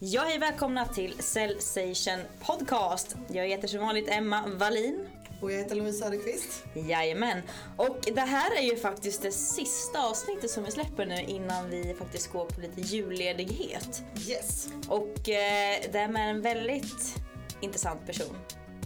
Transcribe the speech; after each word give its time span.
Ja, 0.00 0.22
hej 0.22 0.38
välkomna 0.38 0.86
till 0.86 1.14
Cellsation 1.18 2.20
Podcast. 2.40 3.16
Jag 3.28 3.48
heter 3.48 3.68
som 3.68 3.80
vanligt 3.80 4.08
Emma 4.08 4.46
Wallin. 4.46 5.08
Och 5.40 5.52
jag 5.52 5.58
heter 5.58 5.76
Louise 5.76 5.98
Söderqvist. 5.98 6.64
Jajamän. 6.74 7.42
Och 7.76 7.98
det 8.14 8.20
här 8.20 8.56
är 8.56 8.62
ju 8.62 8.76
faktiskt 8.76 9.22
det 9.22 9.32
sista 9.32 10.06
avsnittet 10.10 10.50
som 10.50 10.64
vi 10.64 10.70
släpper 10.70 11.06
nu 11.06 11.20
innan 11.20 11.70
vi 11.70 11.94
faktiskt 11.98 12.32
går 12.32 12.44
på 12.44 12.60
lite 12.60 12.80
julledighet. 12.80 14.02
Yes. 14.28 14.68
Och 14.88 15.28
eh, 15.28 15.78
det 15.92 15.98
är 15.98 16.08
med 16.08 16.30
en 16.30 16.42
väldigt 16.42 17.14
intressant 17.60 18.06
person. 18.06 18.36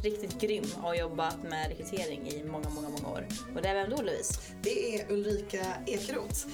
Riktigt 0.02 0.40
grym 0.40 0.64
och 0.76 0.82
har 0.82 0.94
jobbat 0.94 1.42
med 1.42 1.68
rekrytering 1.68 2.28
i 2.28 2.44
många, 2.44 2.68
många, 2.68 2.88
många 2.88 3.08
år. 3.08 3.26
Och 3.54 3.62
det 3.62 3.68
är 3.68 3.74
vem 3.74 3.90
då 3.90 4.02
Louise? 4.02 4.40
Det 4.62 4.96
är 4.96 5.12
Ulrika 5.12 5.66
Ekeroth. 5.86 6.46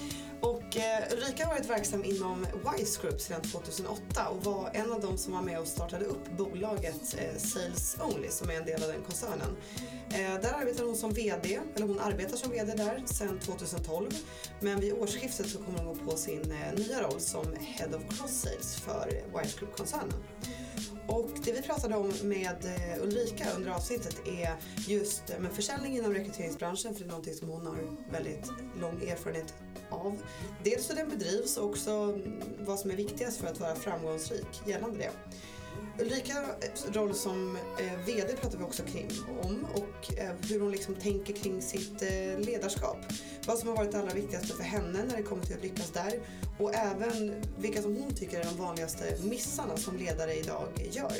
Och 0.69 0.77
eh, 0.77 1.13
Ulrika 1.13 1.45
har 1.45 1.53
varit 1.53 1.69
verksam 1.69 2.03
inom 2.03 2.45
Wise 2.65 3.01
Group 3.01 3.21
sedan 3.21 3.41
2008 3.41 4.27
och 4.29 4.43
var 4.43 4.69
en 4.73 4.91
av 4.91 5.01
de 5.01 5.17
som 5.17 5.33
var 5.33 5.41
med 5.41 5.59
och 5.59 5.67
startade 5.67 6.05
upp 6.05 6.37
bolaget 6.37 7.15
eh, 7.17 7.37
Sales 7.37 7.97
Only 8.01 8.29
som 8.29 8.49
är 8.49 8.53
en 8.53 8.65
del 8.65 8.83
av 8.83 8.89
den 8.89 9.01
koncernen. 9.01 9.57
Eh, 10.09 10.41
där 10.41 10.53
arbetar 10.53 10.83
hon 10.83 10.95
som 10.95 11.11
VD, 11.11 11.59
eller 11.75 11.87
hon 11.87 11.99
arbetar 11.99 12.37
som 12.37 12.51
VD 12.51 12.73
där 12.73 13.03
sedan 13.05 13.39
2012. 13.39 14.09
Men 14.59 14.79
vid 14.79 14.93
årsskiftet 14.93 15.49
så 15.49 15.57
kommer 15.57 15.79
hon 15.79 15.97
gå 15.97 16.11
på 16.11 16.17
sin 16.17 16.51
eh, 16.51 16.79
nya 16.79 17.01
roll 17.01 17.19
som 17.19 17.45
Head 17.59 17.89
of 17.95 18.17
Cross 18.17 18.41
Sales 18.41 18.75
för 18.75 19.07
Wise 19.07 19.59
Group-koncernen. 19.59 20.23
Och 21.07 21.29
det 21.45 21.51
vi 21.51 21.61
pratade 21.61 21.95
om 21.95 22.13
med 22.23 22.65
eh, 22.65 23.03
Ulrika 23.03 23.45
under 23.55 23.71
avsnittet 23.71 24.27
är 24.27 24.53
just 24.87 25.29
eh, 25.29 25.49
försäljning 25.53 25.97
inom 25.97 26.13
rekryteringsbranschen 26.13 26.93
för 26.93 26.99
det 26.99 27.07
är 27.07 27.09
någonting 27.09 27.33
som 27.33 27.49
hon 27.49 27.67
har 27.67 27.77
väldigt 28.11 28.51
lång 28.81 29.09
erfarenhet 29.09 29.53
av. 29.89 30.17
Dels 30.63 30.89
hur 30.89 30.95
den 30.95 31.09
bedrivs 31.09 31.57
och 31.57 31.69
också 31.69 32.19
vad 32.59 32.79
som 32.79 32.91
är 32.91 32.95
viktigast 32.95 33.37
för 33.37 33.47
att 33.47 33.59
vara 33.59 33.75
framgångsrik 33.75 34.61
gällande 34.65 34.97
det. 34.97 35.11
Ulrikas 35.99 36.37
eh, 36.87 36.93
roll 36.93 37.13
som 37.13 37.55
eh, 37.55 38.05
VD 38.05 38.33
pratar 38.41 38.57
vi 38.57 38.63
också 38.63 38.83
kring, 38.83 39.09
om 39.43 39.67
och 39.75 40.19
eh, 40.19 40.31
hur 40.49 40.59
hon 40.59 40.71
liksom 40.71 40.95
tänker 40.95 41.33
kring 41.33 41.61
sitt 41.61 42.01
eh, 42.01 42.39
ledarskap. 42.39 42.97
Vad 43.47 43.57
som 43.57 43.69
har 43.69 43.75
varit 43.75 43.91
det 43.91 43.99
allra 43.99 44.13
viktigaste 44.13 44.53
för 44.53 44.63
henne 44.63 45.03
när 45.07 45.17
det 45.17 45.23
kommer 45.23 45.43
till 45.43 45.55
att 45.55 45.63
lyckas 45.63 45.91
där 45.91 46.19
och 46.59 46.75
även 46.75 47.43
vilka 47.57 47.81
som 47.81 47.95
hon 47.95 48.15
tycker 48.15 48.39
är 48.39 48.43
de 48.43 48.57
vanligaste 48.57 49.17
missarna 49.23 49.77
som 49.77 49.97
ledare 49.97 50.33
idag 50.33 50.67
gör. 50.91 51.13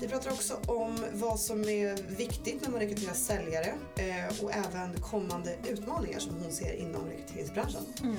Vi 0.00 0.08
pratar 0.08 0.30
också 0.30 0.60
om 0.66 1.06
vad 1.12 1.40
som 1.40 1.60
är 1.68 2.16
viktigt 2.16 2.62
när 2.62 2.70
man 2.70 2.80
rekryterar 2.80 3.14
säljare 3.14 3.74
eh, 3.96 4.44
och 4.44 4.52
även 4.52 5.00
kommande 5.00 5.56
utmaningar 5.68 6.18
som 6.18 6.32
hon 6.42 6.52
ser 6.52 6.72
inom 6.72 7.08
rekryteringsbranschen. 7.08 7.82
Mm. 8.02 8.16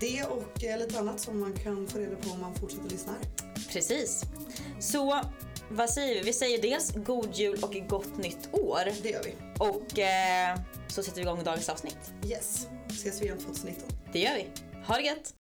Det 0.00 0.24
och 0.24 0.64
eh, 0.64 0.78
lite 0.78 0.98
annat 0.98 1.20
som 1.20 1.40
man 1.40 1.52
kan 1.52 1.88
få 1.88 1.98
reda 1.98 2.16
på 2.16 2.30
om 2.30 2.40
man 2.40 2.54
fortsätter 2.54 2.90
lyssna. 2.90 3.12
Precis. 3.72 4.22
Så 4.80 5.20
vad 5.70 5.90
säger 5.90 6.14
vi? 6.14 6.22
Vi 6.22 6.32
säger 6.32 6.62
dels 6.62 6.92
god 6.94 7.34
jul 7.34 7.58
och 7.62 7.76
gott 7.88 8.16
nytt 8.16 8.48
år. 8.52 8.80
Det 9.02 9.10
gör 9.10 9.22
vi. 9.22 9.34
Och 9.58 9.98
eh, 9.98 10.58
så 10.88 11.02
sätter 11.02 11.16
vi 11.16 11.22
igång 11.22 11.44
dagens 11.44 11.68
avsnitt. 11.68 12.12
Yes. 12.26 12.68
Ses 12.88 13.20
vi 13.20 13.24
igen 13.24 13.38
2019. 13.38 13.88
Det 14.12 14.18
gör 14.18 14.34
vi. 14.34 14.48
Ha 14.86 14.96
det 14.96 15.02
gött! 15.02 15.41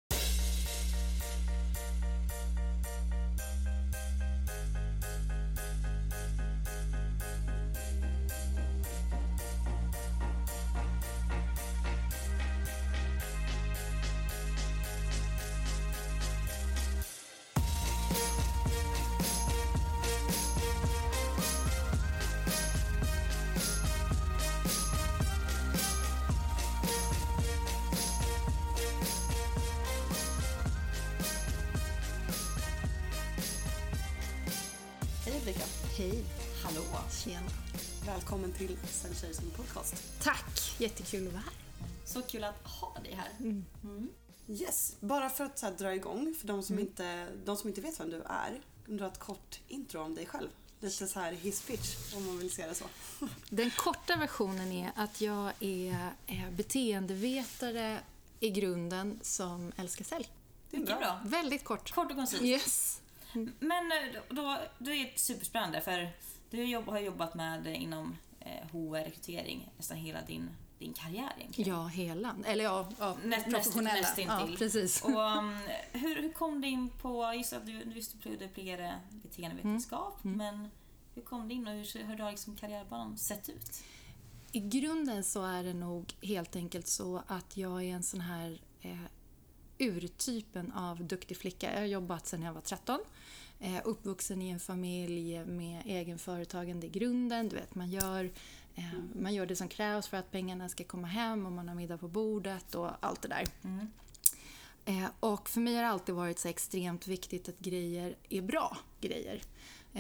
Hej 35.51 35.57
Ulrika. 35.59 35.71
Hej. 35.97 36.25
Hallå. 36.65 36.83
Tjena. 37.25 37.51
Välkommen 38.07 38.53
till 38.53 38.77
Sensation 38.91 39.51
Podcast. 39.51 39.95
Tack, 40.23 40.75
jättekul 40.79 41.27
att 41.27 41.33
vara 41.33 41.43
här. 41.43 41.53
Så 42.05 42.23
kul 42.23 42.45
att 42.45 42.67
ha 42.67 42.97
dig 43.05 43.15
här. 43.15 43.63
Yes. 44.49 44.97
Bara 45.01 45.31
för 45.31 45.45
att 45.45 45.59
så 45.59 45.67
här, 45.67 45.73
dra 45.73 45.95
igång 45.95 46.35
för 46.41 46.47
de 46.47 46.63
som, 46.63 46.75
Mm. 46.75 46.87
inte, 46.89 47.29
de 47.45 47.57
som 47.57 47.69
inte 47.69 47.81
vet 47.81 48.01
vem 48.01 48.11
du 48.11 48.17
är. 48.17 48.61
Kan 48.87 48.97
du 48.97 48.97
dra 48.97 49.07
ett 49.07 49.19
kort 49.19 49.61
intro 49.69 50.01
om 50.03 50.15
dig 50.15 50.27
själv? 50.27 50.49
Lite 50.81 51.07
så 51.09 51.21
här 51.21 51.33
hisspitch 51.33 52.15
om 52.15 52.27
man 52.27 52.39
vill 52.39 52.51
se 52.51 52.67
det 52.67 52.75
så. 52.75 52.85
Den 53.49 53.71
korta 53.71 54.17
versionen 54.17 54.73
är 54.73 54.93
att 54.97 55.21
jag 55.21 55.53
är 55.61 56.51
beteendevetare 56.51 57.99
i 58.41 58.51
grunden 58.51 59.21
som 59.23 59.73
älskar 59.77 60.05
sälj. 60.05 60.29
Det 60.71 60.77
är 60.77 60.85
bra. 60.85 61.21
Väldigt 61.25 61.65
kort. 61.65 61.95
Kort 61.95 62.11
och 62.11 62.17
koncist. 62.17 62.43
Yes. 62.43 63.01
Men 63.61 63.93
eh, 63.93 64.21
då, 64.31 64.59
då, 64.79 64.91
är 64.91 65.05
det 65.05 65.19
superspännande 65.19 65.81
för 65.81 66.11
du 66.51 66.65
jobb, 66.65 66.87
har 66.87 66.99
jobbat 66.99 67.35
med 67.35 67.67
eh, 67.67 67.83
inom 67.83 68.17
eh, 68.41 68.67
HR-rekrytering 68.73 69.69
nästan 69.77 69.97
hela 69.97 70.23
din, 70.23 70.51
din 70.79 70.93
karriär 70.93 71.33
egentligen. 71.39 71.71
Ja, 71.75 71.87
hela. 71.87 72.37
Eller 72.47 72.65
ja, 72.65 72.89
ja 72.99 73.17
Näst- 73.25 73.45
professionella. 73.51 73.91
näst- 73.97 74.03
nästintill. 74.03 74.51
ja, 74.53 74.57
precis. 74.59 75.03
Och, 75.05 75.11
um, 75.39 75.59
hur, 75.93 76.23
hur 76.23 76.33
kom 76.33 76.61
du 76.61 76.69
in 76.69 76.89
på, 76.89 77.33
just 77.35 77.53
att 77.53 77.67
du, 77.67 77.73
just 77.73 78.13
du 78.13 78.19
pluggade 78.19 78.49
pluggade 78.49 78.95
beteendevetenskap, 79.11 80.25
Mm. 80.25 80.37
men 80.37 80.71
hur 81.15 81.23
kom 81.23 81.49
du 81.49 81.55
in 81.55 81.67
och 81.67 81.73
hur, 81.75 82.05
hur 82.05 82.19
har 82.19 82.31
liksom 82.31 82.57
karriärbanan 82.57 83.19
sett 83.19 83.49
ut? 83.49 83.83
I 84.53 84.61
grunden 84.61 85.25
så 85.25 85.45
är 85.45 85.63
det 85.65 85.75
nog 85.75 86.15
helt 86.23 86.57
enkelt 86.57 86.87
så 86.87 87.23
att 87.27 87.57
jag 87.57 87.83
är 87.85 87.95
en 87.95 88.03
sån 88.03 88.21
här 88.21 88.61
eh, 88.81 88.97
urtypen 89.81 90.73
av 90.73 91.05
duktig 91.05 91.37
flicka. 91.37 91.73
Jag 91.73 91.81
har 91.81 91.87
jobbat 91.87 92.27
sedan 92.27 92.43
jag 92.43 92.53
var 92.53 92.61
13. 92.61 93.01
Eh, 93.61 93.81
uppvuxen 93.85 94.43
i 94.43 94.49
en 94.49 94.61
familj 94.61 95.45
med 95.45 95.83
egenföretagande 95.87 96.87
i 96.87 96.91
grunden. 96.91 97.49
Du 97.49 97.57
vet, 97.57 97.75
man 97.75 97.91
gör, 97.91 98.31
eh, 98.75 98.85
man 99.21 99.35
gör 99.35 99.47
det 99.47 99.57
som 99.57 99.69
krävs 99.69 100.09
för 100.09 100.17
att 100.17 100.31
pengarna 100.31 100.69
ska 100.69 100.85
komma 100.85 101.07
hem 101.07 101.47
och 101.47 101.53
man 101.53 101.69
har 101.69 101.75
middag 101.75 101.99
på 101.99 102.09
bordet 102.09 102.75
och 102.75 102.91
allt 103.01 103.23
det 103.23 103.29
där. 103.29 103.45
Eh, 104.85 105.11
och 105.21 105.49
för 105.49 105.61
mig 105.61 105.75
har 105.75 105.83
det 105.83 105.89
alltid 105.89 106.15
varit 106.15 106.39
så 106.39 106.49
extremt 106.49 107.07
viktigt 107.07 107.49
att 107.49 107.59
grejer 107.59 108.17
är 108.29 108.43
bra 108.43 108.77
grejer. 109.01 109.43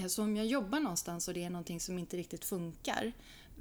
Så 0.09 0.23
om 0.23 0.37
jag 0.37 0.47
jobbar 0.47 0.81
någonstans 0.81 1.29
och 1.29 1.35
det 1.35 1.45
är 1.45 1.51
någonting 1.51 1.81
som 1.81 1.99
inte 1.99 2.17
riktigt 2.17 2.45
funkar, 2.45 3.13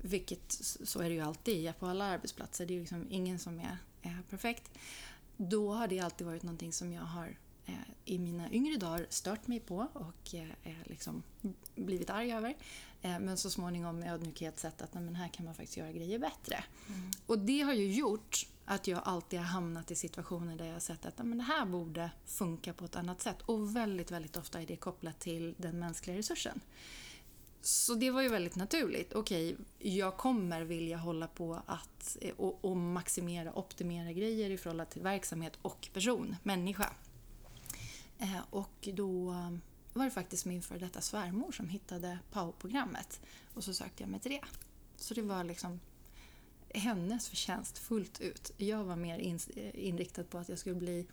vilket 0.02 0.52
så 0.84 1.00
är 1.00 1.10
det 1.10 1.16
ju 1.16 1.22
alltid 1.22 1.80
på 1.80 1.88
alla 1.88 2.06
arbetsplatser, 2.06 2.66
det 2.66 2.76
är 2.76 2.80
liksom 2.80 3.08
ingen 3.10 3.40
som 3.40 3.60
är 3.60 3.78
perfekt. 4.30 4.72
Då 5.42 5.74
har 5.74 5.88
det 5.88 6.00
alltid 6.00 6.28
varit 6.28 6.44
någonting 6.44 6.74
som 6.74 6.94
jag 6.94 7.02
har 7.02 7.38
eh, 7.66 7.74
i 8.06 8.20
mina 8.20 8.52
yngre 8.52 8.78
dagar 8.78 9.06
stört 9.10 9.48
mig 9.48 9.60
på 9.60 9.88
och 9.94 10.36
eh, 10.36 10.50
eh, 10.64 10.78
liksom 10.84 11.24
blivit 11.76 12.10
arg 12.10 12.34
över. 12.34 12.58
Eh, 13.02 13.20
men 13.20 13.38
så 13.38 13.50
småningom 13.50 14.00
med 14.00 14.14
ödmjukhet 14.14 14.60
sett 14.60 14.82
att 14.82 14.94
nej, 14.94 15.04
men 15.04 15.16
här 15.16 15.28
kan 15.28 15.46
man 15.46 15.56
faktiskt 15.56 15.78
göra 15.78 15.92
grejer 15.92 16.20
bättre. 16.20 16.64
Och 17.26 17.40
det 17.40 17.62
har 17.62 17.74
ju 17.74 17.94
gjort 17.94 18.48
att 18.66 18.88
jag 18.88 19.02
alltid 19.06 19.40
har 19.40 19.46
hamnat 19.46 19.92
i 19.92 19.96
situationer 19.96 20.56
där 20.56 20.66
jag 20.66 20.74
har 20.74 20.80
sett 20.80 21.06
att 21.06 21.18
nej, 21.18 21.28
men 21.28 21.38
det 21.38 21.44
här 21.44 21.66
borde 21.66 22.12
funka 22.26 22.74
på 22.74 22.86
ett 22.86 22.96
annat 22.96 23.22
sätt. 23.22 23.42
Och 23.42 23.76
väldigt, 23.76 24.12
väldigt 24.12 24.38
ofta 24.38 24.62
är 24.62 24.66
det 24.66 24.76
kopplat 24.76 25.20
till 25.20 25.56
den 25.58 25.80
mänskliga 25.80 26.18
resursen. 26.18 26.60
Så 27.62 27.96
det 27.96 28.12
var 28.12 28.22
ju 28.22 28.30
väldigt 28.30 28.56
naturligt. 28.56 29.14
Okej, 29.14 29.58
jag 29.80 30.18
kommer 30.18 30.62
vilja 30.62 30.98
hålla 30.98 31.28
på 31.28 31.62
att 31.66 32.18
eh, 32.22 32.34
och, 32.38 32.66
och 32.66 32.78
maximera, 32.78 33.54
optimera 33.54 34.12
grejer 34.12 34.50
i 34.50 34.58
förhållande 34.58 34.92
till 34.92 35.02
verksamhet 35.02 35.54
och 35.62 35.90
person, 35.94 36.36
människa. 36.44 36.90
Eh, 38.20 38.40
och 38.50 38.90
då 38.94 39.36
var 39.94 40.06
det 40.06 40.12
faktiskt 40.12 40.46
min 40.46 40.62
före 40.62 40.80
detta 40.80 41.02
svärmor 41.02 41.52
som 41.52 41.70
hittade 41.70 42.20
POW-programmet. 42.32 43.22
Och 43.54 43.64
så 43.64 43.74
sökte 43.74 44.04
jag 44.04 44.10
mig 44.10 44.20
till 44.20 44.32
det. 44.32 44.42
Så 44.96 45.14
det 45.14 45.22
var 45.22 45.44
liksom 45.44 45.80
hennes 46.74 47.30
förtjänst 47.30 47.78
fullt 47.78 48.22
ut. 48.22 48.52
Jag 48.58 48.84
var 48.84 48.96
mer 48.96 49.20
in, 49.20 49.40
eh, 49.56 49.88
inriktad 49.88 50.24
på 50.24 50.38
att 50.38 50.50
jag 50.50 50.60
skulle 50.60 50.76
bli 50.76 51.08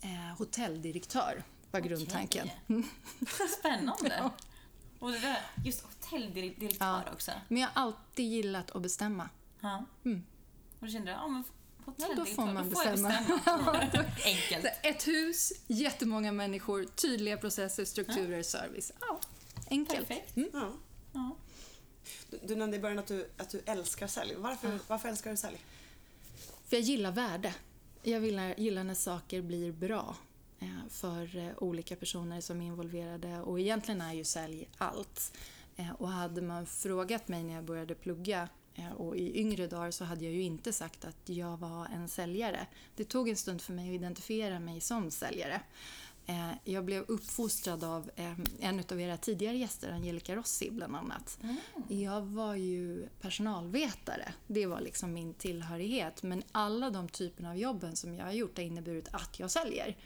eh, 0.00 0.38
hotelldirektör, 0.38 1.42
var 1.70 1.80
grundtanken. 1.80 2.50
Spännande! 3.58 4.16
Ja. 4.18 4.32
Och 5.06 5.12
det 5.12 5.18
där, 5.18 5.40
just 5.64 5.82
hotelldirektör 5.84 6.76
Ja. 6.80 7.02
också. 7.12 7.30
Men 7.48 7.62
jag 7.62 7.68
har 7.68 7.82
alltid 7.82 8.26
gillat 8.26 8.70
att 8.70 8.82
bestämma. 8.82 9.28
Ja. 9.60 9.84
Mm. 10.04 10.24
Och 10.80 10.86
då 10.86 10.92
kände 10.92 11.10
jag, 11.10 11.20
ja 11.20 11.28
men 11.28 11.44
Ja, 11.96 12.08
då 12.16 12.24
får 12.24 12.46
man 12.46 12.68
då 12.68 12.74
får 12.76 12.84
jag 12.84 12.92
bestämma. 12.92 13.24
bestämma. 13.36 14.04
Enkelt. 14.24 14.66
Ett 14.82 15.06
hus, 15.08 15.52
jättemånga 15.66 16.32
människor, 16.32 16.84
tydliga 16.84 17.36
processer, 17.36 17.84
strukturer, 17.84 18.42
service. 18.42 18.92
Ja, 19.00 19.20
enkelt. 19.70 20.08
Perfekt. 20.08 20.36
Mm. 20.36 20.48
Ja. 20.52 20.72
Ja. 21.12 21.36
Du, 22.30 22.38
du 22.46 22.56
nämnde 22.56 22.76
i 22.76 22.80
början 22.80 22.98
att 22.98 23.06
du, 23.06 23.30
att 23.36 23.50
du 23.50 23.62
älskar 23.66 24.06
sälj. 24.06 24.34
Varför, 24.36 24.78
varför 24.88 25.08
älskar 25.08 25.30
du 25.30 25.36
sälj? 25.36 25.56
För 26.68 26.76
jag 26.76 26.82
gillar 26.82 27.12
värde. 27.12 27.54
Jag 28.02 28.24
gillar, 28.24 28.54
gillar 28.60 28.84
när 28.84 28.94
saker 28.94 29.42
blir 29.42 29.72
bra. 29.72 30.16
Eh, 30.66 30.88
för 30.90 31.36
eh, 31.36 31.52
olika 31.56 31.96
personer 31.96 32.40
som 32.40 32.60
är 32.60 32.66
involverade 32.66 33.40
och 33.40 33.60
egentligen 33.60 34.00
är 34.00 34.12
ju 34.12 34.24
sälj 34.24 34.68
allt. 34.78 35.32
Eh, 35.76 35.92
och 35.92 36.08
hade 36.08 36.42
man 36.42 36.66
frågat 36.66 37.28
mig 37.28 37.44
när 37.44 37.54
jag 37.54 37.64
började 37.64 37.94
plugga 37.94 38.48
och 38.96 39.16
i 39.16 39.40
yngre 39.40 39.66
dagar 39.66 39.90
så 39.90 40.04
hade 40.04 40.24
jag 40.24 40.34
ju 40.34 40.42
inte 40.42 40.72
sagt 40.72 41.04
att 41.04 41.28
jag 41.28 41.56
var 41.56 41.86
en 41.86 42.08
säljare. 42.08 42.66
Det 42.96 43.04
tog 43.04 43.28
en 43.28 43.36
stund 43.36 43.62
för 43.62 43.72
mig 43.72 43.88
att 43.88 43.94
identifiera 43.94 44.60
mig 44.60 44.80
som 44.80 45.10
säljare. 45.10 45.60
Jag 46.64 46.84
blev 46.84 47.04
uppfostrad 47.08 47.84
av 47.84 48.10
en 48.60 48.82
av 48.90 49.00
era 49.00 49.16
tidigare 49.16 49.56
gäster, 49.56 49.92
Angelica 49.92 50.36
Rossi 50.36 50.70
bland 50.70 50.96
annat. 50.96 51.38
Jag 51.88 52.22
var 52.22 52.54
ju 52.54 53.08
personalvetare. 53.20 54.34
Det 54.46 54.66
var 54.66 54.80
liksom 54.80 55.12
min 55.12 55.34
tillhörighet. 55.34 56.22
Men 56.22 56.42
alla 56.52 56.90
de 56.90 57.08
typerna 57.08 57.50
av 57.50 57.56
jobben 57.58 57.96
som 57.96 58.14
jag 58.14 58.24
har 58.24 58.32
gjort 58.32 58.56
har 58.56 58.64
inneburit 58.64 59.08
att 59.12 59.38
jag 59.38 59.50
säljer. 59.50 59.96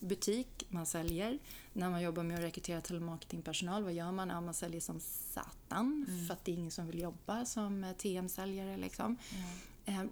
Butik, 0.00 0.66
man 0.68 0.86
säljer. 0.86 1.38
När 1.72 1.90
man 1.90 2.02
jobbar 2.02 2.22
med 2.22 2.36
att 2.36 2.42
rekrytera 2.44 2.80
telemarketingpersonal, 2.80 3.82
vad 3.84 3.92
gör 3.92 4.12
man? 4.12 4.28
Ja, 4.28 4.40
man 4.40 4.54
säljer 4.54 4.80
som 4.80 5.00
satan 5.00 6.06
för 6.26 6.34
att 6.34 6.44
det 6.44 6.52
är 6.52 6.56
ingen 6.56 6.70
som 6.70 6.86
vill 6.86 6.98
jobba 7.00 7.44
som 7.44 7.84
eh, 7.84 7.92
TM-säljare. 7.92 8.76
Liksom. 8.76 9.16
Eh, 9.84 10.04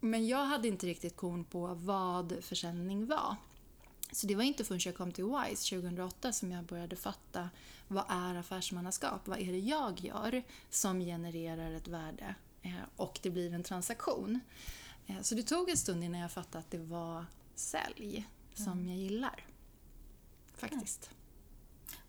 Men 0.00 0.26
jag 0.26 0.44
hade 0.44 0.68
inte 0.68 0.86
riktigt 0.86 1.16
kon 1.16 1.44
på 1.44 1.74
vad 1.74 2.36
försäljning 2.40 3.06
var. 3.06 3.36
Så 4.12 4.26
det 4.26 4.34
var 4.34 4.42
inte 4.42 4.64
förrän 4.64 4.80
jag 4.84 4.96
kom 4.96 5.12
till 5.12 5.24
WISE 5.24 5.70
2008 5.76 6.32
som 6.32 6.52
jag 6.52 6.64
började 6.64 6.96
fatta 6.96 7.50
vad 7.88 8.04
är 8.08 8.34
affärsmannaskap? 8.34 9.20
Vad 9.28 9.38
är 9.38 9.52
det 9.52 9.58
jag 9.58 10.00
gör 10.00 10.42
som 10.70 11.00
genererar 11.00 11.72
ett 11.72 11.88
värde 11.88 12.34
eh, 12.62 12.72
och 12.96 13.18
det 13.22 13.30
blir 13.30 13.54
en 13.54 13.62
transaktion? 13.62 14.40
Eh, 15.06 15.20
Så 15.22 15.34
det 15.34 15.42
tog 15.42 15.70
en 15.70 15.76
stund 15.76 16.04
innan 16.04 16.20
jag 16.20 16.32
fattade 16.32 16.58
att 16.58 16.70
det 16.70 16.78
var 16.78 17.26
sälj 17.54 18.26
som 18.54 18.88
jag 18.88 18.96
gillar. 18.96 19.44
Faktiskt. 20.54 21.10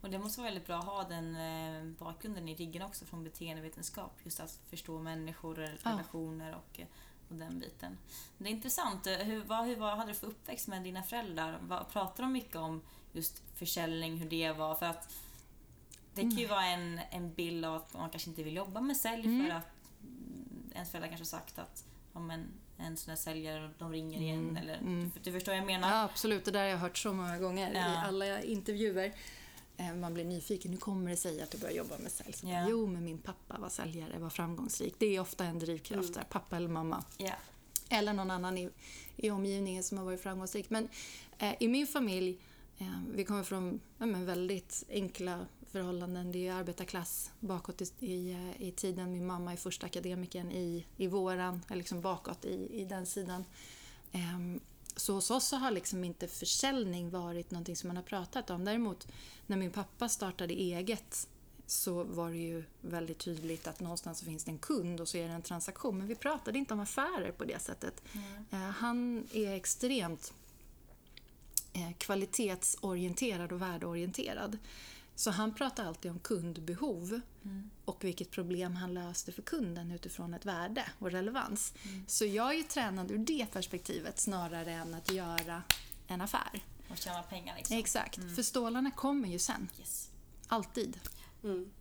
Och 0.01 0.09
det 0.09 0.19
måste 0.19 0.39
vara 0.41 0.51
väldigt 0.51 0.67
bra 0.67 0.77
att 0.79 0.85
ha 0.85 1.03
den 1.03 1.35
eh, 1.35 1.83
bakgrunden 1.99 2.49
i 2.49 2.55
ryggen 2.55 2.81
också 2.81 3.05
från 3.05 3.23
beteendevetenskap. 3.23 4.11
Just 4.23 4.39
att 4.39 4.59
förstå 4.69 4.99
människor, 4.99 5.59
och 5.59 5.67
relationer 5.83 6.55
och, 6.55 6.79
eh, 6.79 6.87
och 7.29 7.35
den 7.35 7.59
biten. 7.59 7.97
Det 8.37 8.45
är 8.49 8.51
intressant. 8.51 9.07
eh, 9.07 9.13
Hur, 9.17 9.43
vad, 9.43 9.65
hur 9.65 9.75
vad 9.75 9.97
hade 9.97 10.11
du 10.11 10.15
för 10.15 10.27
uppväxt 10.27 10.67
med 10.67 10.83
dina 10.83 11.03
föräldrar? 11.03 11.59
Vad, 11.61 11.89
pratar 11.89 12.23
de 12.23 12.31
mycket 12.31 12.55
om 12.55 12.81
just 13.11 13.43
försäljning, 13.55 14.17
hur 14.17 14.29
det 14.29 14.51
var? 14.51 14.75
För 14.75 14.85
att 14.85 15.13
det 16.13 16.21
kan 16.21 16.29
ju 16.31 16.47
vara 16.47 16.65
en, 16.65 16.99
en 17.11 17.33
bild 17.33 17.65
av 17.65 17.75
att 17.75 17.93
man 17.93 18.09
kanske 18.09 18.29
inte 18.29 18.43
vill 18.43 18.55
jobba 18.55 18.81
med 18.81 18.97
sälj 18.97 19.25
Mm. 19.25 19.45
för 19.45 19.53
att 19.55 19.67
mm, 20.01 20.71
ens 20.73 20.89
föräldrar 20.91 21.09
kanske 21.09 21.21
har 21.35 21.39
sagt 21.41 21.59
att 21.59 21.85
ja, 22.13 22.19
men, 22.19 22.47
en 22.83 22.97
sån 22.97 23.11
där 23.11 23.15
säljare, 23.21 23.69
de 23.79 23.91
ringer 23.91 24.21
igen. 24.21 24.57
Eller, 24.61 24.77
mm. 24.77 25.11
du, 25.13 25.19
du 25.23 25.31
förstår 25.31 25.51
vad 25.51 25.59
jag 25.59 25.65
menar? 25.65 25.89
Ja, 25.89 26.03
absolut. 26.03 26.45
Det 26.45 26.51
där 26.51 26.59
har 26.61 26.67
jag 26.67 26.77
hört 26.77 26.97
så 26.97 27.13
många 27.13 27.39
gånger 27.39 27.71
i 27.71 27.75
Ja. 27.75 28.01
alla 28.07 28.41
intervjuer. 28.43 29.13
Eh, 29.77 29.93
Man 29.93 30.13
blir 30.13 30.25
nyfiken. 30.25 30.71
Hur 30.71 30.79
kommer 30.79 31.11
det 31.11 31.17
sig 31.17 31.41
att 31.41 31.51
du 31.51 31.57
börjar 31.57 31.73
jobba 31.75 31.97
med 31.97 32.11
sälj? 32.11 32.35
Ja. 32.43 32.65
Jo, 32.69 32.87
men 32.87 33.05
min 33.05 33.17
pappa 33.17 33.57
var 33.59 33.69
säljare, 33.69 34.19
var 34.19 34.29
framgångsrik. 34.29 34.95
Det 34.97 35.15
är 35.15 35.19
ofta 35.19 35.45
en 35.45 35.59
drivkraft. 35.59 36.13
där, 36.13 36.23
Pappa 36.23 36.57
eller 36.57 36.69
mamma. 36.69 37.03
Ja. 37.17 37.33
Eller 37.89 38.13
någon 38.13 38.31
annan 38.31 38.57
i, 38.57 38.69
i 39.15 39.29
omgivningen 39.31 39.83
som 39.83 39.97
har 39.97 40.05
varit 40.05 40.21
framgångsrik. 40.21 40.69
Men 40.69 40.87
eh, 41.37 41.53
i 41.59 41.67
min 41.67 41.87
familj, 41.87 42.37
eh, 42.77 42.87
vi 43.13 43.23
kommer 43.23 43.43
från 43.43 43.79
ja, 43.97 44.05
väldigt 44.05 44.83
enkla 44.89 45.45
förhållanden. 45.73 46.31
Det 46.31 46.47
är 46.47 46.53
arbetarklass 46.53 47.31
bakåt 47.39 47.81
i, 47.81 48.05
i, 48.05 48.37
i 48.57 48.71
tiden. 48.71 49.11
Min 49.11 49.25
mamma 49.25 49.53
är 49.53 49.57
första 49.57 49.85
akademikern 49.85 50.51
i, 50.51 50.85
i 50.97 51.07
våran, 51.07 51.61
eller 51.67 51.77
liksom 51.77 52.01
bakåt 52.01 52.45
i, 52.45 52.81
i 52.81 52.85
den 52.85 53.05
sidan. 53.05 53.45
Ehm, 54.11 54.59
så 54.95 55.13
hos 55.13 55.31
oss 55.31 55.47
så 55.47 55.55
har 55.55 55.71
liksom 55.71 56.03
inte 56.03 56.27
försäljning 56.27 57.09
varit 57.09 57.51
någonting 57.51 57.75
som 57.75 57.87
man 57.87 57.97
har 57.97 58.03
pratat 58.03 58.49
om. 58.49 58.65
Däremot 58.65 59.07
när 59.47 59.57
min 59.57 59.71
pappa 59.71 60.09
startade 60.09 60.53
eget 60.53 61.27
så 61.65 62.03
var 62.03 62.29
det 62.29 62.37
ju 62.37 62.63
väldigt 62.81 63.19
tydligt 63.19 63.67
att 63.67 63.79
någonstans 63.79 64.19
så 64.19 64.25
finns 64.25 64.43
det 64.43 64.51
en 64.51 64.57
kund 64.57 65.01
och 65.01 65.07
så 65.07 65.17
är 65.17 65.27
det 65.27 65.33
en 65.33 65.41
transaktion. 65.41 65.97
Men 65.97 66.07
vi 66.07 66.15
pratade 66.15 66.57
inte 66.57 66.73
om 66.73 66.79
affärer 66.79 67.31
på 67.31 67.43
det 67.43 67.61
sättet. 67.61 68.03
Eh, 68.51 68.57
han 68.59 69.27
är 69.33 69.53
extremt 69.53 70.33
eh, 71.73 71.93
kvalitetsorienterad 71.97 73.51
och 73.51 73.61
värdeorienterad. 73.61 74.57
Så 75.15 75.31
han 75.31 75.53
pratar 75.53 75.85
alltid 75.85 76.11
om 76.11 76.19
kundbehov 76.19 77.21
och 77.85 78.03
vilket 78.03 78.31
problem 78.31 78.75
han 78.75 78.93
löste 78.93 79.31
för 79.31 79.41
kunden 79.41 79.91
utifrån 79.91 80.33
ett 80.33 80.45
värde 80.45 80.85
och 80.99 81.11
relevans. 81.11 81.73
Så 82.07 82.25
jag 82.25 82.49
är 82.49 82.57
ju 82.57 82.63
tränad 82.63 83.11
ur 83.11 83.17
det 83.17 83.45
perspektivet 83.51 84.19
snarare 84.19 84.71
än 84.71 84.93
att 84.93 85.11
göra 85.11 85.63
en 86.07 86.21
affär. 86.21 86.63
Och 86.89 86.97
tjäna 86.97 87.23
pengar 87.23 87.55
liksom. 87.57 87.77
Exakt, 87.77 88.35
för 88.35 88.43
stålarna 88.43 88.91
kommer 88.91 89.27
ju 89.27 89.39
sen. 89.39 89.69
Yes. 89.79 90.09
Alltid. 90.47 90.99
Mm. 91.43 91.71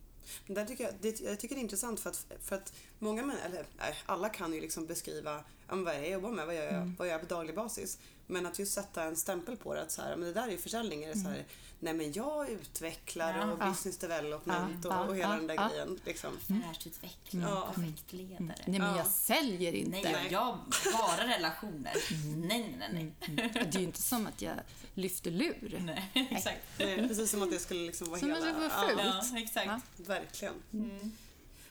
Men 0.45 0.55
där 0.55 0.65
tycker 0.65 0.83
jag, 0.83 0.93
det, 1.01 1.21
jag 1.21 1.39
tycker 1.39 1.55
det 1.55 1.59
är 1.59 1.63
intressant 1.63 1.99
för 1.99 2.09
att, 2.09 2.25
för 2.41 2.55
att 2.55 2.73
många 2.99 3.25
män, 3.25 3.37
eller 3.45 3.65
nej, 3.77 3.95
alla 4.05 4.29
kan 4.29 4.53
ju 4.53 4.61
liksom 4.61 4.85
beskriva 4.85 5.43
vad 5.67 5.95
jag 5.95 6.09
jobbar 6.09 6.31
med, 6.31 6.45
vad 6.45 6.55
gör 6.55 6.73
jag, 6.73 6.93
vad 6.97 7.07
gör 7.07 7.13
jag 7.13 7.21
på 7.21 7.35
daglig 7.35 7.55
basis. 7.55 7.99
Men 8.27 8.45
att 8.45 8.59
just 8.59 8.73
sätta 8.73 9.03
en 9.03 9.15
stämpel 9.15 9.57
på 9.57 9.73
det, 9.73 9.81
att 9.81 9.91
så 9.91 10.01
här, 10.01 10.15
men 10.15 10.27
det 10.27 10.33
där 10.33 10.47
är 10.47 10.51
ju 10.51 10.57
försäljning. 10.57 11.03
Är 11.03 11.13
det 11.13 11.19
så 11.19 11.27
här, 11.29 11.45
nej 11.79 11.93
men 11.93 12.13
jag 12.13 12.49
utvecklar 12.49 13.37
Ja. 13.37 13.51
och 13.51 13.57
Ja. 13.61 13.69
business 13.69 13.97
development 13.97 14.85
Ja, 14.85 14.99
och, 15.03 15.09
och 15.09 15.17
ja, 15.17 15.21
hela 15.21 15.33
ja, 15.33 15.37
den 15.37 15.47
där 15.47 15.55
ja. 15.55 15.69
grejen. 15.69 15.99
Liksom. 16.05 16.37
Affärsutveckling, 16.49 17.41
Ja. 17.41 17.71
projektledare. 17.75 18.37
Nej 18.65 18.79
men 18.79 18.81
Ja. 18.81 18.97
jag 18.97 19.07
säljer 19.07 19.73
inte. 19.73 20.01
Nej, 20.11 20.27
jag 20.31 20.57
bara 20.93 21.27
relationer. 21.27 21.93
Nej, 22.47 22.75
nej, 22.79 22.89
nej. 22.93 23.13
Det 23.53 23.59
är 23.75 23.79
ju 23.79 23.85
inte 23.85 24.01
som 24.01 24.27
att 24.27 24.41
jag 24.41 24.55
lyfter 24.93 25.31
lur. 25.31 25.81
nej. 25.85 26.11
exakt. 26.31 26.59
Nej, 26.79 27.07
precis 27.07 27.31
som 27.31 27.41
att 27.41 27.51
det 27.51 27.59
skulle 27.59 27.85
liksom 27.85 28.09
vara 28.09 28.19
Som 28.19 28.31
att 28.31 28.37
hela... 28.37 28.47
det 28.47 28.53
var 28.59 28.87
fult. 28.87 29.01
Ja, 29.33 29.39
exakt. 29.39 29.65
Ja. 29.67 29.79
verkligen. 29.95 30.53
Mm. 30.73 31.11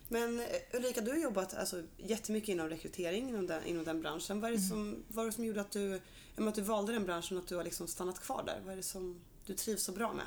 Men 0.08 0.40
eh, 0.40 0.46
Ulrika, 0.72 1.00
du 1.00 1.10
har 1.10 1.18
jobbat 1.18 1.54
alltså, 1.54 1.82
jättemycket 1.96 2.48
inom 2.48 2.68
rekrytering 2.68 3.28
inom 3.28 3.46
den, 3.46 3.64
inom 3.66 3.84
den 3.84 4.00
branschen. 4.00 4.40
Vad 4.40 4.50
är 4.52 4.54
det 4.56 4.62
som, 4.62 5.04
vad 5.08 5.24
är 5.24 5.26
det 5.30 5.34
som 5.34 5.44
gjorde 5.44 5.60
att 5.60 5.70
du, 5.70 6.00
men 6.36 6.48
att 6.48 6.54
du 6.54 6.62
valde 6.62 6.92
den 6.92 7.04
branschen 7.04 7.36
och 7.36 7.42
att 7.42 7.48
du 7.48 7.56
har 7.56 7.64
liksom 7.64 7.86
stannat 7.88 8.20
kvar 8.20 8.42
där? 8.46 8.60
Vad 8.64 8.72
är 8.72 8.76
det 8.76 8.82
som 8.82 9.20
du 9.46 9.54
trivs 9.54 9.82
så 9.82 9.92
bra 9.92 10.12
med? 10.12 10.26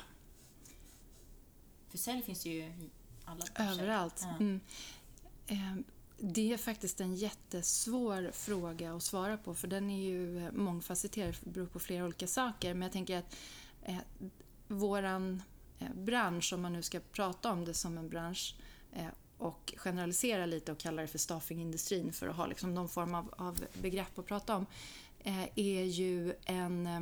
För 1.90 1.98
sälj 1.98 2.22
finns 2.22 2.46
ju 2.46 2.52
i 2.52 2.90
alla 3.24 3.44
branscher. 3.54 3.72
Överallt. 3.72 4.20
Ja. 4.22 4.36
Mm. 4.40 4.60
Eh, 5.46 5.76
Det 6.18 6.52
är 6.52 6.56
faktiskt 6.58 7.00
en 7.00 7.14
jättesvår 7.14 8.30
fråga 8.32 8.94
att 8.94 9.02
svara 9.02 9.36
på 9.36 9.54
för 9.54 9.68
den 9.68 9.90
är 9.90 10.02
ju 10.02 10.50
mångfacetterad, 10.52 11.36
det 11.40 11.50
beror 11.50 11.66
på 11.66 11.78
flera 11.80 12.04
olika 12.04 12.26
saker. 12.26 12.74
Men 12.74 12.82
jag 12.82 12.92
tänker 12.92 13.18
att 13.18 13.36
eh, 13.82 13.98
våran 14.68 15.42
eh, 15.78 15.94
bransch, 15.94 16.52
om 16.52 16.62
man 16.62 16.72
nu 16.72 16.82
ska 16.82 17.00
prata 17.12 17.52
om 17.52 17.64
det 17.64 17.74
som 17.74 17.98
en 17.98 18.08
bransch 18.08 18.54
eh, 18.92 19.06
och 19.38 19.74
generalisera 19.76 20.46
lite 20.46 20.72
och 20.72 20.78
kalla 20.78 21.02
det 21.02 21.08
för 21.08 21.18
staffingindustrin 21.18 22.12
för 22.12 22.28
att 22.28 22.36
ha 22.36 22.46
liksom 22.46 22.74
någon 22.74 22.88
form 22.88 23.14
av, 23.14 23.34
av 23.38 23.64
begrepp 23.82 24.18
att 24.18 24.26
prata 24.26 24.56
om, 24.56 24.62
eh, 24.62 24.66
Eh, 25.26 25.48
är 25.54 25.84
ju 25.84 26.34
en 26.44 26.86
eh, 26.86 27.00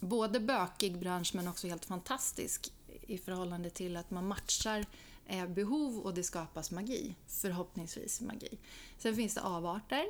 både 0.00 0.40
bökig 0.40 0.98
bransch 0.98 1.34
men 1.34 1.48
också 1.48 1.68
helt 1.68 1.84
fantastisk 1.84 2.72
i 3.06 3.18
förhållande 3.18 3.70
till 3.70 3.96
att 3.96 4.10
man 4.10 4.26
matchar 4.26 4.86
eh, 5.26 5.46
behov 5.46 5.98
och 5.98 6.14
det 6.14 6.22
skapas 6.22 6.70
magi. 6.70 7.14
Förhoppningsvis 7.26 8.20
magi. 8.20 8.58
Sen 8.98 9.16
finns 9.16 9.34
det 9.34 9.40
avarter 9.40 10.04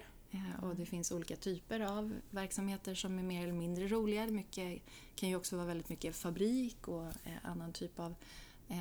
och 0.62 0.76
det 0.76 0.86
finns 0.86 1.12
olika 1.12 1.36
typer 1.36 1.80
av 1.80 2.12
verksamheter 2.30 2.94
som 2.94 3.18
är 3.18 3.22
mer 3.22 3.42
eller 3.42 3.52
mindre 3.52 3.88
roliga. 3.88 4.26
Mycket 4.26 4.82
kan 5.16 5.28
ju 5.28 5.36
också 5.36 5.56
vara 5.56 5.66
väldigt 5.66 5.88
mycket 5.88 6.16
fabrik 6.16 6.88
och 6.88 7.12
annan 7.42 7.72
typ 7.72 7.98
av 7.98 8.14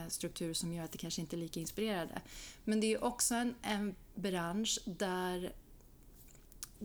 struktur 0.10 0.54
som 0.54 0.74
gör 0.74 0.84
att 0.84 0.92
det 0.92 0.98
kanske 0.98 1.22
inte 1.22 1.36
är 1.36 1.38
lika 1.38 1.60
inspirerande. 1.60 2.22
Men 2.64 2.80
det 2.80 2.94
är 2.94 3.04
också 3.04 3.36
en, 3.36 3.56
en 3.62 3.96
bransch 4.16 4.80
där 4.86 5.54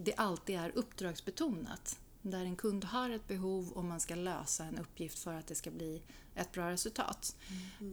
det 0.04 0.14
alltid 0.14 0.56
är 0.56 0.72
uppdragsbetonat. 0.74 1.98
Där 2.22 2.44
en 2.44 2.56
kund 2.56 2.84
har 2.84 3.10
ett 3.10 3.28
behov 3.28 3.72
och 3.72 3.84
man 3.84 4.00
ska 4.00 4.14
lösa 4.14 4.64
en 4.64 4.78
uppgift 4.78 5.18
för 5.18 5.34
att 5.34 5.46
det 5.46 5.54
ska 5.54 5.70
bli 5.70 6.02
ett 6.34 6.52
bra 6.52 6.70
resultat. 6.70 7.36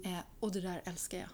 Eh, 0.03 0.19
och 0.39 0.51
det 0.51 0.61
där 0.61 0.81
älskar 0.85 1.17
jag. 1.17 1.29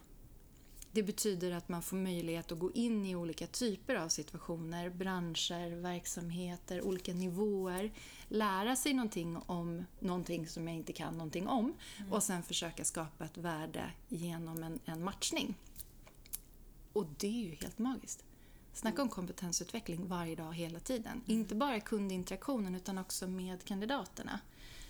Det 0.92 1.04
betyder 1.04 1.52
att 1.52 1.70
man 1.70 1.82
får 1.82 1.98
möjlighet 1.98 2.52
att 2.52 2.60
gå 2.60 2.72
in 2.72 3.06
i 3.06 3.16
olika 3.16 3.48
typer 3.48 3.96
av 3.96 4.10
situationer, 4.10 4.90
branscher, 4.90 5.76
verksamheter, 5.82 6.82
olika 6.82 7.14
nivåer. 7.14 7.92
Lära 8.28 8.76
sig 8.76 8.94
någonting 8.94 9.38
om 9.38 9.86
någonting 10.00 10.48
som 10.48 10.68
jag 10.68 10.78
inte 10.78 10.94
kan 10.94 11.14
någonting 11.14 11.48
om 11.48 11.74
och 12.12 12.24
sen 12.24 12.44
försöka 12.44 12.86
skapa 12.86 13.26
ett 13.26 13.38
värde 13.38 13.92
genom 14.08 14.64
en, 14.64 14.80
en 14.86 15.04
matchning. 15.04 15.56
Och 16.94 17.06
det 17.18 17.28
är 17.28 17.50
ju 17.50 17.56
helt 17.56 17.80
magiskt. 17.80 18.24
Snacka 18.74 19.02
om 19.02 19.10
kompetensutveckling 19.10 20.08
varje 20.08 20.36
dag, 20.36 20.54
hela 20.54 20.80
tiden. 20.80 21.22
Inte 21.26 21.56
bara 21.56 21.80
kundinteraktionen 21.80 22.76
utan 22.76 22.98
också 22.98 23.28
med 23.28 23.64
kandidaterna. 23.64 24.40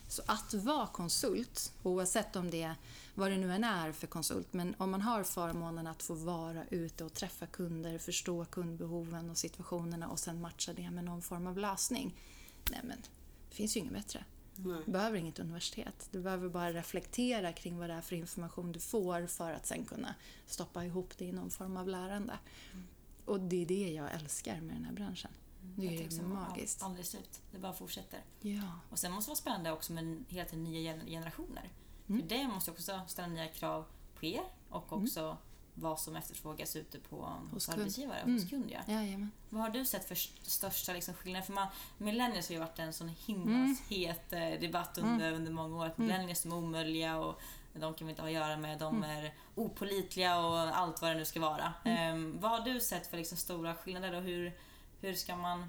Så 0.07 0.21
att 0.25 0.53
vara 0.53 0.87
konsult, 0.87 1.73
oavsett 1.83 2.35
om 2.35 2.49
det 2.49 2.63
är 2.63 2.75
vad 3.15 3.31
det 3.31 3.37
nu 3.37 3.53
än 3.53 3.63
är 3.63 3.91
för 3.91 4.07
konsult, 4.07 4.53
men 4.53 4.75
om 4.77 4.91
man 4.91 5.01
har 5.01 5.23
förmånen 5.23 5.87
att 5.87 6.03
få 6.03 6.13
vara 6.13 6.65
ute 6.65 7.03
och 7.03 7.13
träffa 7.13 7.45
kunder, 7.45 7.97
förstå 7.97 8.45
kundbehoven 8.45 9.29
och 9.29 9.37
situationerna 9.37 10.07
och 10.07 10.19
sen 10.19 10.41
matcha 10.41 10.73
det 10.73 10.91
med 10.91 11.03
någon 11.03 11.21
form 11.21 11.47
av 11.47 11.57
lösning. 11.57 12.15
Nej 12.71 12.79
men, 12.83 12.97
det 13.49 13.55
finns 13.55 13.77
ju 13.77 13.79
inget 13.79 13.93
bättre. 13.93 14.25
Nej. 14.55 14.81
Du 14.85 14.91
behöver 14.91 15.17
inget 15.17 15.39
universitet. 15.39 16.09
Du 16.11 16.19
behöver 16.19 16.49
bara 16.49 16.73
reflektera 16.73 17.53
kring 17.53 17.77
vad 17.77 17.89
det 17.89 17.93
är 17.93 18.01
för 18.01 18.15
information 18.15 18.71
du 18.71 18.79
får 18.79 19.27
för 19.27 19.53
att 19.53 19.65
sen 19.65 19.85
kunna 19.85 20.15
stoppa 20.45 20.85
ihop 20.85 21.17
det 21.17 21.25
i 21.25 21.31
någon 21.31 21.49
form 21.49 21.77
av 21.77 21.87
lärande. 21.87 22.33
Och 23.25 23.39
det 23.39 23.61
är 23.61 23.65
det 23.65 23.91
jag 23.93 24.13
älskar 24.13 24.61
med 24.61 24.75
den 24.75 24.85
här 24.85 24.93
branschen. 24.93 25.31
Det 25.61 25.85
Jag 25.85 25.93
är 26.05 26.09
så, 26.09 26.23
magiskt. 26.23 26.83
Aldrig 26.83 27.05
slut. 27.05 27.41
Det 27.51 27.59
bara 27.59 27.73
fortsätter. 27.73 28.19
Ja. 28.41 28.61
Och 28.89 28.99
sen 28.99 29.11
måste 29.11 29.29
det 29.29 29.31
vara 29.31 29.37
spännande 29.37 29.71
också 29.71 29.93
med 29.93 30.23
hela 30.27 30.49
tiden 30.49 30.63
nya 30.63 30.79
gen- 30.79 31.05
generationer. 31.05 31.69
Mm. 32.09 32.21
För 32.21 32.29
det 32.29 32.47
måste 32.47 32.71
också 32.71 33.01
ställa 33.07 33.27
nya 33.27 33.47
krav 33.47 33.85
på 34.19 34.25
er 34.25 34.41
och 34.69 34.93
också 34.93 35.37
vad 35.73 35.99
som 35.99 36.15
efterfrågas 36.15 36.75
ute 36.75 36.99
på 36.99 37.25
hos 37.51 37.69
arbetsgivare, 37.69 38.19
Mm. 38.19 38.33
hos 38.33 38.49
kund. 38.49 38.71
Ja. 38.71 38.93
Jajamän. 38.93 39.31
Vad 39.49 39.61
har 39.61 39.69
du 39.69 39.85
sett 39.85 40.05
för 40.07 40.15
st- 40.15 40.49
största 40.49 40.93
liksom, 40.93 41.13
skillnader? 41.13 41.45
För 41.45 41.53
man, 41.53 41.67
millennials 41.97 42.47
har 42.49 42.53
ju 42.53 42.59
varit 42.59 42.79
en 42.79 42.93
sån 42.93 43.07
himla 43.07 43.55
Mm. 43.55 43.77
het 43.89 44.33
eh, 44.33 44.39
debatt 44.59 44.97
under, 44.97 45.31
under 45.33 45.51
många 45.51 45.77
år. 45.77 45.85
Att 45.85 45.97
millennials 45.97 46.45
är 46.45 46.53
omöjliga 46.53 47.17
och 47.17 47.39
de 47.73 47.93
kan 47.93 48.07
vi 48.07 48.11
inte 48.11 48.21
ha 48.21 48.29
att 48.29 48.33
göra 48.35 48.57
med. 48.57 48.79
De 48.79 48.95
Mm. 49.03 49.09
är 49.09 49.33
opolitliga 49.55 50.39
och 50.39 50.57
allt 50.59 51.01
vad 51.01 51.11
det 51.11 51.17
nu 51.17 51.25
ska 51.25 51.39
vara. 51.39 51.73
Ehm, 51.85 52.39
vad 52.39 52.51
har 52.51 52.59
du 52.61 52.79
sett 52.79 53.07
för 53.07 53.17
liksom, 53.17 53.37
stora 53.37 53.75
skillnader 53.75 54.13
och 54.15 54.21
hur, 54.23 54.53
hur, 54.99 55.13
ska 55.13 55.35
man, 55.35 55.65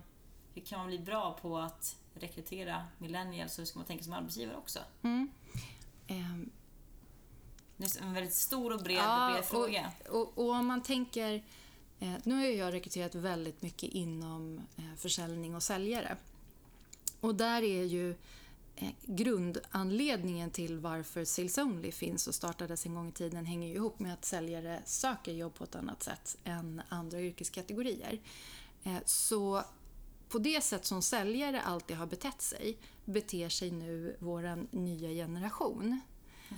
hur 0.54 0.62
kan 0.62 0.78
man 0.78 0.86
bli 0.88 0.98
bra 0.98 1.38
på 1.42 1.58
att 1.58 1.96
rekrytera 2.14 2.84
millennials 2.98 3.52
och 3.52 3.58
hur 3.58 3.66
ska 3.66 3.78
man 3.78 3.86
tänka 3.86 4.04
som 4.04 4.12
arbetsgivare 4.12 4.56
också? 4.56 4.78
Mm. 5.02 5.30
Ehm, 6.06 6.50
Det 7.76 7.96
är 7.98 8.02
en 8.02 8.12
väldigt 8.14 8.34
stor 8.34 8.72
och 8.72 8.82
bred, 8.82 8.96
Ja, 8.96 9.30
bred 9.32 9.44
fråga. 9.44 9.92
Och, 10.10 10.20
och, 10.20 10.38
och 10.38 10.50
om 10.54 10.66
man 10.66 10.82
tänker... 10.82 11.44
Eh, 12.00 12.12
nu 12.24 12.34
har 12.34 12.42
jag 12.44 12.72
rekryterat 12.74 13.14
väldigt 13.14 13.62
mycket 13.62 13.90
inom 13.90 14.60
eh, 14.76 14.84
försäljning 14.96 15.54
och 15.54 15.62
säljare. 15.62 16.16
Och 17.20 17.34
där 17.34 17.62
är 17.62 17.84
ju 17.84 18.16
grundanledningen 19.02 20.50
till 20.50 20.78
varför 20.78 21.24
Sales 21.24 21.58
Only 21.58 21.92
finns 21.92 22.26
och 22.26 22.34
startades 22.34 22.86
en 22.86 22.94
gång 22.94 23.08
i 23.08 23.12
tiden 23.12 23.46
hänger 23.46 23.68
ju 23.68 23.74
ihop 23.74 23.98
med 23.98 24.12
att 24.12 24.24
säljare 24.24 24.82
söker 24.84 25.32
jobb 25.32 25.54
på 25.54 25.64
ett 25.64 25.74
annat 25.74 26.02
sätt 26.02 26.36
än 26.44 26.82
andra 26.88 27.20
yrkeskategorier. 27.20 28.20
Eh, 28.84 28.96
så 29.04 29.62
på 30.28 30.38
det 30.38 30.64
sätt 30.64 30.84
som 30.84 31.02
säljare 31.02 31.60
alltid 31.60 31.96
har 31.96 32.06
betett 32.06 32.42
sig 32.42 32.78
beter 33.04 33.48
sig 33.48 33.70
nu 33.70 34.16
vår 34.18 34.66
nya 34.76 35.08
generation. 35.08 36.00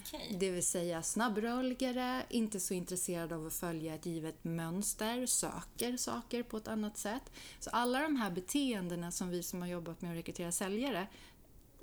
Okej. 0.01 0.37
Det 0.41 0.51
vill 0.51 0.67
säga 0.67 1.03
snabbrörligare, 1.03 2.23
inte 2.31 2.61
så 2.61 2.75
intresserad 2.75 3.33
av 3.33 3.47
att 3.47 3.55
följa 3.55 3.95
ett 3.95 4.07
givet 4.07 4.45
mönster, 4.45 5.27
söker 5.27 5.97
saker 5.97 6.43
på 6.43 6.57
ett 6.57 6.69
annat 6.69 6.99
sätt. 6.99 7.33
Så 7.61 7.71
alla 7.71 8.01
de 8.01 8.17
här 8.17 8.31
beteendena 8.31 9.11
som 9.11 9.31
vi 9.31 9.43
som 9.43 9.61
har 9.61 9.69
jobbat 9.69 10.03
med 10.03 10.11
att 10.11 10.17
rekrytera 10.17 10.53
säljare 10.53 11.07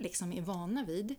liksom 0.02 0.34
är 0.34 0.42
vana 0.42 0.84
vid 0.86 1.16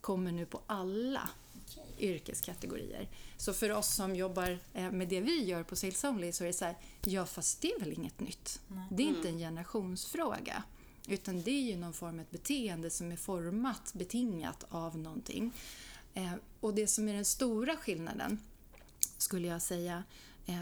kommer 0.00 0.32
nu 0.32 0.46
på 0.46 0.60
alla 0.66 1.30
Okej. 1.64 1.84
yrkeskategorier. 1.98 3.08
Så 3.36 3.52
för 3.52 3.70
oss 3.70 3.94
som 3.94 4.16
jobbar 4.16 4.58
eh, 4.74 4.90
med 4.90 5.08
det 5.08 5.20
vi 5.20 5.44
gör 5.44 5.62
på 5.62 5.76
Sales 5.76 6.04
Only 6.04 6.32
så 6.32 6.44
är 6.44 6.48
det 6.48 6.52
så 6.52 6.64
här, 6.64 6.76
ja 7.04 7.26
fast 7.26 7.60
det 7.60 7.72
är 7.72 7.80
väl 7.80 7.92
inget 7.92 8.20
nytt. 8.20 8.60
Det 8.90 9.02
är 9.02 9.06
inte 9.06 9.28
en 9.28 9.38
generationsfråga. 9.38 10.62
Utan 11.08 11.42
det 11.42 11.50
är 11.50 11.62
ju 11.62 11.76
någon 11.76 11.92
form 11.92 12.18
av 12.18 12.26
beteende 12.30 12.90
som 12.90 13.12
är 13.12 13.16
format, 13.16 13.92
betingat 13.94 14.64
av 14.68 14.98
någonting. 14.98 15.52
Eh, 16.14 16.32
och 16.60 16.74
det 16.74 16.86
som 16.86 17.08
är 17.08 17.14
den 17.14 17.24
stora 17.24 17.76
skillnaden, 17.76 18.38
skulle 19.18 19.48
jag 19.48 19.62
säga, 19.62 20.04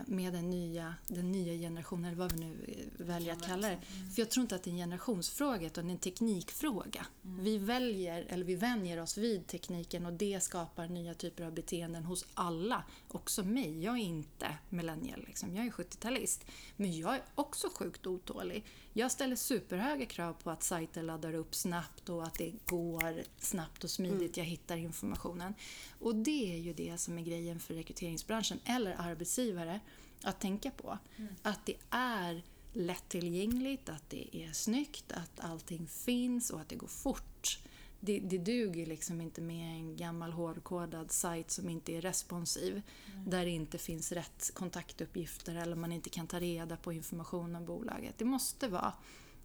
med 0.07 0.33
den 0.33 0.51
nya, 0.51 0.95
den 1.07 1.33
nya 1.33 1.53
generationen, 1.53 2.05
eller 2.05 2.17
vad 2.17 2.33
vi 2.33 2.39
nu 2.39 2.65
eh, 2.69 3.07
väljer 3.07 3.33
att 3.33 3.47
kalla 3.47 3.69
det. 3.69 3.79
För 4.15 4.23
jag 4.23 4.31
tror 4.31 4.43
inte 4.43 4.55
att 4.55 4.63
det 4.63 4.71
är 4.71 4.73
en 4.73 4.79
generationsfråga, 4.79 5.67
utan 5.67 5.85
det 5.85 5.91
är 5.91 5.95
en 5.95 5.99
teknikfråga. 5.99 7.07
Vi 7.23 7.59
väljer, 7.59 8.27
eller 8.29 8.45
vi 8.45 8.55
vänjer 8.55 9.03
oss 9.03 9.19
vid 9.19 9.47
tekniken 9.47 10.07
och 10.07 10.13
det 10.13 10.43
skapar 10.43 10.89
nya 10.89 11.15
typer 11.15 11.45
av 11.45 11.53
beteenden 11.53 12.05
hos 12.05 12.27
alla. 12.35 12.85
Också 13.09 13.43
mig. 13.43 13.85
Jag 13.85 13.95
är 13.95 14.03
inte 14.03 14.59
millennial, 14.69 15.25
liksom. 15.27 15.57
jag 15.57 15.67
är 15.67 15.71
70-talist. 15.71 16.47
Men 16.77 16.99
jag 16.99 17.15
är 17.15 17.23
också 17.35 17.69
sjukt 17.75 18.07
otålig. 18.07 18.65
Jag 18.93 19.11
ställer 19.11 19.37
superhöga 19.37 20.07
krav 20.07 20.33
på 20.33 20.51
att 20.51 20.63
sajter 20.63 21.03
laddar 21.03 21.35
upp 21.35 21.55
snabbt 21.55 22.09
och 22.09 22.25
att 22.25 22.35
det 22.35 22.53
går 22.67 23.23
snabbt 23.39 23.85
och 23.85 23.91
smidigt. 23.91 24.37
Jag 24.37 24.45
hittar 24.45 24.77
informationen. 24.77 25.55
Och 25.99 26.17
det 26.17 26.55
är 26.55 26.59
ju 26.59 26.73
det 26.73 26.99
som 26.99 27.19
är 27.19 27.23
grejen 27.23 27.61
för 27.61 27.75
rekryteringsbranschen, 27.75 28.61
eller 28.65 28.95
arbetsgivare, 28.99 29.81
att 30.23 30.41
tänka 30.41 30.71
på. 30.71 30.99
Att 31.43 31.67
det 31.67 31.77
är 31.91 32.43
lättillgängligt, 32.73 33.89
att 33.89 34.11
det 34.11 34.37
är 34.37 34.53
snyggt, 34.53 35.13
att 35.13 35.41
allting 35.41 35.87
finns 35.87 36.51
och 36.51 36.61
att 36.61 36.69
det 36.69 36.77
går 36.77 36.89
fort. 36.89 37.59
Det, 38.07 38.21
det 38.21 38.39
duger 38.39 38.87
liksom 38.87 39.21
inte 39.21 39.41
med 39.41 39.77
en 39.77 39.97
gammal 39.97 40.33
hårdkodad 40.33 41.13
sajt 41.13 41.51
som 41.51 41.69
inte 41.69 41.93
är 41.93 42.01
responsiv. 42.01 42.83
Där 43.27 43.45
det 43.45 43.51
inte 43.51 43.79
finns 43.79 44.13
rätt 44.13 44.51
kontaktuppgifter 44.55 45.55
eller 45.55 45.77
man 45.77 45.93
inte 45.93 46.11
kan 46.11 46.27
ta 46.27 46.41
reda 46.41 46.77
på 46.77 46.93
information 46.93 47.57
om 47.57 47.67
bolaget. 47.67 48.15
Det 48.19 48.25
måste 48.25 48.69
vara 48.69 48.93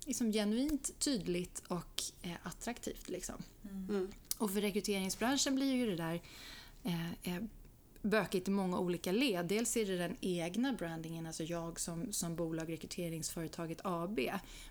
liksom 0.05 0.31
genuint 0.31 0.99
tydligt 0.99 1.63
och 1.67 2.03
eh, 2.21 2.31
attraktivt. 2.43 3.09
Liksom. 3.09 3.35
Mm. 3.63 4.11
Och 4.37 4.51
för 4.51 4.61
rekryteringsbranschen 4.61 5.55
blir 5.55 5.73
ju 5.73 5.85
det 5.85 5.95
där 5.95 6.21
eh, 6.83 7.11
eh, 7.11 7.43
bökigt 8.01 8.47
i 8.47 8.51
många 8.51 8.79
olika 8.79 9.11
led. 9.11 9.45
Dels 9.45 9.77
är 9.77 9.85
det 9.85 9.97
den 9.97 10.17
egna 10.21 10.73
brandingen, 10.73 11.27
alltså 11.27 11.43
jag 11.43 11.79
som, 11.79 12.13
som 12.13 12.35
bolag, 12.35 12.71
rekryteringsföretaget 12.71 13.79
AB, 13.83 14.19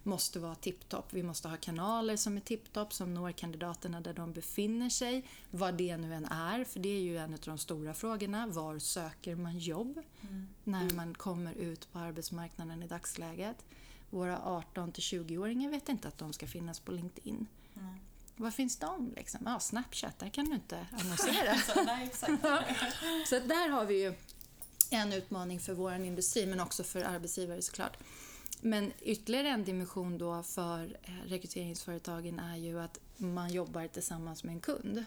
måste 0.03 0.39
vara 0.39 0.55
tipptopp. 0.55 1.13
Vi 1.13 1.23
måste 1.23 1.49
ha 1.49 1.57
kanaler 1.57 2.17
som 2.17 2.37
är 2.37 2.41
tipptopp, 2.41 2.93
som 2.93 3.15
når 3.15 3.33
kandidaterna 3.33 4.01
där 4.01 4.13
de 4.13 4.33
befinner 4.33 4.91
sig, 4.91 5.25
vad 5.51 5.75
det 5.75 5.97
nu 5.97 6.15
än 6.15 6.25
är, 6.25 6.65
för 6.65 6.81
det 6.81 6.89
är 6.89 7.01
ju 7.01 7.17
en 7.17 7.33
av 7.33 7.41
de 7.45 7.59
stora 7.59 7.95
frågorna. 7.95 8.47
Var 8.47 8.79
söker 8.79 9.37
man 9.37 9.59
jobb 9.59 10.01
när 10.65 10.95
man 10.95 11.15
kommer 11.15 11.55
ut 11.55 11.93
på 11.93 11.99
arbetsmarknaden 11.99 12.83
i 12.83 12.87
dagsläget? 12.87 13.65
Våra 14.11 14.41
18 14.45 14.93
till 14.93 15.03
20-åringar 15.03 15.71
vet 15.71 15.89
inte 15.89 16.09
att 16.09 16.19
de 16.19 16.33
ska 16.33 16.47
finnas 16.47 16.81
på 16.81 16.93
LinkedIn. 16.93 17.47
Nej. 17.75 18.03
Var 18.39 18.51
finns 18.51 18.77
de? 18.77 19.13
Liksom? 19.17 19.41
Ja, 19.45 19.61
Snapchat, 19.61 20.19
där 20.19 20.29
kan 20.29 20.45
du 20.45 20.55
inte 20.55 20.87
annonsera. 20.93 21.57
Så, 21.67 21.83
nej, 21.85 22.11
där 23.49 23.69
har 23.69 23.85
vi 23.85 24.03
ju 24.03 24.15
en 24.91 25.13
utmaning 25.13 25.61
för 25.61 25.75
vår 25.75 25.93
industri, 25.93 26.47
men 26.47 26.61
också 26.61 26.85
för 26.85 27.03
arbetsgivare 27.03 27.63
såklart. 27.63 27.97
Men 28.61 28.93
ytterligare 29.01 29.49
en 29.49 29.65
dimension 29.65 30.19
då 30.19 30.43
för 30.43 30.97
eh, 31.03 31.11
rekryteringsföretagen 31.27 32.39
är 32.39 32.57
ju 32.57 32.81
att 32.81 32.99
man 33.17 33.53
jobbar 33.53 33.87
tillsammans 33.89 34.45
med 34.45 34.55
en 34.55 34.61
kund. 34.61 35.05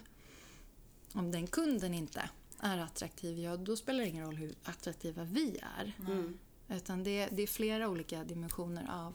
Om 1.12 1.32
den 1.32 1.46
kunden 1.46 1.94
inte 1.94 2.30
är 2.60 2.78
attraktiv, 2.78 3.38
ja 3.38 3.56
då 3.56 3.76
spelar 3.76 4.00
det 4.00 4.08
ingen 4.08 4.26
roll 4.26 4.36
hur 4.36 4.54
attraktiva 4.64 5.24
vi 5.24 5.58
är. 5.78 5.92
Mm. 6.06 6.38
Utan 6.68 7.04
det, 7.04 7.28
det 7.32 7.42
är 7.42 7.46
flera 7.46 7.88
olika 7.88 8.24
dimensioner 8.24 8.90
av, 8.90 9.14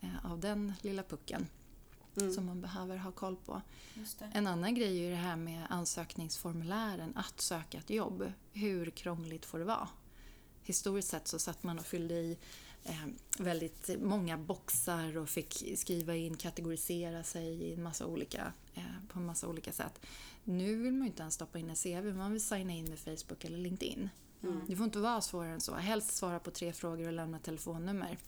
eh, 0.00 0.32
av 0.32 0.40
den 0.40 0.72
lilla 0.82 1.02
pucken 1.02 1.46
Mm. 2.16 2.32
som 2.34 2.46
man 2.46 2.60
behöver 2.60 2.96
ha 2.96 3.12
koll 3.12 3.36
på. 3.36 3.62
En 4.32 4.46
annan 4.46 4.74
grej 4.74 5.06
är 5.06 5.10
det 5.10 5.16
här 5.16 5.36
med 5.36 5.66
ansökningsformulären, 5.70 7.16
att 7.16 7.40
söka 7.40 7.78
ett 7.78 7.90
jobb. 7.90 8.32
Hur 8.52 8.90
krångligt 8.90 9.46
får 9.46 9.58
det 9.58 9.64
vara? 9.64 9.88
Historiskt 10.62 11.08
sett 11.08 11.28
så 11.28 11.38
satt 11.38 11.62
man 11.62 11.78
och 11.78 11.86
fyllde 11.86 12.14
i 12.14 12.38
eh, 12.84 13.06
väldigt 13.38 13.90
många 14.02 14.38
boxar 14.38 15.16
och 15.16 15.28
fick 15.28 15.78
skriva 15.78 16.16
in, 16.16 16.36
kategorisera 16.36 17.24
sig 17.24 17.46
i 17.46 17.74
en 17.74 17.82
massa 17.82 18.06
olika, 18.06 18.52
eh, 18.74 18.82
på 19.08 19.18
en 19.18 19.26
massa 19.26 19.48
olika 19.48 19.72
sätt. 19.72 20.00
Nu 20.44 20.76
vill 20.76 20.92
man 20.92 21.00
ju 21.02 21.06
inte 21.06 21.22
ens 21.22 21.34
stoppa 21.34 21.58
in 21.58 21.70
en 21.70 21.76
CV, 21.76 22.14
man 22.16 22.32
vill 22.32 22.44
signa 22.44 22.72
in 22.72 22.84
med 22.84 22.98
Facebook 22.98 23.44
eller 23.44 23.58
LinkedIn. 23.58 24.08
Mm. 24.42 24.60
Det 24.66 24.76
får 24.76 24.84
inte 24.84 24.98
vara 24.98 25.20
svårare 25.20 25.52
än 25.52 25.60
så. 25.60 25.74
Helst 25.74 26.16
svara 26.16 26.38
på 26.38 26.50
tre 26.50 26.72
frågor 26.72 27.06
och 27.06 27.12
lämna 27.12 27.38
telefonnummer. 27.38 28.18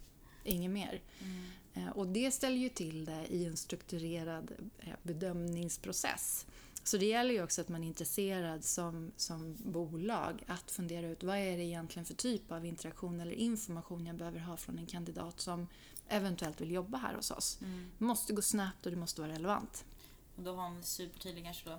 Inget 0.44 0.70
mer. 0.70 1.02
Mm. 1.20 1.44
Eh, 1.75 1.88
Och 1.88 2.07
det 2.07 2.31
ställer 2.31 2.57
ju 2.57 2.69
till 2.69 3.05
det 3.05 3.26
i 3.29 3.45
en 3.45 3.57
strukturerad 3.57 4.52
eh, 4.79 4.95
bedömningsprocess. 5.02 6.47
Så 6.85 6.97
det 6.97 7.07
gäller 7.07 7.35
ju 7.35 7.43
också 7.43 7.61
att 7.61 7.69
man 7.69 7.83
är 7.83 7.88
intresserad 7.88 8.64
som, 8.64 9.12
som 9.17 9.57
bolag 9.59 10.45
att 10.47 10.71
fundera 10.71 11.07
ut 11.07 11.23
vad 11.23 11.37
är 11.37 11.57
det 11.57 11.62
egentligen 11.64 12.07
för 12.07 12.14
typ 12.14 12.52
av 12.52 12.67
interaktion 12.67 13.21
eller 13.21 13.33
information 13.33 14.07
jag 14.07 14.17
behöver 14.17 14.41
ha 14.41 14.57
från 14.57 14.79
en 14.79 14.87
kandidat 14.87 15.41
som 15.41 15.69
eventuellt 16.09 16.61
vill 16.61 16.71
jobba 16.71 16.99
här 16.99 17.14
hos 17.14 17.31
oss. 17.31 17.59
Mm. 17.61 17.91
Det 17.99 18.05
måste 18.05 18.33
gå 18.33 18.43
snabbt 18.43 18.87
och 18.87 18.93
det 18.93 18.99
måste 18.99 19.21
vara 19.21 19.33
relevant. 19.33 19.85
Och 20.37 20.43
då 20.43 20.55
har 20.55 20.71
man 20.71 20.83
supertydlig 20.83 21.45
kanske 21.45 21.71
då, 21.71 21.79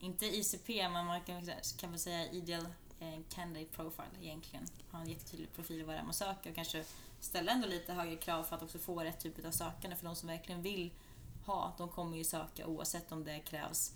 inte 0.00 0.26
ICP, 0.26 0.88
men 0.88 1.06
man 1.06 1.20
kan, 1.20 1.50
kan 1.76 1.90
väl 1.90 2.00
säga 2.00 2.30
ideal 2.30 2.66
eh, 3.00 3.20
candidate 3.34 3.72
profile 3.76 4.08
egentligen. 4.22 4.66
Ha 4.90 5.00
en 5.00 5.08
jättetydlig 5.08 5.52
profil 5.54 5.84
vad 5.84 5.94
det 5.94 5.98
är 5.98 6.04
man 6.04 6.14
söker 6.14 6.50
och 6.50 6.56
kanske 6.56 6.84
ställa 7.24 7.52
ändå 7.52 7.68
lite 7.68 7.92
högre 7.92 8.16
krav 8.16 8.44
för 8.44 8.56
att 8.56 8.62
också 8.62 8.78
få 8.78 9.00
rätt 9.00 9.20
typ 9.20 9.44
av 9.44 9.50
sökande. 9.50 9.96
För 9.96 10.04
de 10.04 10.16
som 10.16 10.28
verkligen 10.28 10.62
vill 10.62 10.90
ha, 11.44 11.74
de 11.78 11.88
kommer 11.88 12.16
ju 12.16 12.24
söka 12.24 12.66
oavsett 12.66 13.12
om 13.12 13.24
det 13.24 13.40
krävs 13.40 13.92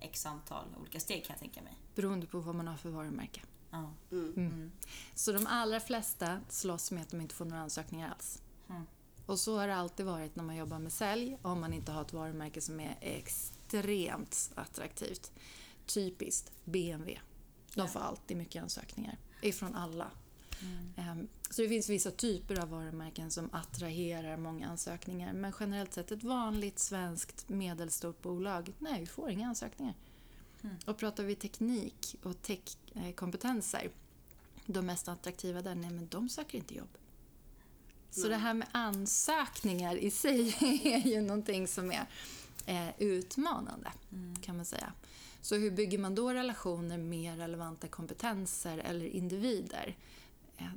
x 0.00 0.26
antal 0.26 0.64
olika 0.80 1.00
steg 1.00 1.24
kan 1.24 1.34
jag 1.34 1.40
tänka 1.40 1.62
mig. 1.62 1.72
Beroende 1.94 2.26
på 2.26 2.40
vad 2.40 2.54
man 2.54 2.68
har 2.68 2.76
för 2.76 2.90
varumärke. 2.90 3.40
Ja. 3.70 3.92
Mm. 4.10 4.32
Mm. 4.36 4.72
Så 5.14 5.32
de 5.32 5.46
allra 5.46 5.80
flesta 5.80 6.40
slåss 6.48 6.90
med 6.90 7.02
att 7.02 7.10
de 7.10 7.20
inte 7.20 7.34
får 7.34 7.44
några 7.44 7.62
ansökningar 7.62 8.10
alls. 8.10 8.42
Mm. 8.68 8.86
Och 9.26 9.40
så 9.40 9.58
har 9.58 9.68
det 9.68 9.76
alltid 9.76 10.06
varit 10.06 10.36
när 10.36 10.44
man 10.44 10.56
jobbar 10.56 10.78
med 10.78 10.92
sälj, 10.92 11.38
om 11.42 11.60
man 11.60 11.72
inte 11.72 11.92
har 11.92 12.02
ett 12.02 12.12
varumärke 12.12 12.60
som 12.60 12.80
är 12.80 12.98
extremt 13.00 14.50
attraktivt. 14.54 15.32
Typiskt 15.86 16.52
BMW. 16.64 17.20
De 17.74 17.88
får 17.88 18.00
alltid 18.00 18.36
mycket 18.36 18.62
ansökningar. 18.62 19.18
Ifrån 19.42 19.74
alla. 19.74 20.10
Mm. 20.62 21.28
Så 21.50 21.62
det 21.62 21.68
finns 21.68 21.88
vissa 21.88 22.10
typer 22.10 22.60
av 22.60 22.68
varumärken 22.68 23.30
som 23.30 23.48
attraherar 23.52 24.36
många 24.36 24.68
ansökningar. 24.68 25.32
Men 25.32 25.52
generellt 25.60 25.92
sett, 25.94 26.12
ett 26.12 26.22
vanligt 26.22 26.78
svenskt 26.78 27.48
medelstort 27.48 28.22
bolag, 28.22 28.72
nej, 28.78 29.00
vi 29.00 29.06
får 29.06 29.30
inga 29.30 29.48
ansökningar. 29.48 29.94
Mm. 30.62 30.76
Och 30.86 30.98
pratar 30.98 31.24
vi 31.24 31.34
teknik 31.34 32.16
och 32.22 32.42
techkompetenser, 32.42 33.90
de 34.66 34.86
mest 34.86 35.08
attraktiva 35.08 35.62
där, 35.62 35.74
nej 35.74 35.90
men 35.90 36.08
de 36.08 36.28
söker 36.28 36.58
inte 36.58 36.74
jobb. 36.74 36.98
Så 38.10 38.20
Nej. 38.20 38.30
det 38.30 38.36
här 38.36 38.54
med 38.54 38.68
ansökningar 38.72 39.96
i 39.96 40.10
sig 40.10 40.56
är 40.84 41.06
ju 41.06 41.20
någonting 41.20 41.68
som 41.68 41.92
är 41.92 42.06
eh, 42.66 42.88
utmanande, 42.98 43.92
Mm. 44.12 44.36
kan 44.36 44.56
man 44.56 44.64
säga. 44.64 44.92
Så 45.40 45.56
hur 45.56 45.70
bygger 45.70 45.98
man 45.98 46.14
då 46.14 46.32
relationer 46.32 46.98
med 46.98 47.38
relevanta 47.38 47.88
kompetenser 47.88 48.78
eller 48.78 49.06
individer? 49.06 49.96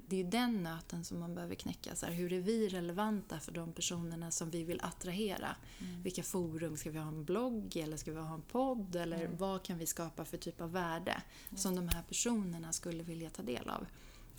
Det 0.08 0.16
är 0.16 0.24
ju 0.24 0.30
den 0.30 0.64
nöten 0.64 1.04
som 1.06 1.20
man 1.20 1.36
behöver 1.36 1.56
knäcka. 1.56 1.96
Så 1.96 2.06
här, 2.06 2.14
hur 2.14 2.34
är 2.34 2.40
vi 2.40 2.68
relevanta 2.70 3.40
för 3.40 3.52
de 3.52 3.74
personerna 3.74 4.32
som 4.32 4.50
vi 4.50 4.64
vill 4.64 4.82
attrahera? 4.84 5.56
Mm. 5.80 6.04
Vilka 6.04 6.24
forum? 6.24 6.78
Ska 6.78 6.90
vi 6.92 6.98
ha 7.00 7.08
en 7.08 7.24
blogg 7.26 7.78
eller 7.78 7.98
ska 7.98 8.12
vi 8.12 8.20
ha 8.20 8.34
en 8.34 8.42
podd? 8.42 8.96
Eller 8.96 9.22
Mm. 9.26 9.38
vad 9.38 9.64
kan 9.64 9.78
vi 9.78 9.86
skapa 9.86 10.26
för 10.26 10.38
typ 10.38 10.62
av 10.62 10.72
värde 10.72 11.22
som 11.56 11.76
de 11.76 11.88
här 11.88 12.04
personerna 12.08 12.74
skulle 12.74 13.04
vilja 13.04 13.30
ta 13.30 13.44
del 13.44 13.70
av? 13.70 13.86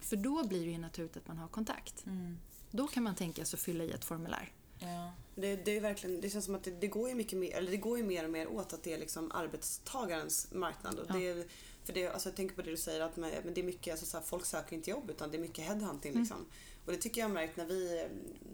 För 0.00 0.16
då 0.16 0.46
blir 0.46 0.64
det 0.66 0.70
ju 0.72 0.78
naturligt 0.78 1.16
att 1.16 1.28
man 1.28 1.38
har 1.38 1.48
kontakt. 1.48 2.06
Mm. 2.06 2.38
Då 2.70 2.86
kan 2.86 3.02
man 3.02 3.14
tänka 3.14 3.44
sig 3.44 3.56
att 3.56 3.62
fylla 3.62 3.84
i 3.84 3.90
ett 3.90 4.04
formulär. 4.04 4.52
Ja. 4.78 5.12
Det, 5.34 5.56
det, 5.64 5.76
är 5.76 5.80
verkligen, 5.80 6.20
det 6.20 6.30
känns 6.30 6.44
som 6.44 6.54
att 6.54 6.64
det, 6.64 6.70
det, 6.80 6.86
går 6.86 7.08
ju 7.08 7.14
mycket 7.14 7.38
mer, 7.38 7.52
eller 7.56 7.70
det 7.70 7.76
går 7.76 7.98
ju 7.98 8.04
mer 8.04 8.24
och 8.24 8.30
mer 8.30 8.48
åt 8.48 8.72
att 8.72 8.82
det 8.82 8.92
är 8.92 8.98
liksom 8.98 9.32
arbetstagarens 9.32 10.48
marknad. 10.52 10.98
Och 10.98 11.06
Ja. 11.08 11.14
det, 11.14 11.28
är- 11.28 11.46
för 11.84 11.92
det, 11.92 12.08
alltså 12.08 12.28
jag 12.28 12.36
tänker 12.36 12.54
på 12.56 12.62
det 12.62 12.70
du 12.70 12.76
säger 12.76 13.00
att 13.00 13.16
men, 13.16 13.30
men 13.44 13.54
det 13.54 13.60
är 13.60 13.64
mycket, 13.64 13.92
alltså 13.92 14.06
så 14.06 14.16
här, 14.16 14.24
folk 14.24 14.46
söker 14.46 14.76
inte 14.76 14.90
jobb 14.90 15.10
utan 15.10 15.30
det 15.30 15.36
är 15.36 15.40
mycket 15.40 15.64
headhunting. 15.64 16.10
Mm. 16.12 16.22
Liksom. 16.22 16.46
Och 16.86 16.92
det 16.92 16.98
tycker 16.98 17.20
jag 17.20 17.28
har 17.28 17.34
märkt 17.34 17.56
när 17.56 17.66
vi, 17.66 18.00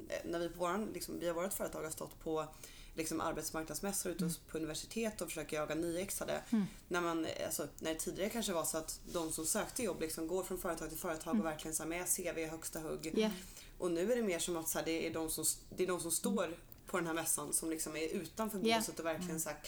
eh, 0.08 0.16
när 0.24 0.38
vi 0.38 0.48
på 0.48 0.58
våran, 0.58 0.86
liksom, 0.94 1.18
via 1.18 1.32
vårt 1.32 1.52
företag 1.52 1.82
har 1.82 1.90
stått 1.90 2.20
på 2.20 2.46
liksom, 2.94 3.20
arbetsmarknadsmässor 3.20 4.12
ute 4.12 4.24
hos- 4.24 4.38
på 4.38 4.58
universitet 4.58 5.20
och 5.20 5.28
försöker 5.28 5.56
jaga 5.56 5.74
nyexade. 5.74 6.40
Mm. 6.50 6.64
När, 6.88 7.00
man, 7.00 7.26
alltså, 7.46 7.66
när 7.80 7.94
det 7.94 8.00
tidigare 8.00 8.30
kanske 8.30 8.52
var 8.52 8.64
så 8.64 8.78
att 8.78 9.00
de 9.12 9.32
som 9.32 9.46
sökte 9.46 9.82
jobb 9.82 10.00
liksom, 10.00 10.26
går 10.28 10.42
från 10.44 10.58
företag 10.58 10.88
till 10.88 10.98
företag 10.98 11.30
Mm. 11.34 11.46
och 11.46 11.52
verkligen 11.52 11.74
så 11.74 11.82
här, 11.82 11.88
med 11.90 12.06
CV 12.16 12.38
i 12.38 12.46
högsta 12.46 12.80
hugg. 12.80 13.12
Ja. 13.16 13.30
Och 13.78 13.90
nu 13.90 14.12
är 14.12 14.16
det 14.16 14.22
mer 14.22 14.38
som 14.38 14.56
att 14.56 14.68
så 14.68 14.78
här, 14.78 14.84
det, 14.84 15.06
är 15.06 15.14
de 15.14 15.30
som, 15.30 15.44
det 15.76 15.82
är 15.82 15.86
de 15.86 16.00
som 16.00 16.10
står 16.10 16.56
på 16.86 16.96
den 16.96 17.06
här 17.06 17.14
mässan 17.14 17.52
som 17.52 17.70
liksom 17.70 17.96
är 17.96 18.08
utanför 18.08 18.60
Ja. 18.64 18.76
båset 18.78 18.98
och 18.98 19.06
verkligen 19.06 19.40
så 19.40 19.48
här, 19.48 19.58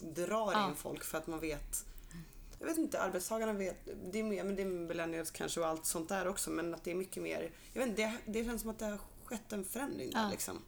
drar 0.00 0.68
in 0.68 0.76
folk 0.76 1.04
för 1.04 1.18
att 1.18 1.26
man 1.26 1.40
vet 1.40 1.84
jag 2.58 2.66
vet 2.66 2.78
inte, 2.78 3.00
arbetstagarna 3.00 3.52
vet, 3.52 3.88
det 4.12 4.18
är 4.18 4.22
mer, 4.24 4.44
men 4.44 4.56
det 4.56 4.62
är 4.62 4.66
millennials 4.66 5.30
kanske 5.30 5.60
och 5.60 5.66
allt 5.66 5.86
sånt 5.86 6.08
där 6.08 6.28
också 6.28 6.50
men 6.50 6.74
att 6.74 6.84
det 6.84 6.90
är 6.90 6.94
mycket 6.94 7.22
mer, 7.22 7.50
jag 7.72 7.80
vet 7.80 7.88
inte, 7.90 8.02
det, 8.02 8.32
det 8.32 8.44
känns 8.44 8.60
som 8.62 8.70
att 8.70 8.78
det 8.78 8.84
har 8.86 8.98
skett 9.24 9.52
en 9.52 9.64
förändring 9.64 10.10
där 10.10 10.22
Ja. 10.22 10.30
liksom. 10.30 10.62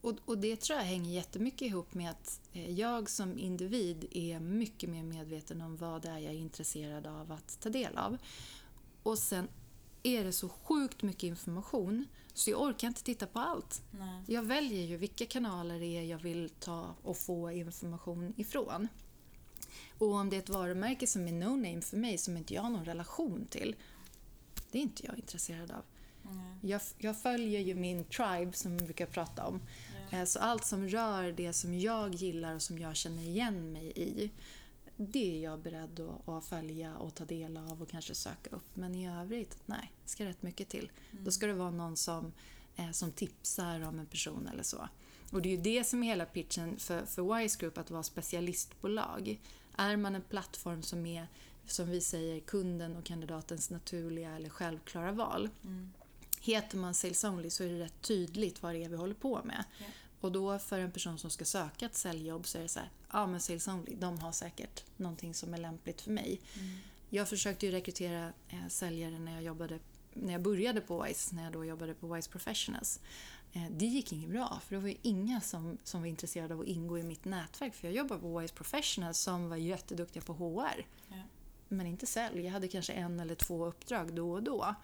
Och, 0.00 0.14
och 0.24 0.38
det 0.38 0.60
tror 0.60 0.78
jag 0.78 0.86
hänger 0.86 1.10
jättemycket 1.14 1.62
ihop 1.62 1.94
med 1.94 2.10
att 2.10 2.40
eh, 2.52 2.70
jag 2.70 3.10
som 3.10 3.38
individ 3.38 4.08
är 4.10 4.40
mycket 4.40 4.90
mer 4.90 5.02
medveten 5.02 5.60
om 5.60 5.76
vad 5.76 6.02
det 6.02 6.08
är 6.08 6.18
jag 6.18 6.32
är 6.34 6.38
intresserad 6.38 7.06
av 7.06 7.32
att 7.32 7.60
ta 7.60 7.68
del 7.68 7.98
av. 7.98 8.18
Och 9.02 9.18
sen 9.18 9.48
är 10.02 10.24
det 10.24 10.32
så 10.32 10.48
sjukt 10.48 11.02
mycket 11.02 11.22
information 11.22 12.04
så 12.34 12.50
jag 12.50 12.62
orkar 12.62 12.88
inte 12.88 13.02
titta 13.02 13.26
på 13.26 13.38
allt. 13.38 13.82
Nej. 13.90 14.22
Jag 14.26 14.42
väljer 14.42 14.82
ju 14.82 14.96
vilka 14.96 15.26
kanaler 15.26 15.78
det 15.78 15.86
är 15.86 16.02
jag 16.02 16.18
vill 16.18 16.50
ta 16.50 16.94
och 17.02 17.16
få 17.16 17.50
information 17.50 18.34
ifrån. 18.36 18.88
Och 19.98 20.12
om 20.12 20.30
det 20.30 20.36
är 20.36 20.40
ett 20.40 20.48
varumärke 20.48 21.06
som 21.06 21.28
är 21.28 21.32
no-name 21.32 21.80
för 21.80 21.96
mig, 21.96 22.18
som 22.18 22.36
inte 22.36 22.54
jag 22.54 22.62
har 22.62 22.70
någon 22.70 22.84
relation 22.84 23.46
till, 23.50 23.76
det 24.70 24.78
är 24.78 24.82
inte 24.82 25.06
jag 25.06 25.18
intresserad 25.18 25.70
av. 25.70 25.82
Nej. 26.22 26.70
Jag, 26.70 26.80
jag 26.98 27.22
följer 27.22 27.60
ju 27.60 27.74
min 27.74 28.04
tribe 28.04 28.52
som 28.52 28.76
vi 28.76 28.84
brukar 28.84 29.06
prata 29.06 29.46
om. 29.46 29.60
Eh, 30.10 30.24
Så 30.24 30.38
allt 30.38 30.64
som 30.64 30.88
rör 30.88 31.32
det 31.32 31.52
som 31.52 31.78
jag 31.80 32.14
gillar 32.14 32.54
och 32.54 32.62
som 32.62 32.78
jag 32.78 32.96
känner 32.96 33.22
igen 33.22 33.72
mig 33.72 33.92
i, 33.96 34.30
det 34.96 35.36
är 35.36 35.42
jag 35.42 35.58
beredd 35.60 36.00
att, 36.00 36.28
att 36.28 36.44
följa 36.44 36.96
och 36.96 37.14
ta 37.14 37.24
del 37.24 37.56
av 37.56 37.82
och 37.82 37.88
kanske 37.90 38.14
söka 38.14 38.50
upp. 38.56 38.76
Men 38.76 38.94
i 38.94 39.08
övrigt, 39.20 39.58
nej, 39.66 39.92
det 40.04 40.10
ska 40.10 40.24
rätt 40.24 40.42
mycket 40.42 40.68
till. 40.68 40.90
Då 41.10 41.30
ska 41.30 41.46
det 41.46 41.52
vara 41.52 41.70
någon 41.70 41.96
som, 41.96 42.32
eh, 42.76 42.90
som 42.90 43.12
tipsar 43.12 43.80
om 43.80 43.98
en 43.98 44.06
person 44.06 44.48
eller 44.52 44.62
så. 44.62 44.88
Och 45.32 45.42
det 45.42 45.48
är 45.48 45.56
ju 45.56 45.62
det 45.62 45.84
som 45.84 46.02
är 46.02 46.06
hela 46.06 46.24
pitchen 46.26 46.78
för, 46.78 47.06
för 47.06 47.38
Wise 47.38 47.58
Group, 47.60 47.78
att 47.78 47.90
vara 47.90 48.02
specialistbolag. 48.02 49.40
Är 49.76 49.96
man 49.96 50.14
en 50.14 50.22
plattform 50.22 50.82
som 50.82 51.06
är, 51.06 51.28
som 51.66 51.90
vi 51.90 52.00
säger, 52.00 52.40
kunden 52.40 52.96
och 52.96 53.04
kandidatens 53.04 53.70
naturliga 53.70 54.36
eller 54.36 54.48
självklara 54.48 55.12
val, 55.12 55.50
Mm. 55.64 55.92
Heter 56.40 56.78
man 56.78 56.94
Sales 56.94 57.24
Only 57.24 57.50
så 57.50 57.64
är 57.64 57.68
det 57.68 57.78
rätt 57.78 58.02
tydligt 58.02 58.62
vad 58.62 58.74
det 58.74 58.84
är 58.84 58.88
vi 58.88 58.96
håller 58.96 59.14
på 59.14 59.40
med. 59.44 59.64
Ja. 59.78 59.86
Och 60.20 60.32
då 60.32 60.58
för 60.58 60.78
en 60.78 60.92
person 60.92 61.18
som 61.18 61.30
ska 61.30 61.44
söka 61.44 61.86
ett 61.86 61.94
säljjobb 61.94 62.46
så 62.46 62.58
är 62.58 62.62
det 62.62 62.68
så 62.68 62.78
här, 62.78 62.90
ja 63.12 63.26
men 63.26 63.40
Sales 63.40 63.68
Only, 63.68 63.94
de 63.94 64.18
har 64.18 64.32
säkert 64.32 64.84
någonting 64.96 65.34
som 65.34 65.54
är 65.54 65.58
lämpligt 65.58 66.00
för 66.00 66.10
mig. 66.10 66.40
Mm. 66.54 66.76
Jag 67.10 67.28
försökte 67.28 67.66
ju 67.66 67.72
rekrytera 67.72 68.32
eh, 68.48 68.68
säljare 68.68 69.18
när 69.18 69.32
jag, 69.32 69.42
jobbade, 69.42 69.78
när 70.12 70.32
jag 70.32 70.42
började 70.42 70.80
på 70.80 71.02
Wise, 71.02 71.34
när 71.34 71.44
jag 71.44 71.52
då 71.52 71.64
jobbade 71.64 71.94
på 71.94 72.14
Wise 72.14 72.30
Professionals. 72.30 73.00
Eh, 73.54 73.62
det 73.70 73.86
gick 73.86 74.12
inget 74.12 74.30
bra, 74.30 74.60
för 74.66 74.74
det 74.74 74.80
var 74.80 74.88
ju 74.88 74.96
inga 75.02 75.40
som, 75.40 75.78
som 75.84 76.00
var 76.00 76.08
intresserade 76.08 76.54
av 76.54 76.60
att 76.60 76.66
ingå 76.66 76.98
i 76.98 77.02
mitt 77.02 77.24
nätverk. 77.24 77.74
För 77.74 77.88
jag 77.88 77.96
jobbade 77.96 78.20
på 78.20 78.38
Wise 78.38 78.54
Professionals 78.54 79.18
som 79.18 79.48
var 79.48 79.56
jätteduktiga 79.56 80.22
på 80.22 80.32
HR 80.32 80.86
Ja. 81.08 81.16
men 81.68 81.86
inte 81.86 82.06
sälj. 82.06 82.44
Jag 82.44 82.52
hade 82.52 82.68
kanske 82.68 82.92
en 82.92 83.20
eller 83.20 83.34
två 83.34 83.66
uppdrag 83.66 84.14
då 84.14 84.32
och 84.32 84.42
då. 84.42 84.74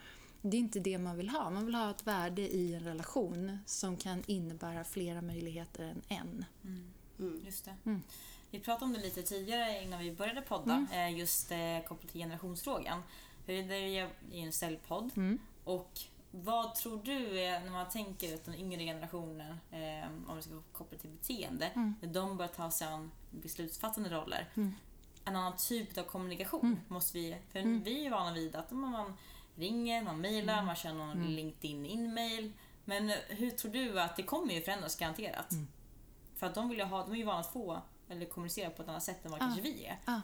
Det 0.42 0.56
är 0.56 0.60
inte 0.60 0.80
det 0.80 0.98
man 0.98 1.16
vill 1.16 1.28
ha. 1.28 1.50
Man 1.50 1.66
vill 1.66 1.74
ha 1.74 1.90
ett 1.90 2.06
värde 2.06 2.42
i 2.42 2.74
en 2.74 2.80
relation 2.84 3.58
som 3.66 3.96
kan 3.96 4.22
innebära 4.26 4.84
flera 4.84 5.22
möjligheter 5.22 5.84
än 5.84 6.02
en. 6.08 6.44
Mm. 6.64 6.90
Mm. 7.18 7.40
Just 7.44 7.64
det. 7.64 7.76
Mm. 7.84 8.02
Vi 8.50 8.60
pratade 8.60 8.84
om 8.84 8.92
det 8.92 9.00
lite 9.00 9.22
tidigare 9.22 9.82
innan 9.82 10.00
vi 10.00 10.12
började 10.12 10.42
podda, 10.42 10.86
eh, 10.92 11.18
just 11.18 11.50
eh, 11.50 11.58
kopplat 11.88 12.12
till 12.12 12.20
generationsfrågan. 12.20 13.02
Det 13.46 13.52
är 13.58 14.08
ju 14.32 14.40
en 14.40 14.52
säljpodd. 14.52 15.10
Mm. 15.16 15.38
Och 15.64 16.00
vad 16.30 16.74
tror 16.74 17.02
du 17.04 17.40
är, 17.40 17.60
när 17.60 17.70
man 17.70 17.88
tänker 17.88 18.34
att 18.34 18.44
den 18.44 18.54
yngre 18.54 18.84
generationen, 18.84 19.60
eh, 19.70 20.10
om 20.30 20.36
vi 20.36 20.42
ska 20.42 20.62
koppla 20.72 20.98
till 20.98 21.10
beteende, 21.10 21.66
Mm. 21.66 21.94
när 22.00 22.08
de 22.08 22.36
börjar 22.36 22.52
ta 22.52 22.70
sig 22.70 22.88
an 22.88 23.10
beslutsfattande 23.30 24.10
roller, 24.10 24.48
Mm. 24.54 24.74
en 25.24 25.36
annan 25.36 25.56
typ 25.56 25.98
av 25.98 26.02
kommunikation 26.02 26.60
Mm. 26.66 26.80
måste 26.88 27.18
vi... 27.18 27.36
För 27.52 27.58
Mm. 27.58 27.82
vi 27.82 28.06
är 28.06 28.10
vana 28.10 28.32
vid 28.32 28.56
att 28.56 28.70
man 28.70 29.16
ringer, 29.54 30.02
man 30.02 30.20
mejlar, 30.20 30.52
Mm. 30.54 30.66
man 30.66 30.76
kör 30.76 30.92
någon 30.92 31.10
Mm. 31.10 31.28
LinkedIn-inmail. 31.28 32.52
Men 32.84 33.10
eh, 33.10 33.16
hur 33.28 33.50
tror 33.50 33.72
du 33.72 34.00
att 34.00 34.16
det 34.16 34.22
kommer 34.22 34.54
ju 34.54 34.60
förändras 34.62 34.96
garanterat? 34.96 35.50
För 36.36 36.46
att 36.46 36.54
de, 36.54 36.68
vill 36.68 36.80
ha, 36.80 37.02
de 37.04 37.12
är 37.12 37.16
ju 37.16 37.24
vana 37.24 37.40
att 37.40 37.52
få, 37.52 37.82
eller 38.08 38.26
kommunicera 38.26 38.70
på 38.70 38.82
ett 38.82 38.88
annat 38.88 39.02
sätt 39.02 39.24
än 39.24 39.30
vad 39.30 39.40
Ja. 39.40 39.44
kanske 39.44 39.60
vi 39.62 39.84
är. 39.84 39.98
Ja. 40.06 40.20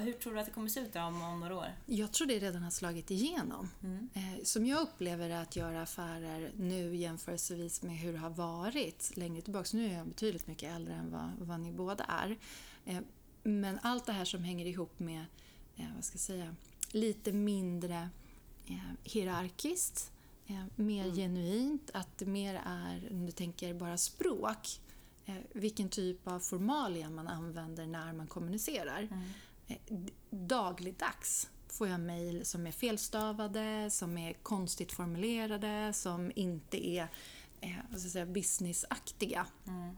Hur 0.00 0.12
tror 0.12 0.34
du 0.34 0.40
att 0.40 0.46
det 0.46 0.52
kommer 0.52 0.68
se 0.68 0.80
ut 0.80 0.96
om, 0.96 1.22
om 1.22 1.40
några 1.40 1.56
år? 1.56 1.66
Jag 1.86 2.12
tror 2.12 2.26
det 2.26 2.38
redan 2.38 2.62
har 2.62 2.70
slagit 2.70 3.10
igenom. 3.10 3.68
Mm. 3.82 4.08
Eh, 4.14 4.42
Som 4.44 4.66
jag 4.66 4.80
upplever 4.82 5.28
det 5.28 5.40
att 5.40 5.56
göra 5.56 5.82
affärer 5.82 6.52
nu 6.56 6.96
jämförelsevis 6.96 7.82
med 7.82 7.96
hur 7.98 8.12
det 8.12 8.18
har 8.18 8.30
varit 8.30 9.12
längre 9.16 9.42
tillbaka. 9.42 9.68
Nu 9.72 9.86
är 9.86 9.92
jag 9.98 10.06
betydligt 10.08 10.46
mycket 10.46 10.74
äldre 10.76 10.94
än 10.94 11.10
vad, 11.10 11.30
vad 11.48 11.60
ni 11.60 11.72
båda 11.72 12.04
är. 12.04 12.36
Eh, 12.84 13.00
Men 13.42 13.78
allt 13.82 14.06
det 14.06 14.12
här 14.12 14.24
som 14.24 14.44
hänger 14.44 14.66
ihop 14.66 14.98
med, 14.98 15.24
eh, 15.76 15.84
vad 15.94 16.04
ska 16.04 16.14
jag 16.14 16.20
säga, 16.20 16.54
lite 16.90 17.32
mindre 17.32 18.08
hierarkiskt, 19.04 20.12
mer 20.76 21.04
Mm. 21.04 21.16
genuint, 21.16 21.90
att 21.94 22.18
det 22.18 22.26
mer 22.26 22.60
är, 22.66 23.08
om 23.10 23.26
du 23.26 23.32
tänker 23.32 23.74
bara 23.74 23.96
språk, 23.96 24.80
vilken 25.52 25.88
typ 25.88 26.26
av 26.26 26.40
formalia 26.40 27.10
man 27.10 27.28
använder 27.28 27.86
när 27.86 28.12
man 28.12 28.26
kommunicerar. 28.26 29.02
Mm. 29.02 29.22
Dagligdags 30.30 31.50
får 31.68 31.88
jag 31.88 32.00
mejl 32.00 32.44
som 32.44 32.66
är 32.66 32.72
felstavade, 32.72 33.90
som 33.90 34.18
är 34.18 34.32
konstigt 34.32 34.92
formulerade, 34.92 35.92
som 35.92 36.32
inte 36.34 36.88
är 36.88 37.08
eh, 37.60 37.96
säga, 37.96 38.26
businessaktiga. 38.26 39.46
Mm. 39.66 39.96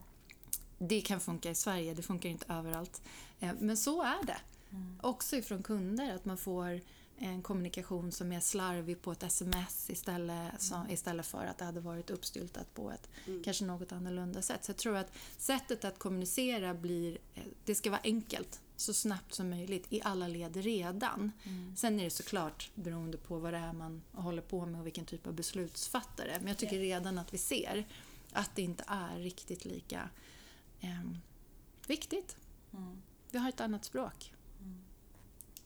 Det 0.77 1.01
kan 1.01 1.19
funka 1.19 1.49
i 1.49 1.55
Sverige, 1.55 1.93
det 1.93 2.01
funkar 2.01 2.29
inte 2.29 2.53
överallt. 2.53 3.01
Eh, 3.39 3.53
men 3.59 3.77
så 3.77 4.03
är 4.03 4.25
det. 4.25 4.37
Mm. 4.71 4.99
Också 5.03 5.35
ifrån 5.35 5.63
kunder, 5.63 6.15
att 6.15 6.25
man 6.25 6.37
får 6.37 6.81
en 7.17 7.41
kommunikation 7.41 8.11
som 8.11 8.31
är 8.31 8.39
slarvig 8.39 9.01
på 9.01 9.11
ett 9.11 9.23
sms 9.23 9.89
istället, 9.89 10.61
så, 10.61 10.85
istället 10.89 11.25
för 11.25 11.45
att 11.45 11.57
det 11.57 11.65
hade 11.65 11.79
varit 11.79 12.09
uppstyltat 12.09 12.73
på 12.73 12.91
ett 12.91 13.09
Mm. 13.27 13.43
kanske 13.43 13.65
något 13.65 13.91
annorlunda 13.91 14.41
sätt. 14.41 14.65
Så 14.65 14.69
jag 14.69 14.77
tror 14.77 14.97
att 14.97 15.11
sättet 15.37 15.85
att 15.85 15.99
kommunicera 15.99 16.73
blir, 16.73 17.17
eh, 17.35 17.43
det 17.65 17.75
ska 17.75 17.89
vara 17.89 18.01
enkelt, 18.03 18.61
så 18.79 18.93
snabbt 18.93 19.33
som 19.33 19.49
möjligt 19.49 19.93
i 19.93 20.01
alla 20.01 20.27
led 20.27 20.57
redan. 20.57 21.31
Mm. 21.43 21.75
Sen 21.75 21.99
är 21.99 22.03
det 22.03 22.09
såklart 22.09 22.71
beroende 22.75 23.17
på 23.17 23.39
vad 23.39 23.53
det 23.53 23.57
är 23.57 23.73
man 23.73 24.01
håller 24.11 24.41
på 24.41 24.65
med 24.65 24.79
och 24.79 24.85
vilken 24.85 25.05
typ 25.05 25.27
av 25.27 25.33
beslutsfattare. 25.33 26.37
Men 26.39 26.47
jag 26.47 26.57
tycker 26.57 26.79
redan 26.79 27.17
att 27.17 27.33
vi 27.33 27.37
ser 27.37 27.87
att 28.31 28.55
det 28.55 28.61
inte 28.61 28.83
är 28.87 29.19
riktigt 29.19 29.65
lika 29.65 30.09
ehm, 30.79 31.17
viktigt. 31.87 32.37
Mm. 32.73 33.01
Vi 33.31 33.37
har 33.37 33.49
ett 33.49 33.61
annat 33.61 33.85
språk. 33.85 34.33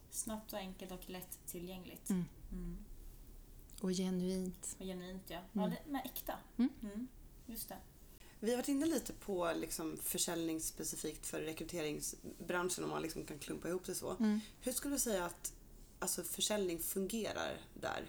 Snabbt 0.10 0.54
och 0.54 0.60
enkelt 0.60 0.92
och 0.92 1.10
lätt 1.10 1.40
tillgängligt. 1.46 2.10
Mm. 2.10 2.26
Mm. 2.52 2.78
Och 3.82 3.90
genuint. 3.92 4.76
Och 4.80 4.86
genuint 4.86 5.24
ja. 5.28 5.40
Ja, 5.52 5.68
det, 5.68 5.80
men 5.86 6.02
äkta. 6.06 6.34
Mm. 6.58 6.70
Mm. 6.82 7.08
Just 7.46 7.70
det. 7.70 7.78
Vi 8.44 8.50
har 8.50 8.58
varit 8.58 8.68
inne 8.68 8.86
lite 8.86 9.14
på 9.14 9.52
liksom 9.56 9.98
försäljning 10.04 10.62
specifikt 10.62 11.28
för 11.28 11.42
rekryteringsbranschen 11.42 12.84
om 12.84 12.90
man 12.90 13.02
liksom 13.02 13.26
kan 13.26 13.40
klumpa 13.40 13.70
ihop 13.70 13.86
det 13.86 13.96
så. 13.96 14.12
Mm. 14.20 14.40
Hur 14.62 14.72
skulle 14.72 14.96
du 14.96 15.00
säga 15.00 15.26
att 15.26 15.54
alltså, 16.00 16.24
försäljning 16.24 16.80
fungerar 16.80 17.58
där? 17.74 18.06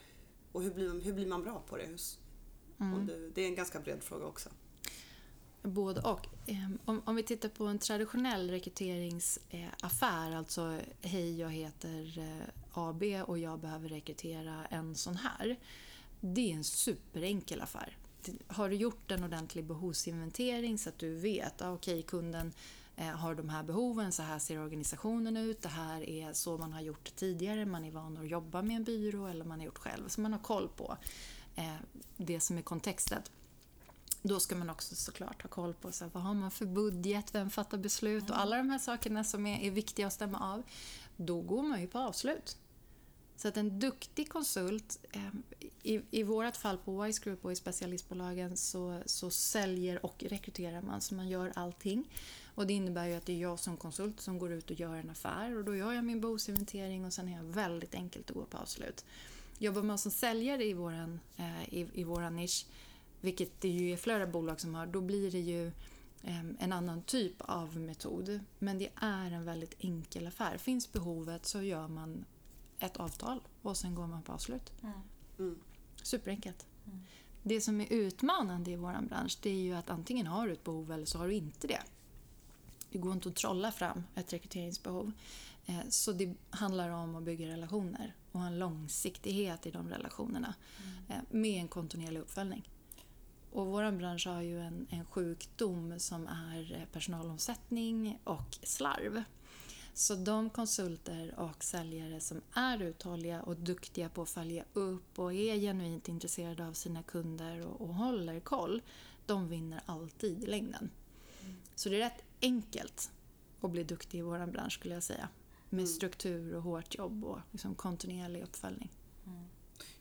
Och 0.53 0.63
hur 0.63 0.71
blir 0.75 0.89
man, 0.89 1.01
hur 1.01 1.13
blir 1.13 1.27
man 1.27 1.43
bra 1.43 1.63
på 1.69 1.77
det? 1.77 1.85
Hur, 1.87 1.99
Mm. 2.81 3.07
du, 3.07 3.33
det 3.35 3.43
är 3.43 3.47
en 3.47 3.55
ganska 3.55 3.81
bred 3.81 4.03
fråga 4.03 4.27
också. 4.27 4.49
Både 5.63 6.01
och. 6.01 6.27
Ehm, 6.47 6.79
Om, 6.85 7.03
om 7.05 7.17
vi 7.17 7.23
tittar 7.23 7.49
på 7.49 7.65
en 7.67 7.79
traditionell 7.79 8.51
rekryteringsaffär, 8.51 10.37
alltså 10.37 10.81
hej 11.01 11.41
jag 11.41 11.51
heter 11.51 12.19
eh, 12.19 12.49
AB 12.73 13.03
och 13.27 13.39
jag 13.39 13.59
behöver 13.61 13.89
rekrytera 13.89 14.67
en 14.67 14.95
sån 14.95 15.17
här. 15.17 15.57
Det 16.21 16.51
är 16.51 16.55
en 16.55 16.65
superenkel 16.65 17.61
affär. 17.61 17.97
Har 18.47 18.69
du 18.69 18.77
gjort 18.77 19.11
en 19.11 19.25
ordentlig 19.25 19.65
behovsinventering 19.65 20.79
så 20.79 20.89
att 20.89 20.99
du 20.99 21.15
vet 21.15 21.63
att 21.63 21.75
okej 21.75 22.03
kunden 22.03 22.53
eh, 22.97 23.07
har 23.07 23.35
de 23.35 23.49
här 23.49 23.63
behoven, 23.63 24.13
så 24.13 24.23
här 24.23 24.39
ser 24.39 24.59
organisationen 24.59 25.37
ut, 25.37 25.63
det 25.63 25.69
här 25.69 26.09
är 26.09 26.33
så 26.33 26.59
man 26.59 26.73
har 26.73 26.81
gjort 26.81 27.17
tidigare, 27.17 27.67
man 27.67 27.85
är 27.85 27.91
van 27.91 28.17
att 28.17 28.29
jobba 28.29 28.63
med 28.63 28.77
en 28.77 28.85
byrå 28.85 29.27
eller 29.27 29.45
man 29.45 29.59
har 29.59 29.67
gjort 29.67 29.79
själv. 29.79 30.09
Så 30.09 30.21
man 30.21 30.33
har 30.33 30.41
koll 30.41 30.69
på 30.69 30.97
eh, 31.55 31.75
det 32.17 32.41
som 32.41 32.59
är 32.59 32.63
kontexten. 32.63 33.23
Då 34.23 34.41
ska 34.41 34.57
man 34.57 34.71
också 34.71 34.95
såklart 34.95 35.43
ha 35.43 35.49
koll 35.49 35.75
på 35.75 35.93
så 35.93 36.05
här, 36.05 36.11
vad 36.15 36.23
har 36.23 36.35
man 36.35 36.51
för 36.51 36.67
budget, 36.67 37.35
vem 37.35 37.51
fattar 37.51 37.79
beslut 37.79 38.31
och 38.31 38.39
alla 38.39 38.57
de 38.57 38.71
här 38.71 38.79
sakerna 38.79 39.25
som 39.25 39.47
är, 39.47 39.61
är 39.61 39.71
viktiga 39.71 40.07
att 40.07 40.13
stämma 40.13 40.53
av. 40.53 40.63
Då 41.17 41.41
går 41.41 41.63
man 41.63 41.81
ju 41.81 41.87
på 41.87 41.99
avslut. 41.99 42.57
Så 43.37 43.49
att 43.49 43.57
en 43.57 43.79
duktig 43.79 44.29
konsult, 44.29 44.99
ehm, 45.13 45.43
i, 45.83 46.01
i 46.11 46.23
vårt 46.23 46.57
fall 46.57 46.79
på 46.79 47.03
Wise 47.03 47.25
Group 47.25 47.45
och 47.45 47.53
i 47.53 47.57
specialistbolagen 47.57 48.57
så, 48.57 49.01
så 49.07 49.31
säljer 49.31 50.07
och 50.07 50.25
rekryterar 50.29 50.83
man, 50.83 51.01
så 51.01 51.15
man 51.15 51.29
gör 51.29 51.53
allting. 51.55 52.05
Och 52.55 52.67
det 52.67 52.73
innebär 52.73 53.07
ju 53.07 53.15
att 53.15 53.27
det 53.27 53.33
är 53.33 53.41
jag 53.41 53.59
som 53.59 53.77
konsult 53.77 54.21
som 54.21 54.39
går 54.39 54.53
ut 54.53 54.71
och 54.71 54.81
gör 54.81 54.97
en 54.97 55.11
affär 55.11 55.57
och 55.57 55.65
då 55.65 55.77
gör 55.77 55.93
jag 55.93 56.05
min 56.05 56.21
behovsinventering 56.21 57.05
och 57.05 57.13
sen 57.13 57.29
är 57.29 57.37
jag 57.37 57.45
väldigt 57.45 57.95
enkelt 57.95 58.31
att 58.31 58.37
gå 58.37 58.45
på 58.45 58.59
avslut. 58.59 59.05
Jobbar 59.59 59.83
man 59.83 59.99
som 59.99 60.11
säljare 60.11 60.65
i 60.65 60.73
våran, 60.73 61.21
eh, 61.37 61.75
i, 61.75 61.87
i 61.95 62.05
våran 62.05 62.37
nisch 62.37 62.67
vilket 63.25 63.61
det 63.61 63.69
ju 63.69 63.93
är 63.93 63.97
flera 63.97 64.27
bolag 64.27 64.61
som 64.61 64.75
har, 64.75 64.87
då 64.87 65.01
blir 65.01 65.31
det 65.31 65.41
ju 65.41 65.73
ehm, 66.23 66.57
en 66.61 66.73
annan 66.73 67.03
typ 67.03 67.35
av 67.39 67.77
metod. 67.77 68.41
Men 68.59 68.79
det 68.79 68.89
är 68.95 69.31
en 69.31 69.45
väldigt 69.45 69.75
enkel 69.79 70.27
affär. 70.27 70.59
Finns 70.59 70.93
behovet 70.93 71.47
så 71.47 71.63
gör 71.63 71.89
man 71.89 72.25
ett 72.79 72.97
avtal 72.97 73.41
och 73.63 73.77
sen 73.77 73.95
går 73.95 74.07
man 74.07 74.23
på 74.23 74.33
avslut. 74.33 74.73
Mm. 74.83 74.95
Mm. 75.39 75.59
Superenkelt. 76.03 76.67
Mm. 76.87 77.01
Det 77.43 77.61
som 77.61 77.81
är 77.81 77.93
utmanande 77.93 78.71
i 78.71 78.77
vår 78.77 79.03
bransch 79.09 79.39
det 79.43 79.51
är 79.51 79.63
ju 79.63 79.75
att 79.75 79.91
antingen 79.91 80.27
har 80.27 80.47
du 80.47 80.53
ett 80.53 80.65
behov 80.65 80.93
eller 80.93 81.07
så 81.07 81.19
har 81.19 81.29
du 81.29 81.35
inte 81.35 81.67
det. 81.67 81.81
Det 82.91 82.99
går 82.99 83.13
inte 83.13 83.29
att 83.29 83.37
trolla 83.37 83.73
fram 83.73 84.05
ett 84.15 84.33
rekryteringsbehov. 84.33 85.13
Eh, 85.67 85.79
Så 85.89 86.13
det 86.13 86.35
handlar 86.51 86.91
om 86.91 87.15
att 87.17 87.23
bygga 87.23 87.49
relationer 87.49 88.15
och 88.33 88.41
ha 88.41 88.47
en 88.47 88.59
långsiktighet 88.59 89.67
i 89.67 89.71
de 89.71 89.89
relationerna 89.91 90.55
eh, 91.09 91.17
med 91.31 91.61
en 91.61 91.69
kontinuerlig 91.69 92.21
uppföljning. 92.21 92.69
Och 93.53 93.67
vår 93.67 93.93
bransch 93.93 94.27
har 94.27 94.41
ju 94.41 94.61
en, 94.61 94.87
en 94.91 95.05
sjukdom 95.05 96.01
som 96.01 96.27
är 96.27 96.87
personalomsättning 96.93 98.19
och 98.25 98.59
slarv. 98.63 99.23
Så 99.95 100.15
de 100.15 100.51
konsulter 100.51 101.35
och 101.39 101.65
säljare 101.65 102.21
som 102.21 102.41
är 102.53 102.83
uthålliga 102.83 103.43
och 103.43 103.57
duktiga 103.57 104.09
på 104.09 104.23
att 104.23 104.31
följa 104.31 104.65
upp 104.73 105.19
och 105.19 105.33
är 105.35 105.57
genuint 105.57 106.09
intresserade 106.09 106.67
av 106.67 106.73
sina 106.73 107.03
kunder 107.03 107.67
och, 107.67 107.81
och 107.81 107.95
håller 107.95 108.41
koll, 108.41 108.83
de 109.27 109.49
vinner 109.49 109.81
alltid 109.87 110.45
i 110.45 110.47
längden. 110.47 110.91
Så 111.75 111.89
det 111.89 111.97
är 111.97 112.01
rätt 112.01 112.23
enkelt 112.43 113.11
att 113.61 113.71
bli 113.71 113.85
duktig 113.85 114.19
i 114.19 114.23
vår 114.23 114.47
bransch 114.47 114.73
skulle 114.73 114.95
jag 114.95 115.03
säga. 115.03 115.29
Med 115.71 115.81
Mm. 115.81 115.87
struktur 115.95 116.55
och 116.55 116.63
hårt 116.63 116.95
jobb 116.95 117.25
och 117.25 117.39
liksom 117.51 117.75
kontinuerlig 117.75 118.43
uppföljning. 118.43 118.91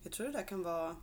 Jag 0.03 0.11
tror 0.11 0.25
det 0.25 0.31
där 0.33 0.47
kan 0.47 0.63
vara 0.63 0.95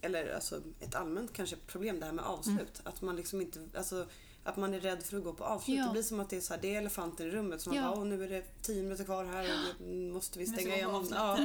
eller 0.00 0.34
alltså 0.34 0.62
ett 0.80 0.94
allmänt 0.94 1.32
kanske 1.32 1.56
problem 1.56 2.00
det 2.00 2.06
här 2.06 2.12
med 2.12 2.24
avslut. 2.24 2.80
Att 2.84 3.02
man 3.02 3.16
liksom 3.16 3.40
inte, 3.40 3.68
alltså 3.74 4.06
att 4.44 4.56
man 4.56 4.74
är 4.74 4.80
rädd 4.80 5.02
för 5.02 5.16
att 5.18 5.24
gå 5.24 5.32
på 5.32 5.44
avslut. 5.44 5.78
Ja. 5.78 5.84
Det 5.84 5.92
blir 5.92 6.02
som 6.02 6.20
att 6.20 6.30
det 6.30 6.36
är 6.36 6.40
så 6.40 6.54
här, 6.54 6.60
det 6.60 6.74
är 6.74 6.78
elefanten 6.78 7.26
i 7.26 7.30
rummet. 7.30 7.60
Som 7.60 7.74
Ja. 7.74 7.88
att 7.88 7.94
bara, 7.94 8.04
nu 8.04 8.24
är 8.24 8.28
det 8.28 8.62
tio 8.62 8.82
minuter 8.82 9.04
kvar 9.04 9.24
här 9.24 9.44
och 9.44 9.80
nu 9.86 10.12
måste 10.12 10.38
vi 10.38 10.46
stänga 10.46 10.76
igen. 10.76 11.08
Ja. 11.10 11.38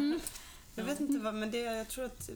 Jag 0.75 0.84
vet 0.84 0.99
inte 0.99 1.19
vad, 1.19 1.34
men 1.36 1.51
det, 1.51 1.58
jag 1.58 1.88
tror 1.88 2.06
att... 2.06 2.29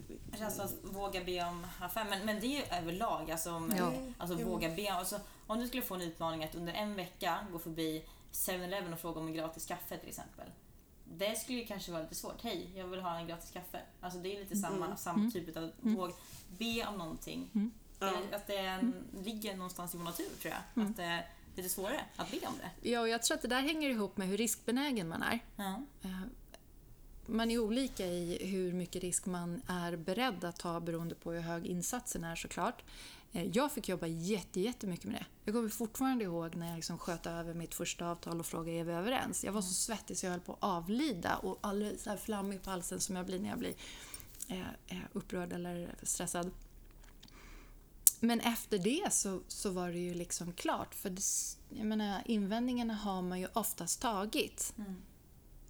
Att 0.60 0.74
våga 0.84 1.24
be 1.24 1.44
om 1.46 1.68
affär. 1.82 2.06
Men, 2.10 2.26
men 2.26 2.40
det 2.40 2.48
är 2.48 2.58
ju 2.58 2.78
överlag. 2.78 3.32
Alltså, 3.32 3.52
om, 3.52 3.74
Ja. 3.78 3.94
alltså 4.18 4.44
våga 4.46 4.70
be. 4.76 4.94
Alltså, 4.94 5.20
om 5.48 5.60
du 5.60 5.68
skulle 5.68 5.84
få 5.84 5.96
en 5.96 6.02
utmaning 6.02 6.44
att 6.44 6.56
under 6.56 6.74
en 6.74 6.96
vecka 6.96 7.38
gå 7.52 7.60
förbi 7.60 8.06
7-Eleven 8.32 8.94
och 8.94 9.00
fråga 9.00 9.20
om 9.20 9.28
en 9.28 9.34
gratis 9.34 9.66
kaffe 9.66 9.98
till 9.98 10.10
exempel. 10.10 10.46
Det 11.18 11.36
skulle 11.36 11.58
ju 11.60 11.66
kanske 11.66 11.92
vara 11.92 12.02
lite 12.04 12.16
svårt. 12.16 12.42
Hej, 12.44 12.72
jag 12.76 12.88
vill 12.88 13.00
ha 13.02 13.18
en 13.18 13.28
gratis 13.28 13.52
kaffe. 13.52 13.82
Alltså 14.02 14.20
det 14.20 14.36
är 14.36 14.40
lite 14.40 14.56
samma, 14.56 14.86
Mm. 14.86 14.98
samma 14.98 15.20
Mm. 15.20 15.32
typ 15.32 15.58
av 15.58 15.72
Mm. 15.84 15.96
våg. 15.96 16.12
Be 16.58 16.86
om 16.88 16.98
någonting. 16.98 17.50
Mm. 17.56 17.72
Ja. 18.00 18.14
Det, 18.30 18.36
att 18.36 18.48
det 18.48 18.58
en, 18.58 18.94
ligger 19.24 19.56
någonstans 19.56 19.94
i 19.96 19.98
vår 19.98 20.04
natur 20.06 20.30
tror 20.42 20.54
jag. 20.54 20.62
Mm. 20.76 20.90
Att 20.92 20.98
det 20.98 21.04
är 21.04 21.28
lite 21.56 21.70
svårare 21.70 22.02
att 22.16 22.32
be 22.32 22.38
om 22.48 22.54
det. 22.82 22.90
Ja, 22.90 23.02
och 23.02 23.10
jag 23.10 23.24
tror 23.24 23.36
att 23.36 23.42
det 23.42 23.48
där 23.48 23.62
hänger 23.62 23.90
ihop 23.90 24.18
med 24.18 24.28
hur 24.28 24.38
riskbenägen 24.38 25.08
man 25.08 25.24
är. 25.24 25.40
Ja. 25.56 25.82
Eh, 26.02 26.22
Man 27.26 27.52
är 27.52 27.60
olika 27.60 28.06
i 28.06 28.48
hur 28.48 28.74
mycket 28.74 29.02
risk 29.02 29.26
man 29.26 29.62
är 29.68 29.96
beredd 29.96 30.44
att 30.44 30.60
ta 30.60 30.80
beroende 30.80 31.16
på 31.16 31.32
hur 31.32 31.40
hög 31.42 31.66
insatsen 31.66 32.24
är 32.24 32.36
såklart. 32.36 32.84
Eh, 33.32 33.44
Jag 33.44 33.72
fick 33.72 33.90
jobba 33.90 34.08
jätte, 34.08 34.60
jättemycket 34.60 35.06
med 35.06 35.14
det. 35.16 35.26
Jag 35.44 35.54
kommer 35.56 35.70
fortfarande 35.70 36.24
ihåg 36.24 36.56
när 36.56 36.68
jag 36.68 36.76
liksom 36.76 36.98
sköt 36.98 37.26
över 37.26 37.54
mitt 37.54 37.76
första 37.76 38.06
avtal 38.08 38.40
och 38.40 38.46
frågade 38.46 38.78
är 38.78 38.84
vi 38.84 38.92
överens. 38.94 39.44
Jag 39.44 39.52
var 39.52 39.62
så 39.62 39.74
svettig 39.74 40.18
så 40.18 40.26
jag 40.26 40.32
höll 40.32 40.40
på 40.42 40.54
att 40.54 40.58
avlida 40.64 41.36
och 41.38 41.58
alldeles 41.62 42.04
så 42.04 42.10
här 42.10 42.18
flammig 42.18 42.62
på 42.64 42.70
halsen 42.70 43.00
som 43.00 43.16
jag 43.16 43.26
blir 43.26 43.40
när 43.40 43.50
jag 43.50 43.60
blir 43.60 43.74
eh, 44.88 44.98
upprörd 45.14 45.54
eller 45.54 45.96
stressad. 46.04 46.52
Men 48.20 48.40
efter 48.40 48.78
det 48.78 49.14
så, 49.14 49.42
så 49.48 49.70
var 49.70 49.92
det 49.92 50.00
ju 50.00 50.14
liksom 50.14 50.54
klart. 50.54 50.96
För 50.96 51.10
det, 51.10 51.22
jag 51.70 51.86
menar, 51.88 52.22
invändningarna 52.26 52.94
har 52.94 53.22
man 53.22 53.40
ju 53.40 53.48
oftast 53.54 54.02
tagit. 54.02 54.74
Mm. 54.78 54.96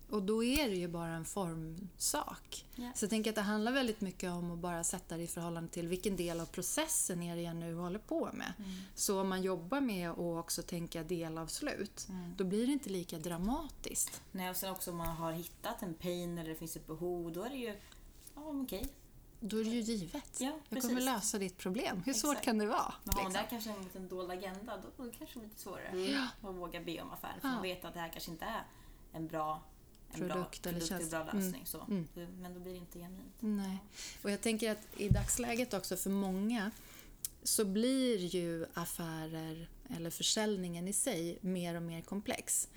Och 0.09 0.23
då 0.23 0.43
är 0.43 0.69
det 0.69 0.75
ju 0.75 0.87
bara 0.87 1.11
en 1.15 1.25
formsak. 1.25 2.65
Ja. 2.75 2.91
Så 2.95 3.03
jag 3.05 3.09
tänker 3.09 3.31
att 3.31 3.35
det 3.35 3.41
handlar 3.41 3.71
väldigt 3.71 4.01
mycket 4.01 4.31
om 4.31 4.51
att 4.51 4.57
bara 4.59 4.83
sätta 4.83 5.17
det 5.17 5.23
i 5.23 5.27
förhållande 5.27 5.69
till 5.69 5.87
vilken 5.87 6.15
del 6.15 6.39
av 6.39 6.45
processen 6.45 7.21
är 7.23 7.35
det 7.35 7.41
jag 7.41 7.55
nu 7.55 7.75
håller 7.75 7.99
på 7.99 8.29
med. 8.33 8.53
Mm. 8.57 8.71
Så 8.95 9.21
om 9.21 9.29
man 9.29 9.41
jobbar 9.41 9.81
med 9.81 10.09
att 10.09 10.17
också 10.17 10.61
tänka 10.61 11.03
delavslut, 11.03 12.05
Mm. 12.09 12.33
då 12.37 12.43
blir 12.43 12.67
det 12.67 12.73
inte 12.73 12.89
lika 12.89 13.19
dramatiskt. 13.19 14.21
Nej, 14.31 14.49
och 14.49 14.55
sen 14.55 14.71
också 14.71 14.91
om 14.91 14.97
man 14.97 15.15
har 15.15 15.31
hittat 15.31 15.81
en 15.81 15.93
pain 15.93 16.37
eller 16.37 16.49
det 16.49 16.55
finns 16.55 16.75
ett 16.75 16.87
behov, 16.87 17.31
då 17.33 17.43
är 17.43 17.49
det 17.49 17.55
ju 17.55 17.75
ja, 18.35 18.41
okej. 18.63 18.87
Då 19.39 19.59
är 19.59 19.63
det 19.63 19.69
ju 19.69 19.81
givet. 19.81 20.37
Ja, 20.39 20.59
jag 20.69 20.81
kommer 20.81 21.01
lösa 21.01 21.37
ditt 21.37 21.57
problem. 21.57 22.03
Hur 22.05 22.13
svårt 22.13 22.31
Exakt. 22.31 22.45
kan 22.45 22.57
det 22.57 22.65
vara? 22.65 22.93
Men 23.03 23.13
har 23.15 23.23
man 23.23 23.31
liksom? 23.31 23.43
där 23.43 23.49
kanske 23.49 23.69
en 23.69 23.83
liten 23.83 24.07
dold 24.07 24.31
agenda, 24.31 24.81
då 24.97 25.03
är 25.03 25.07
det 25.07 25.17
kanske 25.17 25.39
lite 25.39 25.59
svårare 25.59 25.87
Mm. 25.87 26.23
Att 26.41 26.55
våga 26.55 26.81
be 26.81 27.01
om 27.01 27.11
affär. 27.11 27.35
För 27.41 27.47
Ja. 27.47 27.53
man 27.53 27.61
vet 27.63 27.85
att 27.85 27.93
det 27.93 27.99
här 27.99 28.09
kanske 28.09 28.31
inte 28.31 28.45
är 28.45 28.63
en 29.13 29.27
bra 29.27 29.63
en 30.11 30.19
Produkt 30.19 30.61
bra 30.63 30.69
eller 30.69 30.79
produkt 30.79 30.87
tjänst. 30.89 31.11
bra 31.11 31.23
lösning. 31.33 31.65
Så. 31.65 31.81
Mm. 31.81 32.07
Så- 32.13 32.19
Men 32.19 32.53
då 32.53 32.59
blir 32.59 32.71
det 32.73 32.79
inte 32.79 32.99
genuint. 32.99 33.35
Nej. 33.39 33.77
Och 34.23 34.31
jag 34.31 34.41
tänker 34.41 34.71
att 34.71 34.81
i 34.97 35.09
dagsläget 35.09 35.73
också 35.73 35.97
för 35.97 36.09
många 36.09 36.71
så 37.43 37.65
blir 37.65 38.17
ju 38.17 38.65
affärer 38.73 39.69
eller 39.89 40.09
försäljningen 40.09 40.87
i 40.87 40.93
sig 40.93 41.37
mer 41.41 41.75
och 41.75 41.81
mer 41.81 42.01
komplex. 42.01 42.67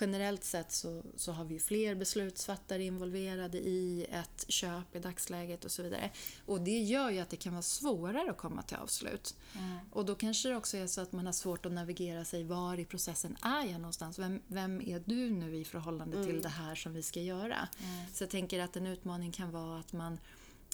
Generellt 0.00 0.44
sett 0.44 0.72
så, 0.72 1.02
så 1.16 1.32
har 1.32 1.44
vi 1.44 1.58
fler 1.58 1.94
beslutsfattare 1.94 2.84
involverade 2.84 3.58
i 3.58 4.06
ett 4.10 4.44
köp 4.48 4.96
i 4.96 4.98
dagsläget 4.98 5.64
och 5.64 5.70
så 5.70 5.82
vidare. 5.82 6.10
Och 6.46 6.60
det 6.60 6.78
gör 6.78 7.10
ju 7.10 7.18
att 7.18 7.30
det 7.30 7.36
kan 7.36 7.52
vara 7.52 7.62
svårare 7.62 8.30
att 8.30 8.36
komma 8.36 8.62
till 8.62 8.76
avslut. 8.76 9.36
Mm. 9.58 9.78
Och 9.92 10.04
då 10.04 10.14
kanske 10.14 10.48
det 10.48 10.56
också 10.56 10.76
är 10.76 10.86
så 10.86 11.00
att 11.00 11.12
man 11.12 11.26
har 11.26 11.32
svårt 11.32 11.66
att 11.66 11.72
navigera 11.72 12.24
sig 12.24 12.44
var 12.44 12.80
i 12.80 12.84
processen 12.84 13.36
är 13.42 13.64
jag 13.64 13.80
någonstans? 13.80 14.18
Vem, 14.18 14.40
vem 14.46 14.80
är 14.80 15.02
du 15.06 15.30
nu 15.30 15.56
i 15.56 15.64
förhållande 15.64 16.24
till 16.24 16.42
det 16.42 16.48
här 16.48 16.74
som 16.74 16.92
vi 16.92 17.02
ska 17.02 17.20
göra? 17.20 17.68
Mm. 17.78 18.06
Så 18.14 18.22
jag 18.22 18.30
tänker 18.30 18.60
att 18.60 18.76
en 18.76 18.86
utmaning 18.86 19.32
kan 19.32 19.50
vara 19.50 19.78
att 19.78 19.92
man 19.92 20.18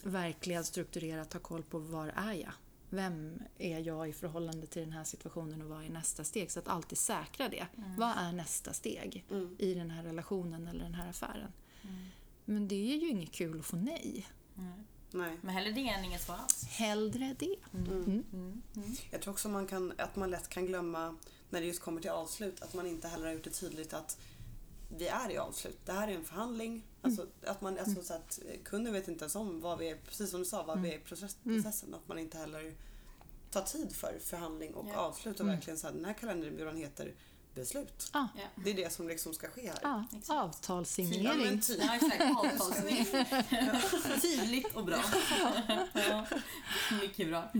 verkligen 0.03 0.65
strukturerat 0.65 1.33
har 1.33 1.41
koll 1.41 1.62
på 1.62 1.79
var 1.79 2.09
är 2.09 2.33
jag? 2.33 2.53
Vem 2.90 3.42
är 3.59 3.79
jag 3.81 4.09
i 4.09 4.12
förhållande 4.12 4.66
till 4.66 4.83
den 4.83 4.92
här 4.92 5.05
situationen 5.05 5.62
och 5.62 5.68
vad 5.68 5.85
är 5.85 5.88
nästa 5.90 6.25
steg? 6.25 6.51
Så 6.51 6.59
att 6.59 6.68
alltid 6.68 6.99
säkra 6.99 7.49
det. 7.49 7.66
Vad 7.99 8.12
är 8.16 8.33
nästa 8.33 8.72
steg 8.72 9.25
Mm. 9.31 9.57
i 9.59 9.75
den 9.75 9.90
här 9.90 10.03
relationen 10.03 10.68
eller 10.68 10.85
den 10.85 10.94
här 10.94 11.09
affären? 11.11 11.53
Mm. 11.83 12.07
Men 12.44 12.68
det 12.68 12.94
är 12.94 12.96
ju 12.96 13.09
inget 13.09 13.33
kul 13.33 13.61
att 13.61 13.66
få 13.66 13.77
nej. 13.77 14.27
Mm. 14.59 14.72
Nej. 15.11 15.38
Men 15.42 15.55
hellre 15.55 15.72
det 15.72 15.88
än 15.88 16.05
inget 16.05 16.22
svar 16.22 16.37
alls. 16.37 16.64
Hellre 16.64 17.37
det. 17.38 17.57
Mm. 17.75 17.87
Mm. 17.92 18.25
Mm. 18.75 18.96
Jag 19.11 19.22
tror 19.22 19.33
också 19.33 19.49
man 19.49 19.66
kan, 19.66 19.92
att 19.99 20.16
man 20.16 20.31
lätt 20.31 20.49
kan 20.49 20.66
glömma 20.66 21.16
när 21.51 21.61
det 21.61 21.66
just 21.66 21.83
kommer 21.83 22.01
till 22.01 22.11
avslut 22.11 22.62
att 22.62 22.75
man 22.75 22.87
inte 22.87 23.09
heller 23.09 23.27
har 23.27 23.33
gjort 23.33 23.44
det 23.44 23.51
tydligt 23.51 23.94
att 23.94 24.18
vi 24.88 25.07
är 25.09 25.31
i 25.31 25.38
avslut. 25.38 25.79
Det 25.85 25.92
här 25.92 26.09
är 26.09 26.12
en 26.14 26.25
förhandling. 26.25 26.83
Alltså, 27.03 27.22
Mm. 27.22 27.33
att 27.46 27.61
man, 27.61 27.79
alltså, 27.79 28.03
så 28.03 28.14
att 28.14 28.38
kunden 28.64 28.92
vet 28.92 29.09
inte 29.09 29.25
ens 29.25 29.37
om 29.37 29.61
vad 29.61 29.79
vi 29.79 29.88
är, 29.90 29.96
precis 29.96 30.31
som 30.31 30.40
du 30.40 30.46
sa, 30.46 30.62
vad 30.62 30.81
vi 30.83 30.88
är 30.92 30.96
i 30.96 30.99
process, 30.99 31.37
Mm. 31.44 31.62
processen. 31.62 31.94
Att 31.94 32.09
man 32.09 32.18
inte 32.18 32.38
heller 32.38 32.75
tar 33.51 33.62
tid 33.62 33.96
för 33.96 34.18
förhandling 34.25 34.75
och 34.75 34.87
Ja. 34.88 34.96
avslut 34.96 35.40
och 35.40 35.49
verkligen 35.49 35.79
så 35.79 35.87
här, 35.87 35.94
den 35.94 36.05
här 36.05 36.12
kalenderbyrån 36.12 36.77
heter 36.77 37.14
beslut. 37.55 38.11
Ja. 38.12 38.29
Det 38.64 38.70
är 38.70 38.75
det 38.75 38.92
som 38.92 39.09
liksom 39.09 39.35
ska 39.35 39.49
ske 39.49 39.68
här. 39.68 39.79
Ja, 39.83 40.05
avtalssignering. 40.29 41.61
Ja, 41.79 41.94
exakt. 41.96 42.22
Avtalsning. 42.37 43.07
Tydligt 44.22 44.77
och 44.77 44.85
bra. 44.85 45.03
ja, 45.94 46.27
mycket 47.03 47.29
bra. 47.29 47.53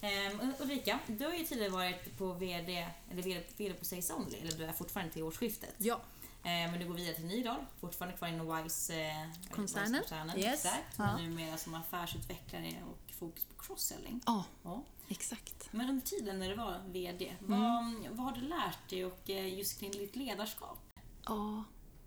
Ehm, 0.00 0.52
Ulrika, 0.60 0.98
du 1.06 1.24
har 1.24 1.32
ju 1.32 1.44
tidigare 1.44 1.70
varit 1.70 2.18
på 2.18 2.32
VD, 2.32 2.88
eller 3.10 3.22
VD, 3.22 3.42
VD 3.56 3.74
på 3.74 3.84
Sales 3.84 4.10
Only, 4.10 4.38
eller 4.38 4.52
du 4.58 4.64
är 4.64 4.72
fortfarande 4.72 5.12
till 5.12 5.22
årsskiftet. 5.22 5.74
Ja, 5.78 6.00
men 6.42 6.80
du 6.80 6.86
går 6.86 6.94
vidare 6.94 7.14
till 7.14 7.24
ny 7.26 7.46
roll, 7.46 7.64
fortfarande 7.80 8.16
kvar 8.18 8.28
inom 8.28 8.62
Wise 8.62 8.94
eh. 9.02 9.26
Wise-koncernen. 9.28 10.38
Yes. 10.38 10.54
Exakt, 10.64 10.94
Ja. 10.98 11.16
numera 11.16 11.56
som 11.58 11.74
affärsutvecklare 11.74 12.74
och 12.90 13.14
fokus 13.14 13.44
på 13.44 13.62
cross-selling. 13.62 14.20
ja 14.26 14.44
Ja. 14.62 14.82
exakt. 15.08 15.68
Men 15.72 15.88
under 15.88 16.06
tiden 16.06 16.38
när 16.38 16.48
du 16.48 16.54
var 16.54 16.80
VD, 16.86 17.32
Mm. 17.40 17.50
vad, 17.60 18.16
vad 18.16 18.26
har 18.26 18.32
du 18.32 18.40
lärt 18.40 18.90
dig 18.90 19.04
och 19.04 19.30
eh, 19.30 19.58
just 19.58 19.80
kring 19.80 19.90
ditt 19.90 20.16
ledarskap? 20.16 20.78
Ja, 21.26 21.64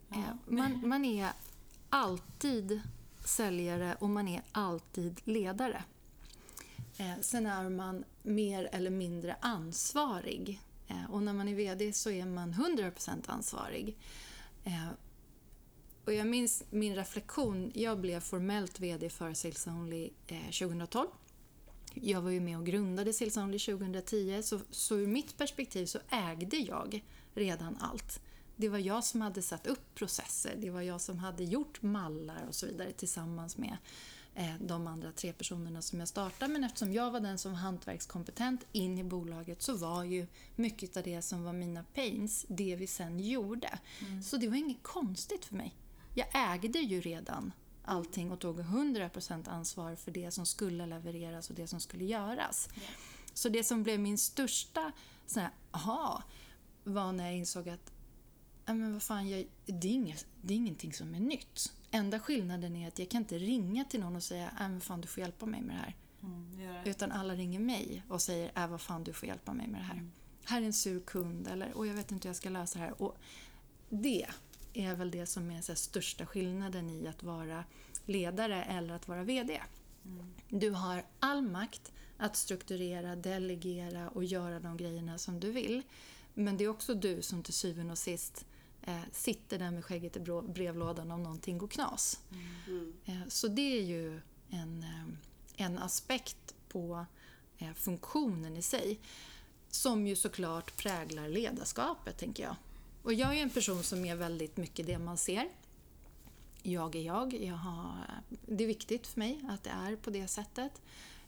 Ja. 0.10 0.16
eh, 0.18 0.24
man, 0.48 0.88
man 0.90 1.06
är 1.06 1.30
alltid 1.90 2.82
säljare 3.26 3.96
och 4.00 4.10
man 4.10 4.28
är 4.28 4.42
alltid 4.52 5.22
ledare. 5.24 5.84
Eh, 6.98 7.14
sen 7.22 7.46
är 7.46 7.70
man 7.70 8.04
mer 8.24 8.70
eller 8.72 8.90
mindre 8.90 9.36
ansvarig. 9.42 10.62
Eh, 10.88 11.12
och 11.12 11.24
när 11.24 11.34
man 11.34 11.48
är 11.48 11.56
VD 11.56 11.94
så 11.94 12.10
är 12.12 12.26
man 12.26 12.54
100% 12.54 13.30
ansvarig. 13.30 13.98
Eh, 14.66 14.90
och 16.06 16.14
jag 16.14 16.28
minns 16.28 16.64
min 16.70 16.96
reflektion. 16.96 17.72
Jag 17.76 18.00
blev 18.00 18.20
formellt 18.20 18.80
VD 18.80 19.10
för 19.10 19.34
Sales 19.34 19.68
Only 19.68 20.10
eh, 20.28 20.44
2012. 20.44 21.08
Jag 21.94 22.22
var 22.22 22.30
ju 22.30 22.40
med 22.40 22.58
och 22.58 22.66
grundade 22.66 23.14
Sales 23.14 23.38
Only 23.38 23.60
2010, 23.60 24.42
så, 24.44 24.60
så 24.72 24.96
ur 24.96 25.08
mitt 25.08 25.38
perspektiv 25.38 25.86
så 25.86 26.00
ägde 26.10 26.58
jag 26.58 27.04
redan 27.34 27.78
allt. 27.78 28.22
Det 28.56 28.70
var 28.70 28.78
jag 28.78 29.04
som 29.04 29.22
hade 29.22 29.42
satt 29.42 29.68
upp 29.68 29.96
processer, 29.96 30.56
det 30.58 30.70
var 30.70 30.82
jag 30.82 31.02
som 31.02 31.20
hade 31.20 31.44
gjort 31.44 31.82
mallar 31.82 32.46
och 32.48 32.56
så 32.56 32.66
vidare 32.66 32.92
tillsammans 32.92 33.58
med 33.58 33.78
de 34.60 34.88
andra 34.88 35.12
tre 35.12 35.34
personerna 35.34 35.82
som 35.82 36.00
jag 36.00 36.08
startade. 36.08 36.54
Men 36.54 36.64
eftersom 36.64 36.94
jag 36.94 37.12
var 37.12 37.20
den 37.20 37.38
som 37.38 37.52
var 37.52 37.60
hantverkskompetent 37.60 38.66
in 38.72 39.00
i 39.00 39.04
bolaget 39.04 39.62
så 39.62 39.74
var 39.74 40.04
ju 40.04 40.28
mycket 40.56 40.98
av 40.98 41.04
det 41.04 41.22
som 41.22 41.44
var 41.44 41.54
mina 41.54 41.84
pains 41.84 42.46
det 42.50 42.76
vi 42.76 42.88
sen 42.88 43.20
gjorde. 43.20 43.80
Så 44.24 44.38
det 44.38 44.48
var 44.48 44.56
inget 44.56 44.84
konstigt 44.84 45.46
för 45.46 45.56
mig. 45.56 45.76
Jag 46.14 46.28
ägde 46.54 46.80
ju 46.80 47.02
redan 47.02 47.52
allting 47.86 48.32
och 48.32 48.40
tog 48.40 48.60
100% 48.60 49.50
ansvar 49.50 49.96
för 49.96 50.12
det 50.12 50.32
som 50.32 50.46
skulle 50.46 50.86
levereras 50.86 51.50
och 51.50 51.56
det 51.56 51.68
som 51.68 51.80
skulle 51.80 52.06
göras. 52.06 52.70
Så 53.34 53.50
det 53.50 53.64
som 53.64 53.84
blev 53.84 54.00
min 54.00 54.18
största 54.18 54.92
sån 55.26 55.44
här, 55.44 55.52
aha, 55.72 56.24
var 56.84 57.12
när 57.12 57.26
jag 57.26 57.38
insåg 57.38 57.70
att 57.70 57.92
men 58.66 58.94
vad 58.94 59.04
fan, 59.04 59.30
jag, 59.30 59.48
det, 59.66 59.88
är 59.88 59.92
inget, 59.92 60.26
det 60.42 60.54
är 60.54 60.56
ingenting 60.56 60.94
som 60.94 61.16
är 61.16 61.20
nytt. 61.20 61.74
Enda 61.96 62.20
skillnaden 62.20 62.76
är 62.76 62.88
att 62.88 63.00
jag 63.00 63.10
kan 63.10 63.22
inte 63.22 63.38
ringa 63.38 63.86
till 63.86 64.00
någon 64.00 64.16
och 64.16 64.24
säga 64.24 64.52
äh, 64.60 64.70
men 64.70 64.82
fan, 64.82 65.02
du 65.02 65.08
får 65.08 65.22
hjälpa 65.22 65.46
mig 65.46 65.62
med 65.62 65.76
det 65.76 65.80
här. 65.80 65.96
Mm, 66.24 66.58
det. 66.84 66.90
Utan 66.90 67.12
alla 67.12 67.36
ringer 67.36 67.60
mig 67.60 68.04
och 68.10 68.22
säger 68.22 68.52
äh, 68.56 68.68
vad 68.68 68.82
fan, 68.82 69.04
du 69.04 69.14
får 69.14 69.28
hjälpa 69.28 69.54
mig 69.54 69.68
med 69.68 69.82
det 69.82 69.86
här. 69.86 70.10
Här 70.46 70.62
är 70.62 70.66
en 70.66 70.74
sur 70.74 71.00
kund 71.00 71.48
eller 71.48 71.74
och 71.78 71.88
jag 71.88 71.94
vet 71.94 72.12
inte 72.12 72.28
hur 72.28 72.30
jag 72.30 72.36
ska 72.36 72.50
lösa 72.50 72.80
det 72.80 72.86
här. 72.86 73.02
Och 73.02 73.18
det 73.90 74.26
är 74.74 74.96
väl 74.96 75.12
det 75.12 75.26
som 75.26 75.52
är 75.52 75.62
så 75.62 75.72
här, 75.72 75.78
största 75.78 76.26
skillnaden 76.26 76.90
i 76.90 77.08
att 77.08 77.24
vara 77.24 77.64
ledare 78.06 78.64
eller 78.64 78.94
att 78.94 79.08
vara 79.08 79.24
VD. 79.24 79.62
Du 80.50 80.70
har 80.70 81.04
all 81.20 81.42
makt 81.42 81.92
att 82.18 82.36
strukturera, 82.36 83.16
delegera 83.16 84.10
och 84.10 84.24
göra 84.24 84.60
de 84.60 84.78
grejerna 84.78 85.18
som 85.18 85.40
du 85.40 85.52
vill. 85.52 85.82
Men 86.34 86.58
det 86.58 86.64
är 86.64 86.70
också 86.70 86.94
du 86.94 87.22
som 87.22 87.44
till 87.44 87.54
syvende 87.54 87.92
och 87.92 87.98
sist 87.98 88.46
sitter 89.12 89.60
där 89.60 89.72
med 89.72 89.86
skägget 89.86 90.18
i 90.18 90.20
brevlådan 90.48 91.12
om 91.12 91.24
någonting 91.24 91.58
går 91.58 91.68
knas. 91.68 92.20
Mm. 92.68 92.94
Eh, 93.06 93.28
så 93.28 93.48
det 93.48 93.78
är 93.78 93.82
ju 93.82 94.22
en, 94.50 94.84
eh, 94.84 95.66
en 95.66 95.78
aspekt 95.78 96.56
på 96.70 97.06
eh, 97.58 97.74
funktionen 97.74 98.58
i 98.58 98.62
sig 98.62 99.00
som 99.70 100.08
ju 100.08 100.16
såklart 100.16 100.78
präglar 100.78 101.30
ledarskapet, 101.30 102.18
tänker 102.18 102.44
jag. 102.44 102.56
Och 103.04 103.14
jag 103.14 103.38
är 103.38 103.42
en 103.44 103.50
person 103.50 103.84
som 103.84 104.06
är 104.06 104.16
väldigt 104.16 104.58
mycket 104.58 104.88
det 104.88 105.00
man 105.00 105.18
ser. 105.18 105.50
Jag 106.62 106.96
är 106.96 107.02
jag. 107.02 107.34
jag 107.34 107.56
har, 107.56 108.22
det 108.30 108.64
är 108.64 108.68
viktigt 108.68 109.08
för 109.08 109.20
mig 109.20 109.42
att 109.50 109.64
det 109.64 109.70
är 109.70 109.96
på 109.96 110.10
det 110.10 110.28
sättet. 110.28 110.82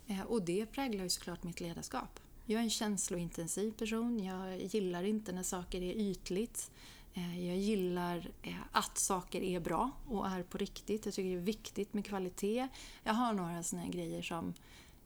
Eh, 0.08 0.22
Och 0.22 0.42
det 0.42 0.66
präglar 0.66 1.04
ju 1.04 1.10
såklart 1.10 1.44
mitt 1.44 1.60
ledarskap. 1.60 2.20
Jag 2.46 2.60
är 2.60 2.64
en 2.64 2.70
känslointensiv 2.70 3.72
person. 3.72 4.20
Jag 4.24 4.62
gillar 4.62 5.04
inte 5.04 5.32
när 5.32 5.44
saker 5.44 5.82
är 5.82 5.94
ytligt. 5.94 6.72
Eh, 7.18 7.48
jag 7.48 7.58
gillar 7.58 8.32
eh, 8.42 8.54
att 8.72 8.98
saker 8.98 9.42
är 9.42 9.60
bra 9.60 9.92
och 10.08 10.28
är 10.28 10.44
på 10.44 10.58
riktigt. 10.58 11.06
Jag 11.06 11.14
tycker 11.14 11.30
det 11.30 11.36
är 11.36 11.42
viktigt 11.42 11.94
med 11.94 12.06
kvalitet. 12.06 12.68
Jag 13.04 13.14
har 13.14 13.34
några 13.34 13.64
såna 13.64 13.82
här 13.82 13.92
grejer 13.92 14.22
som, 14.22 14.54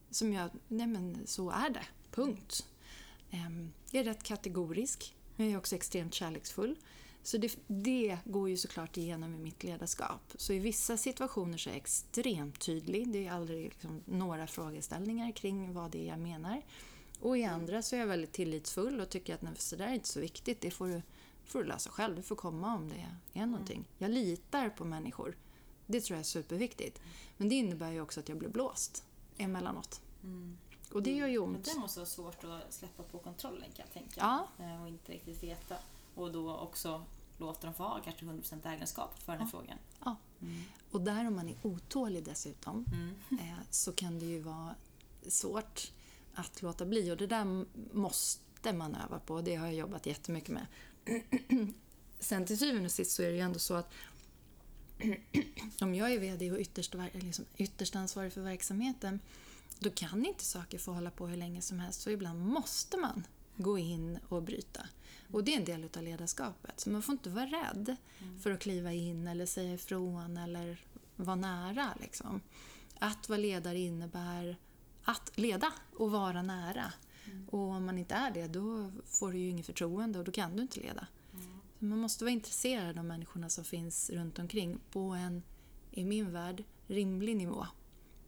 som 0.10 0.34
jag... 0.34 0.50
Nej 0.68 0.88
men 0.88 1.18
så 1.26 1.50
är 1.50 1.70
det. 1.70 1.86
Punkt. 2.12 2.68
Ehm, 3.32 3.74
jag 3.92 4.00
är 4.00 4.04
rätt 4.04 4.24
kategorisk, 4.24 5.16
men 5.36 5.48
jag 5.48 5.54
är 5.54 5.58
också 5.58 5.76
extremt 5.76 6.14
kärleksfull. 6.14 6.76
Så 7.24 7.38
det, 7.38 7.58
det 7.68 8.18
går 8.26 8.50
ju 8.50 8.58
såklart 8.58 8.98
igenom 8.98 9.36
i 9.36 9.38
mitt 9.38 9.64
ledarskap. 9.64 10.34
Så 10.36 10.54
i 10.54 10.60
vissa 10.60 10.98
situationer 10.98 11.58
så 11.58 11.70
är 11.70 11.74
jag 11.74 11.82
extremt 11.82 12.60
tydlig. 12.60 13.12
Det 13.12 13.28
är 13.28 13.32
aldrig 13.32 13.64
liksom 13.64 14.02
några 14.06 14.48
frågeställningar 14.48 15.32
kring 15.32 15.74
vad 15.74 15.92
det 15.92 16.00
är 16.00 16.08
jag 16.08 16.20
menar. 16.20 16.62
Och 17.20 17.38
i 17.38 17.44
andra 17.44 17.82
så 17.82 17.96
är 17.96 18.00
jag 18.00 18.08
väldigt 18.08 18.32
tillitsfull 18.32 19.00
och 19.00 19.10
tycker 19.10 19.34
att 19.34 19.42
nej, 19.42 19.54
så 19.58 19.76
där 19.76 19.88
är 19.88 19.94
inte 19.94 20.08
så 20.08 20.20
viktigt. 20.20 20.62
Det 20.62 20.72
får 20.72 20.88
du, 20.88 21.02
får 21.46 21.60
du 21.60 21.66
lösa 21.66 21.90
själv. 21.90 22.16
Du 22.16 22.22
får 22.22 22.36
komma 22.36 22.76
om 22.76 22.90
det 22.90 23.08
är 23.40 23.46
någonting. 23.46 23.86
Jag 23.98 24.12
litar 24.12 24.70
på 24.70 24.86
människor. 24.86 25.38
Det 25.86 26.02
tror 26.02 26.16
jag 26.16 26.20
är 26.20 26.24
superviktigt. 26.24 27.02
Men 27.38 27.50
det 27.50 27.56
innebär 27.56 27.92
ju 27.92 28.02
också 28.02 28.20
att 28.20 28.30
jag 28.30 28.38
blir 28.38 28.50
blåst 28.50 29.04
emellanåt. 29.38 30.02
Mm. 30.24 30.58
Och 30.92 31.04
det 31.04 31.16
gör 31.16 31.28
ju 31.28 31.40
Men 31.42 31.56
ont. 31.56 31.66
det 31.66 31.80
måste 31.80 32.00
vara 32.00 32.08
svårt 32.10 32.44
att 32.44 32.74
släppa 32.74 33.04
på 33.04 33.18
kontrollen 33.20 33.72
kan 33.76 33.86
jag 33.86 33.94
tänka. 33.94 34.14
Ja. 34.18 34.48
Eh, 34.66 34.82
Och 34.82 34.88
inte 34.88 35.12
riktigt 35.12 35.44
veta. 35.44 35.76
Och 36.16 36.32
då 36.32 36.56
också 36.58 37.06
låta 37.38 37.68
dem 37.68 37.74
få 37.74 37.84
ha 37.84 38.00
kanske 38.04 38.26
100% 38.26 38.66
ägarskap 38.76 39.20
för 39.24 39.32
den 39.32 39.42
här 39.42 39.48
frågan. 39.48 39.78
Ja. 40.06 40.16
Mm. 40.42 40.62
Och 40.92 41.02
där 41.02 41.28
om 41.28 41.36
man 41.36 41.50
är 41.50 41.56
otålig 41.64 42.24
dessutom 42.24 42.86
Mm. 42.94 43.16
eh, 43.40 43.58
så 43.70 43.92
kan 43.94 44.20
det 44.20 44.26
ju 44.26 44.40
vara 44.40 44.76
svårt 45.28 45.92
att 46.34 46.62
låta 46.62 46.86
bli. 46.86 47.12
Och 47.12 47.18
det 47.18 47.28
där 47.28 47.66
måste 47.98 48.74
man 48.74 48.96
öva 48.96 49.20
på. 49.20 49.42
Det 49.42 49.56
har 49.56 49.66
jag 49.68 49.76
jobbat 49.76 50.06
jättemycket 50.06 50.50
med. 50.50 50.68
Sen 52.20 52.46
till 52.46 52.58
syvende 52.58 52.86
och 52.86 52.92
sist 52.92 53.12
så 53.12 53.24
är 53.24 53.28
det 53.28 53.36
ju 53.36 53.40
ändå 53.40 53.60
så 53.60 53.74
att 53.74 53.94
om 55.82 55.96
jag 55.96 56.14
är 56.14 56.20
VD 56.20 56.52
och 56.52 56.60
ytterst, 56.60 56.96
liksom 57.14 57.46
ytterst 57.58 57.96
ansvarig 57.96 58.34
för 58.34 58.42
verksamheten 58.42 59.20
då 59.80 59.90
kan 59.90 60.26
inte 60.26 60.44
saker 60.44 60.78
få 60.78 60.92
hålla 60.92 61.12
på 61.12 61.28
hur 61.28 61.38
länge 61.38 61.62
som 61.62 61.80
helst. 61.80 62.02
Så 62.02 62.10
ibland 62.10 62.40
måste 62.40 62.98
man 62.98 63.28
gå 63.58 63.78
in 63.78 64.20
och 64.30 64.44
bryta. 64.44 64.88
Och 65.32 65.44
det 65.44 65.54
är 65.54 65.58
en 65.58 65.66
del 65.66 65.90
av 65.98 66.04
ledarskapet. 66.04 66.80
Så 66.80 66.90
man 66.90 67.02
får 67.02 67.14
inte 67.14 67.30
vara 67.30 67.46
rädd 67.46 67.96
för 68.42 68.52
att 68.52 68.60
kliva 68.60 68.94
in 68.94 69.28
eller 69.28 69.46
säga 69.46 69.74
ifrån 69.74 70.38
eller 70.38 70.82
vara 71.16 71.36
nära. 71.36 71.94
Liksom. 72.02 72.42
Att 73.00 73.30
vara 73.30 73.40
ledare 73.40 73.80
innebär 73.80 74.58
att 75.04 75.32
leda 75.36 75.74
och 75.98 76.12
vara 76.12 76.42
nära. 76.42 76.94
Och 77.50 77.60
om 77.60 77.86
man 77.86 77.98
inte 77.98 78.16
är 78.16 78.32
det, 78.32 78.48
då 78.48 78.92
får 79.06 79.32
du 79.32 79.40
ju 79.40 79.50
inget 79.50 79.66
förtroende 79.66 80.20
och 80.20 80.26
då 80.26 80.32
kan 80.32 80.56
du 80.56 80.62
inte 80.62 80.80
leda. 80.80 81.08
Så 81.80 81.86
man 81.86 82.00
måste 82.00 82.24
vara 82.24 82.32
intresserad 82.32 82.98
av 82.98 83.06
människorna 83.06 83.50
som 83.50 83.64
finns 83.64 84.10
runt 84.10 84.40
omkring 84.40 84.80
på 84.92 85.00
en, 85.00 85.44
i 85.92 86.04
min 86.04 86.32
värld, 86.32 86.64
rimlig 86.88 87.38
nivå. 87.38 87.68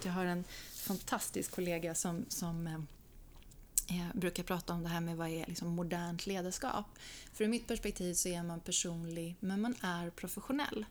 Jag 0.03 0.11
har 0.11 0.25
en 0.25 0.43
fantastisk 0.75 1.51
kollega 1.51 1.95
som, 1.95 2.25
som 2.29 2.67
eh, 2.67 3.99
eh, 3.99 4.15
brukar 4.15 4.43
prata 4.43 4.73
om 4.73 4.83
det 4.83 4.89
här 4.89 5.01
med 5.01 5.17
vad 5.17 5.29
är 5.29 5.45
liksom 5.47 5.67
modernt 5.67 6.27
ledarskap. 6.27 6.85
För 7.33 7.43
i 7.43 7.47
mitt 7.47 7.67
perspektiv 7.67 8.13
så 8.13 8.29
är 8.29 8.43
man 8.43 8.59
personlig, 8.59 9.35
men 9.39 9.61
man 9.61 9.75
är 9.81 10.09
professionell. 10.09 10.85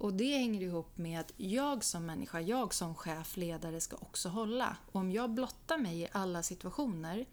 Och 0.00 0.14
det 0.14 0.36
hänger 0.38 0.60
ihop 0.62 0.98
med 0.98 1.20
att 1.20 1.32
jag 1.36 1.84
som 1.84 2.06
människa, 2.06 2.40
jag 2.40 2.74
som 2.74 2.94
chef, 2.94 3.36
ledare 3.36 3.80
ska 3.80 3.96
också 3.96 4.28
hålla. 4.28 4.76
Och 4.92 4.96
om 5.00 5.12
jag 5.12 5.30
blottar 5.30 5.78
mig 5.78 6.00
i 6.00 6.08
alla 6.12 6.42
situationer, 6.42 7.26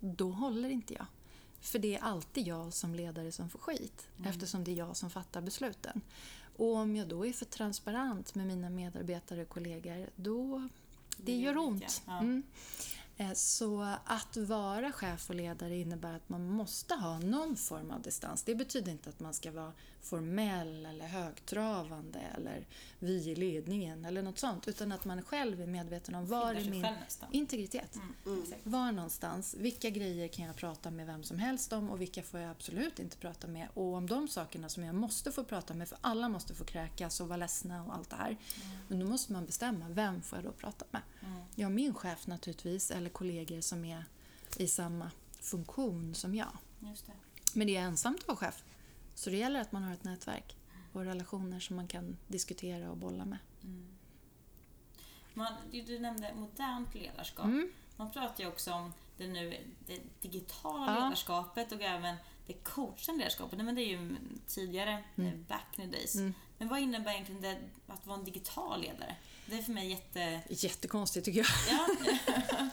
då 0.00 0.30
håller 0.30 0.70
inte 0.70 0.94
jag. 0.94 1.06
För 1.60 1.78
det 1.78 1.94
är 1.96 2.02
alltid 2.02 2.46
jag 2.46 2.74
som 2.74 2.94
ledare 2.94 3.32
som 3.32 3.48
får 3.50 3.58
skit, 3.58 4.06
eftersom 4.24 4.64
det 4.64 4.70
är 4.70 4.74
jag 4.74 4.96
som 4.96 5.10
fattar 5.10 5.40
besluten. 5.40 6.00
Och 6.56 6.74
om 6.76 6.96
jag 6.96 7.08
då 7.08 7.26
är 7.26 7.32
för 7.32 7.44
transparent 7.44 8.34
med 8.34 8.46
mina 8.46 8.70
medarbetare 8.70 9.42
och 9.42 9.48
kollegor, 9.48 10.10
då... 10.16 10.68
Det 11.16 11.22
Det 11.22 11.36
gör 11.36 11.56
ont. 11.58 12.02
ja. 12.06 12.18
Mm. 12.18 12.42
Eh, 13.16 13.32
Så 13.34 13.96
att 14.04 14.36
vara 14.36 14.92
chef 14.92 15.30
och 15.30 15.36
ledare 15.36 15.76
innebär 15.78 16.14
att 16.14 16.28
man 16.28 16.48
måste 16.48 16.94
ha 16.94 17.18
någon 17.18 17.56
form 17.56 17.90
av 17.90 18.02
distans. 18.02 18.42
Det 18.42 18.54
betyder 18.54 18.92
inte 18.92 19.08
att 19.08 19.20
man 19.20 19.34
ska 19.34 19.50
vara 19.52 19.72
formell 20.02 20.86
eller 20.86 21.06
högtravande 21.06 22.20
eller 22.34 22.66
vi 22.98 23.12
i 23.12 23.34
ledningen 23.34 24.04
eller 24.04 24.22
något 24.22 24.38
sånt. 24.38 24.68
Utan 24.68 24.92
att 24.92 25.04
man 25.04 25.22
själv 25.22 25.60
är 25.60 25.66
medveten 25.66 26.14
om 26.14 26.26
var 26.26 26.54
är 26.54 26.70
min 26.70 26.86
integritet. 27.30 27.96
Mm, 28.26 28.42
exakt. 28.42 28.66
Var 28.66 28.92
någonstans, 28.92 29.54
vilka 29.58 29.90
grejer 29.90 30.28
kan 30.28 30.44
jag 30.44 30.56
prata 30.56 30.90
med 30.90 31.06
vem 31.06 31.22
som 31.22 31.38
helst 31.38 31.72
om 31.72 31.90
och 31.90 32.00
vilka 32.00 32.22
får 32.22 32.40
jag 32.40 32.50
absolut 32.50 32.98
inte 32.98 33.16
prata 33.16 33.46
med. 33.46 33.68
Och 33.74 33.94
om 33.94 34.06
de 34.06 34.28
sakerna 34.28 34.68
som 34.68 34.84
jag 34.84 34.94
måste 34.94 35.32
få 35.32 35.44
prata 35.44 35.74
med, 35.74 35.88
för 35.88 35.98
alla 36.00 36.28
måste 36.28 36.54
få 36.54 36.64
kräkas 36.64 37.20
och 37.20 37.28
vara 37.28 37.36
ledsna 37.36 37.84
och 37.84 37.94
allt 37.94 38.10
det 38.10 38.16
här. 38.16 38.36
Men 38.88 39.00
då 39.00 39.06
måste 39.06 39.32
man 39.32 39.46
bestämma, 39.46 39.88
vem 39.88 40.22
får 40.22 40.38
jag 40.38 40.44
då 40.44 40.52
prata 40.52 40.84
med? 40.90 41.02
Mm. 41.20 41.42
Ja, 41.54 41.68
min 41.68 41.94
chef 41.94 42.26
naturligtvis, 42.26 42.90
eller 42.90 43.10
kollegor 43.10 43.60
som 43.60 43.84
är 43.84 44.04
i 44.56 44.66
samma 44.66 45.10
funktion 45.40 46.14
som 46.14 46.34
jag. 46.34 46.58
Just 46.80 47.06
det. 47.06 47.12
Men 47.54 47.66
det 47.66 47.76
är 47.76 47.82
ensamt 47.82 48.20
att 48.20 48.28
vara 48.28 48.36
chef. 48.36 48.64
Så 49.14 49.30
det 49.30 49.36
gäller 49.36 49.60
att 49.60 49.72
man 49.72 49.82
har 49.82 49.92
ett 49.94 50.04
nätverk 50.04 50.56
och 50.92 51.04
relationer 51.04 51.60
som 51.60 51.76
man 51.76 51.86
kan 51.88 52.16
diskutera 52.28 52.90
och 52.90 52.96
bolla 52.96 53.24
med. 53.24 53.38
Man, 55.34 55.52
du, 55.72 55.98
nämnde 55.98 56.34
modernt 56.34 56.94
ledarskap. 56.94 57.44
Mm. 57.44 57.72
Man 57.96 58.10
pratar 58.10 58.44
ju 58.44 58.50
också 58.50 58.72
om 58.72 58.92
det, 59.16 59.26
nu, 59.28 59.56
det 59.86 59.98
digitala 60.20 60.94
Ja. 60.94 61.04
ledarskapet 61.04 61.72
och 61.72 61.82
även 61.82 62.16
det 62.46 62.52
coachande 62.52 63.18
ledarskapet. 63.18 63.58
Nej, 63.58 63.64
Men 63.66 63.74
det 63.74 63.82
är 63.82 63.88
ju 63.88 64.16
tidigare, 64.46 65.04
eh, 65.16 65.34
back 65.48 65.78
in 65.78 65.90
the 65.90 65.96
days. 65.96 66.14
Mm. 66.14 66.34
Men 66.58 66.68
vad 66.68 66.80
innebär 66.80 67.12
egentligen 67.12 67.42
det 67.42 67.58
att 67.86 68.06
vara 68.06 68.18
en 68.18 68.24
digital 68.24 68.80
ledare? 68.80 69.16
Det 69.46 69.58
är 69.58 69.62
för 69.62 69.72
mig 69.72 69.90
jätte... 69.90 70.42
Jättekonstigt 70.48 71.24
tycker 71.24 71.38
jag. 71.38 71.48
Ja, 71.70 71.88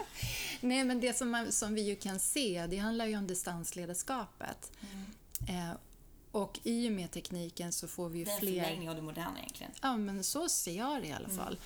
Nej, 0.62 0.84
men 0.84 0.99
det 0.99 1.17
som, 1.17 1.30
man, 1.30 1.52
som 1.52 1.73
vi 1.73 1.82
ju 1.82 1.95
kan 1.95 2.19
se, 2.19 2.67
det 2.69 2.78
handlar 2.78 3.06
ju 3.06 3.17
om 3.17 3.28
distansledarskapet. 3.28 4.71
Eh, 5.49 5.71
och 6.31 6.59
i 6.63 6.87
och 6.87 6.91
med 6.91 7.11
tekniken 7.11 7.71
så 7.71 7.87
får 7.87 8.09
vi 8.09 8.19
ju 8.19 8.25
det 8.25 8.31
är 8.31 8.33
en 8.33 8.39
fler... 8.39 8.63
förlängning 8.63 8.89
av 8.89 8.95
det 8.95 9.01
moderna 9.01 9.37
egentligen. 9.37 9.71
Ja, 9.81 9.97
men 9.97 10.23
så 10.23 10.49
ser 10.49 10.77
jag 10.77 11.01
det 11.01 11.07
i 11.07 11.11
alla 11.11 11.29
fall. 11.29 11.53
Eh, 11.53 11.59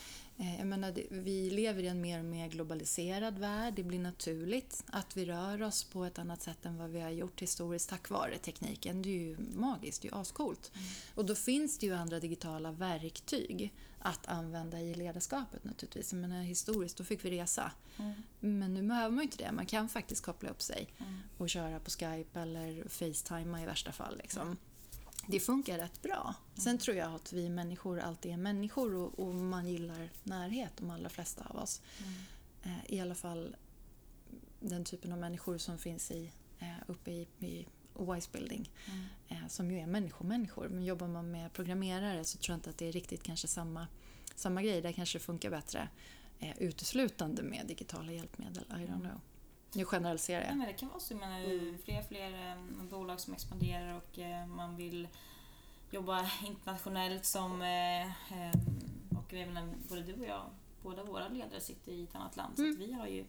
Jag 0.58 0.68
menar, 0.68 0.94
vi 1.10 1.50
lever 1.50 1.84
i 1.84 1.88
en 1.88 2.02
mer 2.02 2.20
och 2.20 2.26
mer 2.26 2.48
globaliserad 2.48 3.40
värld. 3.40 3.74
Det 3.76 3.84
blir 3.84 4.00
naturligt 4.00 4.84
att 4.88 5.18
vi 5.18 5.26
rör 5.26 5.62
oss 5.62 5.84
på 5.84 6.06
ett 6.06 6.20
annat 6.20 6.42
sätt 6.42 6.66
än 6.66 6.78
vad 6.78 6.90
vi 6.90 7.02
har 7.02 7.10
gjort 7.10 7.42
historiskt 7.42 7.90
tack 7.90 8.10
vare 8.10 8.38
tekniken. 8.38 9.02
Det 9.02 9.10
är 9.10 9.20
ju 9.20 9.38
magiskt, 9.56 10.02
det 10.02 10.08
är 10.08 10.12
ju 10.12 10.18
ascoolt. 10.18 10.72
Och 11.16 11.26
då 11.26 11.36
finns 11.36 11.78
det 11.78 11.86
ju 11.86 11.94
andra 11.94 12.20
digitala 12.20 12.72
verktyg 12.72 13.74
att 14.00 14.28
använda 14.28 14.82
i 14.82 14.94
ledarskapet 14.94 15.64
naturligtvis. 15.64 16.14
Jag 16.14 16.22
menar, 16.22 16.42
historiskt, 16.42 16.98
då 16.98 17.04
fick 17.04 17.26
vi 17.26 17.32
resa. 17.32 17.72
Men 18.40 18.74
nu 18.74 18.84
behöver 18.84 19.10
man 19.10 19.18
ju 19.18 19.24
inte 19.24 19.44
det. 19.44 19.52
Man 19.52 19.66
kan 19.66 19.90
faktiskt 19.90 20.26
koppla 20.26 20.50
upp 20.50 20.62
sig 20.62 20.88
och 21.38 21.50
köra 21.50 21.80
på 21.80 21.90
Skype 21.90 22.40
eller 22.40 22.90
Facetima 22.90 23.62
i 23.62 23.66
värsta 23.66 23.92
fall. 23.92 24.18
Liksom. 24.18 24.58
Det 25.28 25.40
funkar 25.40 25.78
rätt 25.78 26.02
bra. 26.02 26.36
Sen 26.56 26.78
tror 26.78 26.98
jag 26.98 27.14
att 27.14 27.34
vi 27.34 27.50
människor 27.50 28.00
alltid 28.00 28.32
är 28.32 28.38
människor 28.38 28.96
och, 28.96 29.20
och 29.20 29.36
man 29.36 29.68
gillar 29.68 30.10
närhet, 30.24 30.72
de 30.78 30.90
allra 30.90 31.10
flesta 31.10 31.46
av 31.50 31.56
oss. 31.56 31.82
Eh, 32.64 32.94
I 32.94 33.00
alla 33.00 33.16
fall 33.16 33.56
den 34.60 34.84
typen 34.86 35.12
av 35.12 35.18
människor 35.18 35.58
som 35.58 35.78
finns 35.78 36.12
i, 36.12 36.32
eh, 36.60 36.68
uppe 36.88 37.12
i, 37.12 37.28
i 37.40 37.68
Wise 38.00 38.30
Building. 38.32 38.70
Eh, 39.28 39.48
som 39.48 39.72
ju 39.72 39.80
är 39.80 39.88
människomänniskor. 39.88 40.68
Men 40.70 40.84
jobbar 40.84 41.08
man 41.08 41.32
med 41.32 41.54
programmerare 41.54 42.24
så 42.24 42.38
tror 42.38 42.54
jag 42.54 42.58
inte 42.58 42.70
att 42.70 42.78
det 42.78 42.88
är 42.88 42.92
riktigt 42.92 43.24
kanske 43.24 43.48
samma, 43.48 43.88
samma 44.36 44.62
grej. 44.62 44.82
Där 44.82 44.92
kanske 44.92 45.18
det 45.20 45.24
funkar 45.24 45.50
bättre 45.50 45.90
uteslutande 46.58 47.44
med 47.44 47.68
digitala 47.68 48.12
hjälpmedel. 48.12 48.64
I 48.70 48.74
don't 48.74 49.00
know. 49.00 49.20
Nu 49.76 49.86
generaliserar 49.86 50.42
Ja, 50.42 50.48
jag. 50.48 50.58
men 50.58 50.68
det 50.68 50.74
kan 50.74 50.90
vara 50.90 51.00
så. 51.00 51.16
Menar, 51.16 51.40
Mm. 51.40 51.78
fler 51.86 52.00
och 52.00 52.06
fler 52.08 52.52
eh, 52.52 52.84
bolag 52.84 53.20
som 53.20 53.34
expanderar 53.34 53.94
och 53.98 54.20
eh, 54.20 54.46
man 54.46 54.76
vill 54.76 55.08
jobba 55.92 56.30
internationellt 56.44 57.26
som... 57.26 57.62
Eh, 57.62 58.08
och 59.20 59.34
jag 59.34 59.48
menar, 59.48 59.74
både 59.90 60.02
du 60.02 60.14
och 60.14 60.26
jag, 60.26 60.44
båda 60.84 61.04
våra 61.04 61.28
ledare 61.28 61.62
sitter 61.62 61.92
i 61.92 62.04
ett 62.04 62.16
annat 62.16 62.36
land. 62.38 62.56
Så 62.56 62.62
Mm. 62.64 62.74
att 62.74 62.80
vi 62.88 62.94
har 62.94 63.08
ju 63.08 63.26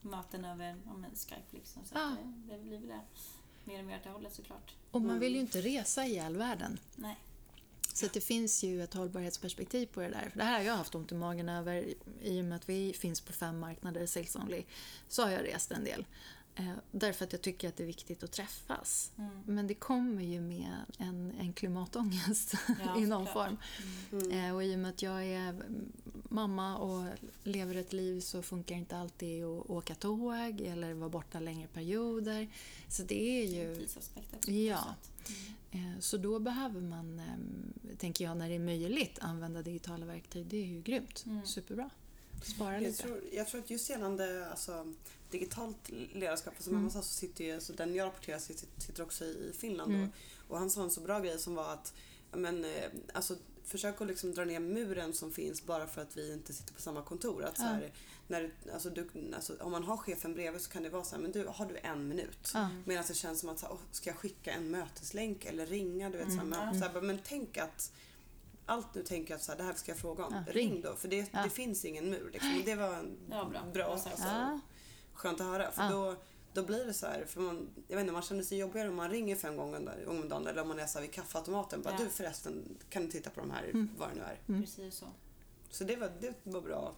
möten 0.00 0.44
över 0.44 0.76
ja, 0.86 0.92
men 0.96 1.10
Skype. 1.14 1.42
Liksom, 1.50 1.84
så 1.84 1.98
att 1.98 2.16
det, 2.16 2.52
det 2.56 2.62
blir 2.62 2.78
väl 2.78 2.88
det. 2.88 3.00
Mer 3.64 3.78
och 3.78 3.84
mer 3.84 3.96
åt 3.96 4.04
det 4.04 4.10
hållet 4.10 4.34
såklart. 4.34 4.74
Och 4.90 5.02
man 5.02 5.18
vill 5.18 5.34
ju 5.34 5.40
inte 5.40 5.60
resa 5.60 6.04
ihjäl 6.04 6.36
världen. 6.36 6.78
Nej. 6.96 7.16
Så 7.96 8.06
att 8.06 8.12
det 8.12 8.20
finns 8.20 8.64
ju 8.64 8.82
ett 8.82 8.94
hållbarhetsperspektiv 8.94 9.86
på 9.86 10.00
det 10.00 10.08
där. 10.08 10.28
För 10.30 10.38
det 10.38 10.44
här 10.44 10.58
har 10.58 10.64
jag 10.64 10.76
haft 10.76 10.94
ont 10.94 11.12
i 11.12 11.14
magen 11.14 11.48
över 11.48 11.84
i 12.22 12.40
och 12.40 12.44
med 12.44 12.56
att 12.56 12.68
vi 12.68 12.92
finns 12.92 13.20
på 13.20 13.32
fem 13.32 13.58
marknader, 13.58 14.06
sales 14.06 14.36
only. 14.36 14.64
Så 15.08 15.22
har 15.22 15.30
jag 15.30 15.44
rest 15.44 15.72
en 15.72 15.84
del. 15.84 16.04
Eh, 16.58 16.72
därför 16.90 17.24
att 17.24 17.32
jag 17.32 17.42
tycker 17.42 17.68
att 17.68 17.76
det 17.76 17.82
är 17.82 17.86
viktigt 17.86 18.22
att 18.22 18.32
träffas. 18.32 19.12
Mm. 19.18 19.30
Men 19.46 19.66
det 19.66 19.74
kommer 19.74 20.22
ju 20.22 20.40
med 20.40 20.76
en, 20.98 21.32
en 21.40 21.52
klimatångest 21.52 22.54
Ja, 22.84 22.98
i 23.00 23.06
någon 23.06 23.26
form. 23.26 23.56
Eh, 24.32 24.54
och 24.54 24.64
i 24.64 24.74
och 24.74 24.78
med 24.78 24.90
att 24.90 25.02
jag 25.02 25.24
är 25.24 25.48
mm, 25.48 25.92
mamma 26.28 26.76
och 26.76 27.04
lever 27.44 27.74
ett 27.74 27.92
liv 27.92 28.20
så 28.20 28.42
funkar 28.42 28.74
inte 28.74 28.96
alltid 28.96 29.44
att 29.44 29.70
åka 29.70 29.94
tåg 29.94 30.60
eller 30.60 30.94
vara 30.94 31.10
borta 31.10 31.40
längre 31.40 31.68
perioder. 31.68 32.48
Så 32.88 33.02
det 33.02 33.42
är 33.42 33.46
ju... 33.46 33.76
tidsaspekt 33.76 34.34
också. 34.36 34.50
Ja. 34.50 34.84
sätt. 34.98 35.36
Eh, 35.70 36.00
Så 36.00 36.16
då 36.16 36.38
behöver 36.38 36.80
man, 36.80 37.22
tänker 37.98 38.24
jag, 38.24 38.36
när 38.36 38.48
det 38.48 38.54
är 38.54 38.58
möjligt 38.58 39.18
använda 39.20 39.62
digitala 39.62 40.06
verktyg. 40.06 40.46
Det 40.46 40.56
är 40.56 40.66
ju 40.66 40.82
grymt. 40.82 41.24
Mm. 41.26 41.46
Superbra. 41.46 41.90
Spara 42.42 42.72
Jag 42.74 42.82
lite. 42.82 43.02
tror, 43.02 43.20
jag 43.32 43.46
tror 43.48 43.60
att 43.60 43.70
just 43.70 43.90
gällande 43.90 44.48
alltså, 44.50 44.92
digitalt 45.30 45.90
ledarskap, 46.12 46.54
alltså 46.56 46.70
Mm. 46.70 46.80
mamma 46.82 46.90
sa 46.92 47.02
så 47.02 47.08
sitter 47.14 47.44
ju, 47.44 47.54
alltså, 47.54 47.72
den 47.72 47.94
jag 47.94 48.06
rapporterar 48.06 48.38
sitter, 48.38 48.66
sitter 48.78 49.02
också 49.02 49.24
i 49.24 49.52
Finland 49.58 49.94
Mm. 49.94 50.08
och, 50.48 50.50
och 50.52 50.58
han 50.58 50.70
sa 50.70 50.82
en 50.82 50.90
så 50.90 51.00
bra 51.00 51.20
grej 51.20 51.38
som 51.38 51.54
var 51.54 51.72
att 51.72 51.94
men, 52.32 52.64
eh, 52.64 52.84
alltså, 53.14 53.36
försök 53.64 54.00
att 54.00 54.06
liksom 54.06 54.34
dra 54.34 54.44
ner 54.44 54.60
muren 54.60 55.12
som 55.14 55.32
finns 55.32 55.62
bara 55.66 55.86
för 55.86 56.02
att 56.02 56.16
vi 56.16 56.32
inte 56.32 56.52
sitter 56.52 56.74
på 56.74 56.80
samma 56.80 57.02
kontor. 57.02 57.44
Att, 57.44 57.56
så 57.56 57.62
Ja. 57.62 57.66
här, 57.68 57.92
när, 58.28 58.50
alltså, 58.74 58.90
du, 58.90 59.08
alltså, 59.34 59.56
om 59.60 59.72
man 59.72 59.84
har 59.84 59.96
chefen 59.96 60.34
bredvid 60.34 60.60
så 60.62 60.70
kan 60.70 60.82
det 60.82 60.90
vara 60.90 61.04
så 61.04 61.14
här, 61.14 61.22
men 61.22 61.32
du, 61.32 61.46
har 61.46 61.66
du 61.66 61.76
en 61.76 62.08
minut? 62.08 62.50
Ja. 62.54 62.68
Medan 62.84 63.04
det 63.08 63.14
känns 63.14 63.40
som 63.40 63.48
att, 63.48 63.58
så 63.58 63.66
här, 63.66 63.72
"Åh, 63.72 63.78
ska 63.92 64.10
jag 64.10 64.16
skicka 64.16 64.52
en 64.52 64.70
möteslänk 64.70 65.44
eller 65.44 65.66
ringa? 65.66 66.10
Du 66.10 66.18
vet, 66.18 66.26
så 66.26 66.32
här, 66.34 66.40
Mm. 66.42 66.48
men, 66.66 66.80
så 66.80 66.86
här, 66.88 67.00
men 67.00 67.18
tänk 67.24 67.56
att 67.58 67.92
allt 68.66 68.94
nu 68.94 69.02
tänker 69.02 69.30
jag 69.30 69.38
att 69.38 69.42
så 69.44 69.52
här, 69.52 69.58
det 69.58 69.64
här 69.64 69.74
ska 69.74 69.90
jag 69.90 69.98
fråga 69.98 70.24
om. 70.24 70.34
Ja, 70.46 70.52
ring. 70.52 70.80
då, 70.80 70.94
för 70.96 71.08
det, 71.08 71.28
Ja. 71.32 71.42
det 71.42 71.50
finns 71.50 71.84
ingen 71.84 72.10
mur. 72.10 72.30
Liksom. 72.32 72.62
Det 72.64 72.74
var 72.74 73.04
var 73.28 73.44
bra. 73.50 73.62
bra 73.74 73.98
sagt. 73.98 74.18
sagt. 74.18 74.30
Ja. 74.30 74.60
Skönt 75.12 75.40
att 75.40 75.46
höra. 75.46 75.70
För 75.72 75.82
Ja. 75.82 75.90
då, 75.90 76.16
då 76.52 76.62
blir 76.62 76.84
det 76.84 76.94
så 76.94 77.06
här, 77.06 77.24
för 77.28 77.40
man, 77.40 77.68
jag 77.88 77.96
vet 77.96 78.00
inte, 78.02 78.12
man 78.12 78.22
känner 78.22 78.42
sig 78.42 78.58
jobbigare 78.58 78.88
om 78.88 78.94
man 78.96 79.10
ringer 79.10 79.36
fem 79.36 79.56
gånger 79.56 80.08
om 80.08 80.28
dagen 80.28 80.46
eller 80.46 80.62
om 80.62 80.68
man 80.68 80.78
är 80.78 80.86
så 80.86 80.98
här 80.98 81.02
vid 81.06 81.14
kaffeautomaten. 81.14 81.82
Bara, 81.82 81.94
Ja. 81.98 82.04
Du 82.04 82.10
förresten, 82.10 82.78
kan 82.90 83.02
du 83.02 83.08
titta 83.12 83.30
på 83.30 83.40
de 83.40 83.50
här, 83.50 83.64
Mm. 83.64 83.90
vad 83.98 84.08
det 84.08 84.14
nu 84.14 84.20
är. 84.22 84.40
Mm. 84.48 84.60
Precis 84.62 84.94
så. 84.94 85.06
Så 85.70 85.84
det 85.84 85.96
var, 85.96 86.12
det 86.20 86.34
var 86.42 86.60
bra. 86.60 86.94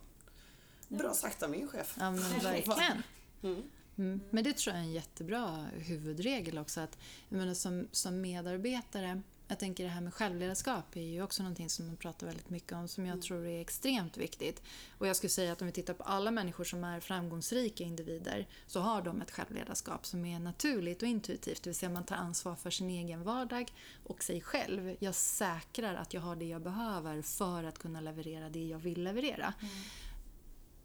Bra 0.89 1.15
sagt 1.15 1.43
av 1.43 1.51
min 1.51 1.69
chef. 1.69 1.97
Ja, 2.01 2.11
men 2.11 2.21
verkligen. 2.21 3.03
Mm. 3.43 3.63
Mm. 3.99 4.21
Men 4.31 4.45
det 4.45 4.57
tror 4.57 4.75
jag 4.77 4.83
är 4.85 4.87
en 4.87 4.93
jättebra 4.93 5.67
huvudregel 5.75 6.59
också. 6.59 6.81
Att, 6.81 6.99
jag 7.29 7.39
menar, 7.39 7.55
som, 7.55 7.89
som 7.93 8.21
medarbetare, 8.21 9.23
jag 9.49 9.59
tänker 9.59 9.85
det 9.85 9.91
här 9.91 10.01
med 10.01 10.15
självledarskap 10.15 10.97
är 10.97 11.01
ju 11.01 11.23
också 11.23 11.43
någonting 11.43 11.71
som 11.71 11.87
man 11.87 11.97
pratar 11.97 12.27
väldigt 12.27 12.51
mycket 12.51 12.73
om 12.73 12.89
som 12.89 13.07
jag 13.07 13.23
tror 13.23 13.47
är 13.47 13.61
extremt 13.61 14.17
viktigt. 14.17 14.63
Och 14.99 15.07
jag 15.07 15.17
skulle 15.17 15.31
säga 15.31 15.53
att 15.53 15.61
om 15.63 15.67
vi 15.67 15.73
tittar 15.73 15.95
på 15.95 16.03
alla 16.03 16.31
människor 16.31 16.65
som 16.65 16.85
är 16.85 17.01
framgångsrika 17.01 17.85
individer 17.85 18.47
så 18.67 18.81
har 18.81 19.03
de 19.03 19.23
ett 19.23 19.31
självledarskap 19.31 20.07
som 20.07 20.25
är 20.25 20.39
naturligt 20.39 21.03
och 21.03 21.09
intuitivt. 21.09 21.63
Det 21.63 21.71
vill 21.71 21.77
säga 21.77 21.91
man 21.91 22.05
tar 22.05 22.17
ansvar 22.17 22.55
för 22.55 22.71
sin 22.71 22.91
egen 22.91 23.23
vardag 23.25 23.73
och 24.05 24.23
sig 24.23 24.41
själv. 24.41 24.97
Jag 24.99 25.15
säkrar 25.15 25.95
att 25.95 26.15
jag 26.15 26.21
har 26.21 26.37
det 26.37 26.45
jag 26.45 26.63
behöver 26.63 27.23
för 27.23 27.65
att 27.65 27.79
kunna 27.79 28.01
leverera 28.01 28.49
det 28.49 28.67
jag 28.67 28.79
vill 28.79 29.03
leverera 29.03 29.55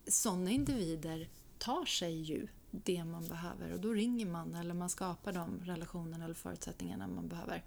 sådana 0.07 0.51
individer 0.51 1.29
tar 1.57 1.85
sig 1.85 2.21
ju 2.21 2.47
det 2.73 3.03
man 3.03 3.27
behöver 3.27 3.73
och 3.73 3.79
då 3.79 3.93
ringer 3.93 4.25
man 4.25 4.55
eller 4.55 4.73
man 4.73 4.89
skapar 4.89 5.33
de 5.33 5.59
relationerna 5.65 6.25
eller 6.25 6.33
förutsättningarna 6.33 7.07
man 7.07 7.27
behöver. 7.27 7.63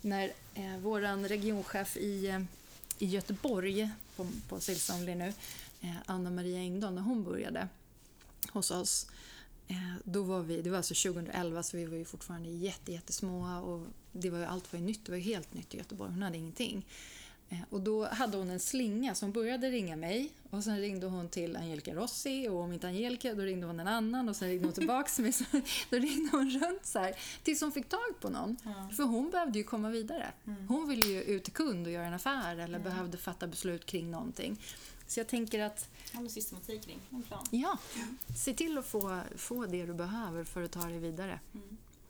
När 0.00 0.32
eh, 0.54 0.78
vår 0.82 1.28
regionchef 1.28 1.96
i, 1.96 2.28
eh, 2.28 2.42
i 2.98 3.06
Göteborg 3.06 3.90
på, 4.16 4.26
på 4.48 4.60
Sales 4.60 4.90
Only 4.90 5.14
nu, 5.14 5.32
eh, 5.80 5.96
Anna-Maria 6.06 6.58
Engdahl, 6.58 6.94
när 6.94 7.02
hon 7.02 7.24
började 7.24 7.68
hos 8.52 8.70
oss 8.70 9.06
eh, 9.68 9.94
då 10.04 10.22
var 10.22 10.40
vi, 10.40 10.62
det 10.62 10.70
var 10.70 10.76
alltså 10.76 10.94
2011 11.12 11.62
så 11.62 11.76
vi 11.76 11.84
var 11.84 11.96
ju 11.96 12.04
fortfarande 12.04 12.48
jätte, 12.48 12.92
jättesmå 12.92 13.60
och 13.60 13.86
det 14.12 14.30
var 14.30 14.38
ju, 14.38 14.44
allt 14.44 14.72
var 14.72 14.80
ju 14.80 14.86
nytt, 14.86 15.04
det 15.06 15.12
var 15.12 15.16
ju 15.16 15.24
helt 15.24 15.54
nytt 15.54 15.74
i 15.74 15.78
Göteborg, 15.78 16.10
hon 16.10 16.22
hade 16.22 16.38
ingenting. 16.38 16.86
Eh, 17.52 17.58
Och 17.70 17.80
då 17.80 18.04
hade 18.06 18.36
hon 18.36 18.50
en 18.50 18.60
slinga 18.60 19.14
som 19.14 19.32
började 19.32 19.70
ringa 19.70 19.96
mig 19.96 20.32
och 20.50 20.64
sen 20.64 20.80
ringde 20.80 21.06
hon 21.06 21.28
till 21.28 21.56
Angelica 21.56 21.94
Rossi 21.94 22.48
och 22.48 22.56
om 22.60 22.72
inte 22.72 22.86
Angelica 22.88 23.34
då 23.34 23.42
ringde 23.42 23.66
hon 23.66 23.80
en 23.80 23.88
annan 23.88 24.28
och 24.28 24.36
sen 24.36 24.48
ringde 24.48 24.64
hon 24.64 24.72
tillbaka 24.74 25.08
till 25.08 25.24
mig. 25.24 25.32
Så 25.32 25.44
då 25.90 25.96
ringde 25.98 26.30
hon 26.36 26.50
runt 26.50 26.86
så 26.86 26.98
här 26.98 27.14
tills 27.42 27.60
hon 27.60 27.72
fick 27.72 27.88
tag 27.88 28.20
på 28.20 28.28
någon. 28.28 28.56
För 28.96 29.02
hon 29.04 29.30
behövde 29.30 29.58
ju 29.58 29.64
komma 29.64 29.90
vidare. 29.90 30.32
Hon 30.68 30.88
ville 30.88 31.06
ju 31.08 31.22
ut 31.22 31.44
till 31.44 31.52
kund 31.52 31.86
och 31.86 31.92
göra 31.92 32.06
en 32.06 32.14
affär 32.14 32.56
eller 32.56 32.78
behövde 32.78 33.16
fatta 33.18 33.46
beslut 33.46 33.86
kring 33.86 34.10
någonting. 34.10 34.56
Så 35.06 35.20
jag 35.20 35.26
tänker 35.28 35.60
att 35.62 35.88
Ja, 36.12 36.20
med 36.20 36.30
systematik 36.30 36.84
kring 36.84 37.00
en 37.10 37.22
plan. 37.22 37.46
Ja, 37.50 37.78
se 38.36 38.54
till 38.54 38.78
att 38.78 38.86
få, 38.86 39.20
få 39.36 39.66
det 39.66 39.86
du 39.86 39.94
behöver 39.94 40.44
för 40.44 40.62
att 40.62 40.70
ta 40.72 40.84
dig 40.84 40.98
vidare. 40.98 41.40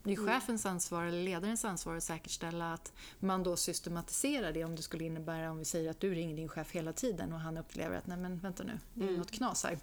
Det 0.03 0.11
är 0.11 0.15
chefens 0.15 0.65
ansvar 0.65 1.05
eller 1.05 1.23
ledarens 1.23 1.65
ansvar 1.65 1.95
att 1.95 2.03
säkerställa 2.03 2.73
att 2.73 2.93
man 3.19 3.43
då 3.43 3.57
systematiserar 3.57 4.53
det 4.53 4.63
om 4.63 4.75
det 4.75 4.81
skulle 4.81 5.03
innebära, 5.03 5.51
om 5.51 5.57
vi 5.57 5.65
säger 5.65 5.89
att 5.89 5.99
du 5.99 6.13
ringer 6.13 6.35
din 6.35 6.49
chef 6.49 6.71
hela 6.71 6.93
tiden 6.93 7.33
och 7.33 7.39
han 7.39 7.57
upplever 7.57 7.95
att 7.95 8.07
nej 8.07 8.17
men 8.17 8.39
vänta 8.39 8.63
nu, 8.63 8.79
det 8.93 9.07
är 9.07 9.17
något 9.17 9.31
knas 9.31 9.63
här. 9.63 9.79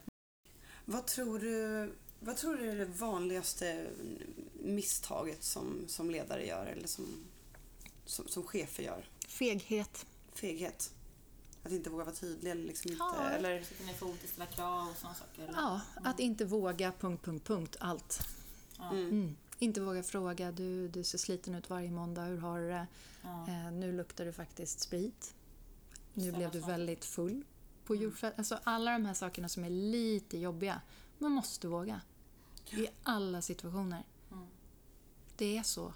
Vad 0.85 1.07
tror 1.07 1.39
du, 1.39 1.93
vad 2.21 2.37
tror 2.37 2.57
du 2.57 2.71
är 2.71 2.77
det 2.77 2.85
vanligaste 2.85 3.87
misstaget 4.53 5.45
som, 5.45 5.85
som 5.87 6.11
ledare 6.11 6.47
gör 6.47 6.67
eller 6.67 6.89
som, 6.89 7.07
som, 8.05 8.29
som 8.29 8.43
chefer 8.43 8.83
gör? 8.83 9.09
Feghet. 9.29 10.07
Feghet? 10.35 10.95
Att 11.63 11.73
inte 11.73 11.91
våga 11.91 12.05
vara 12.05 12.15
tydlig 12.15 12.51
eller 12.51 12.65
liksom 12.65 12.91
inte... 12.91 13.05
Ja. 13.05 13.31
Eller, 13.31 13.63
Sätta 13.63 13.85
ner 13.85 13.95
foten, 13.95 14.29
ställa 14.29 14.47
krav 14.47 14.89
och 14.89 14.97
sådana 14.97 15.15
saker. 15.15 15.43
Eller? 15.43 15.53
Ja, 15.53 15.81
att 16.05 16.21
inte 16.21 16.45
våga 16.45 16.93
punkt, 17.01 17.25
punkt, 17.25 17.47
punkt, 17.47 17.77
allt. 17.81 18.21
Ja. 18.79 18.91
Mm. 18.91 19.37
Inte 19.63 19.81
våga 19.81 20.03
fråga, 20.03 20.53
du, 20.53 20.89
du 20.89 21.05
ser 21.05 21.19
sliten 21.19 21.55
ut 21.55 21.71
varje 21.71 21.91
måndag, 21.91 22.23
hur 22.25 22.39
har 22.39 22.61
du 22.61 22.69
det? 22.69 22.87
Ja. 23.23 23.49
Eh, 23.49 23.73
nu 23.73 23.93
luktar 23.93 24.25
du 24.25 24.33
faktiskt 24.33 24.81
sprit. 24.81 25.35
Nu 26.15 26.23
Ställa 26.23 26.39
blev 26.39 26.51
du 26.51 26.61
väldigt 26.61 27.05
full 27.05 27.45
på 27.85 27.95
julfest. 27.95 28.39
Alltså 28.39 28.59
alla 28.65 28.93
de 28.93 29.05
här 29.05 29.15
sakerna 29.15 29.49
som 29.49 29.65
är 29.65 29.71
lite 29.71 30.39
jobbiga. 30.39 30.81
Man 31.19 31.33
måste 31.33 31.69
våga. 31.69 32.01
I 32.71 32.89
alla 33.03 33.43
situationer. 33.43 34.05
Mm. 34.33 34.47
Det 35.37 35.59
är 35.59 35.63
så. 35.63 35.95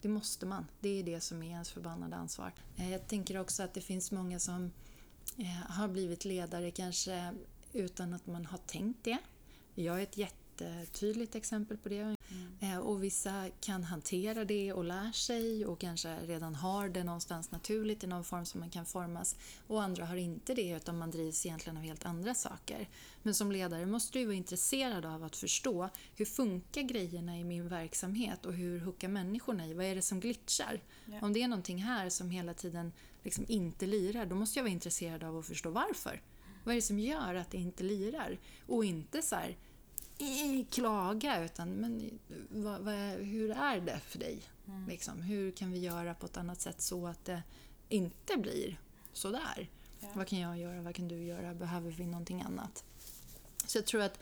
Det 0.00 0.08
måste 0.08 0.46
man. 0.46 0.66
Det 0.80 0.88
är 0.88 1.02
det 1.04 1.20
som 1.20 1.42
är 1.42 1.50
ens 1.50 1.70
förbannade 1.70 2.16
ansvar. 2.16 2.52
Eh, 2.76 2.92
Jag 2.92 3.08
tänker 3.08 3.38
också 3.38 3.62
att 3.62 3.74
det 3.74 3.80
finns 3.80 4.12
många 4.12 4.38
som 4.38 4.70
eh, 5.36 5.70
har 5.70 5.88
blivit 5.88 6.24
ledare 6.24 6.70
kanske 6.70 7.34
utan 7.72 8.14
att 8.14 8.26
man 8.26 8.46
har 8.46 8.58
tänkt 8.58 9.04
det. 9.04 9.18
Jag 9.74 9.98
är 9.98 10.02
ett 10.02 10.16
jättetydligt 10.16 11.34
exempel 11.34 11.78
på 11.78 11.88
det. 11.88 12.17
Och 12.80 13.04
vissa 13.04 13.46
kan 13.60 13.84
hantera 13.84 14.44
det 14.44 14.72
och 14.72 14.84
lär 14.84 15.12
sig 15.12 15.66
och 15.66 15.80
kanske 15.80 16.16
redan 16.26 16.54
har 16.54 16.88
det 16.88 17.04
någonstans 17.04 17.50
naturligt 17.50 18.04
i 18.04 18.06
någon 18.06 18.24
form 18.24 18.44
som 18.44 18.60
man 18.60 18.70
kan 18.70 18.86
formas. 18.86 19.36
Och 19.66 19.82
andra 19.82 20.04
har 20.04 20.16
inte 20.16 20.54
det 20.54 20.70
utan 20.70 20.98
man 20.98 21.10
drivs 21.10 21.46
egentligen 21.46 21.76
av 21.76 21.82
helt 21.82 22.06
andra 22.06 22.34
saker. 22.34 22.88
Men 23.22 23.34
som 23.34 23.52
ledare 23.52 23.86
måste 23.86 24.18
du 24.18 24.24
vara 24.24 24.36
intresserad 24.36 25.06
av 25.06 25.24
att 25.24 25.36
förstå 25.36 25.88
hur 26.16 26.24
funkar 26.24 26.82
grejerna 26.82 27.38
i 27.38 27.44
min 27.44 27.68
verksamhet 27.68 28.46
och 28.46 28.52
hur 28.52 28.80
hookar 28.80 29.08
människorna 29.08 29.66
i? 29.66 29.74
Vad 29.74 29.86
är 29.86 29.94
det 29.94 30.02
som 30.02 30.20
glitchar? 30.20 30.80
Ja. 31.06 31.18
Om 31.22 31.32
det 31.32 31.42
är 31.42 31.48
någonting 31.48 31.82
här 31.82 32.08
som 32.08 32.30
hela 32.30 32.54
tiden 32.54 32.92
liksom 33.22 33.44
inte 33.48 33.86
lirar, 33.86 34.26
då 34.26 34.34
måste 34.36 34.58
jag 34.58 34.64
vara 34.64 34.72
intresserad 34.72 35.24
av 35.24 35.38
att 35.38 35.46
förstå 35.46 35.70
varför. 35.70 36.22
Vad 36.64 36.72
är 36.72 36.76
det 36.76 36.82
som 36.82 36.98
gör 36.98 37.34
att 37.34 37.50
det 37.50 37.58
inte 37.58 37.84
lirar? 37.84 38.38
Och 38.66 38.84
inte 38.84 39.22
så 39.22 39.36
här, 39.36 39.48
"Eh, 39.48 39.54
klaga, 40.70 41.44
utan 41.44 41.68
men, 41.70 42.18
vad, 42.50 42.80
vad, 42.80 42.94
hur 43.10 43.50
är 43.50 43.80
det 43.80 44.00
för 44.00 44.18
dig? 44.18 44.42
Liksom, 44.88 45.22
hur 45.22 45.50
kan 45.50 45.72
vi 45.72 45.78
göra 45.78 46.14
på 46.14 46.26
ett 46.26 46.36
annat 46.36 46.60
sätt 46.60 46.80
så 46.80 47.06
att 47.06 47.24
det 47.24 47.42
inte 47.88 48.36
blir 48.36 48.80
sådär? 49.12 49.70
Ja. 50.00 50.08
Vad 50.14 50.26
kan 50.26 50.38
jag 50.38 50.58
göra? 50.58 50.82
Vad 50.82 50.94
kan 50.94 51.08
du 51.08 51.22
göra? 51.24 51.54
Behöver 51.54 51.90
vi 51.90 52.06
någonting 52.06 52.42
annat? 52.42 52.84
Så 53.66 53.78
jag 53.78 53.86
tror 53.86 54.02
att 54.02 54.18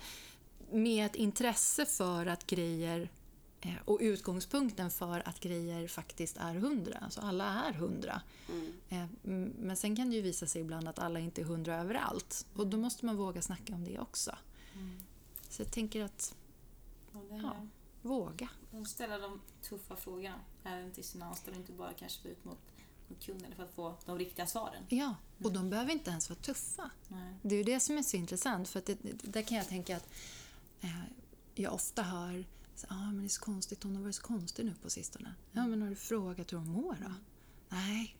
med 0.73 1.07
ett 1.07 1.15
intresse 1.17 1.87
för 1.87 2.27
att 2.27 2.47
grejer 2.47 3.11
eh, 3.61 3.75
och 3.85 3.99
utgångspunkten 4.01 4.91
för 4.91 5.29
att 5.29 5.41
grejer 5.41 5.89
faktiskt 5.89 6.37
är 6.37 6.55
hundra. 6.55 6.99
Alltså 6.99 7.21
alla 7.21 7.45
är 7.65 7.73
hundra. 7.73 8.23
Eh, 8.89 9.05
m- 9.25 9.53
Men 9.59 9.77
sen 9.77 9.97
kan 9.97 10.11
det 10.11 10.17
ju 10.17 10.23
visa 10.23 10.47
sig 10.47 10.61
ibland 10.63 10.89
att 10.89 10.99
alla 10.99 11.21
inte 11.21 11.41
är 11.41 11.45
hundra 11.45 11.77
överallt. 11.81 12.47
Och 12.55 12.67
då 12.67 12.77
måste 12.77 13.07
man 13.07 13.17
våga 13.17 13.43
snacka 13.43 13.75
om 13.75 13.85
det 13.85 13.99
också. 13.99 14.37
Mm. 14.75 15.03
Så 15.57 15.63
jag 15.63 15.71
tänker 15.71 16.05
att 16.05 16.35
det, 17.13 17.37
Ja. 17.37 17.67
våga. 18.03 18.49
Och 18.71 18.87
ställa 18.87 19.19
de 19.19 19.41
tuffa 19.63 19.97
frågorna 19.97 20.41
även 20.65 20.93
till 20.93 21.05
sina 21.05 21.27
anställda, 21.27 21.61
inte 21.61 21.73
bara 21.73 21.93
kanske 21.93 22.29
ut 22.29 22.45
mot, 22.45 22.59
mot 23.09 23.23
kunden 23.25 23.55
för 23.57 23.63
att 23.63 23.75
få 23.75 23.95
de 24.07 24.19
riktiga 24.19 24.47
svaren. 24.47 24.83
Ja, 24.89 25.15
och 25.45 25.53
de 25.53 25.71
behöver 25.71 25.93
inte 25.93 26.11
ens 26.11 26.31
vara 26.31 26.39
tuffa. 26.41 26.91
Nej. 27.09 27.35
Det 27.43 27.55
är 27.55 27.59
ju 27.59 27.65
det 27.65 27.81
som 27.81 27.99
är 27.99 28.03
så 28.03 28.17
intressant. 28.17 28.69
För 28.69 28.79
att 28.79 28.87
det, 28.87 28.99
där 29.23 29.43
kan 29.43 29.57
jag 29.59 29.69
tänka 29.69 29.97
att 29.97 30.09
eh, 30.81 31.01
jag 31.55 31.73
ofta 31.75 32.03
hör 32.03 32.45
så, 32.75 32.87
ah, 32.91 32.95
men 33.07 33.19
det 33.19 33.25
är 33.27 33.29
så 33.29 33.41
konstigt, 33.41 33.83
hon 33.83 33.97
har 33.97 34.03
varit 34.03 34.15
så 34.15 34.23
konstig 34.23 34.65
nu 34.67 34.75
på 34.83 34.91
sistone. 34.91 35.35
Ja, 35.53 35.67
men 35.67 35.83
har 35.83 35.89
du 35.89 35.97
frågat 35.97 36.53
hur 36.53 36.59
hon 36.59 36.69
mår 36.69 36.97
då? 37.05 37.13
Nej. 37.69 38.17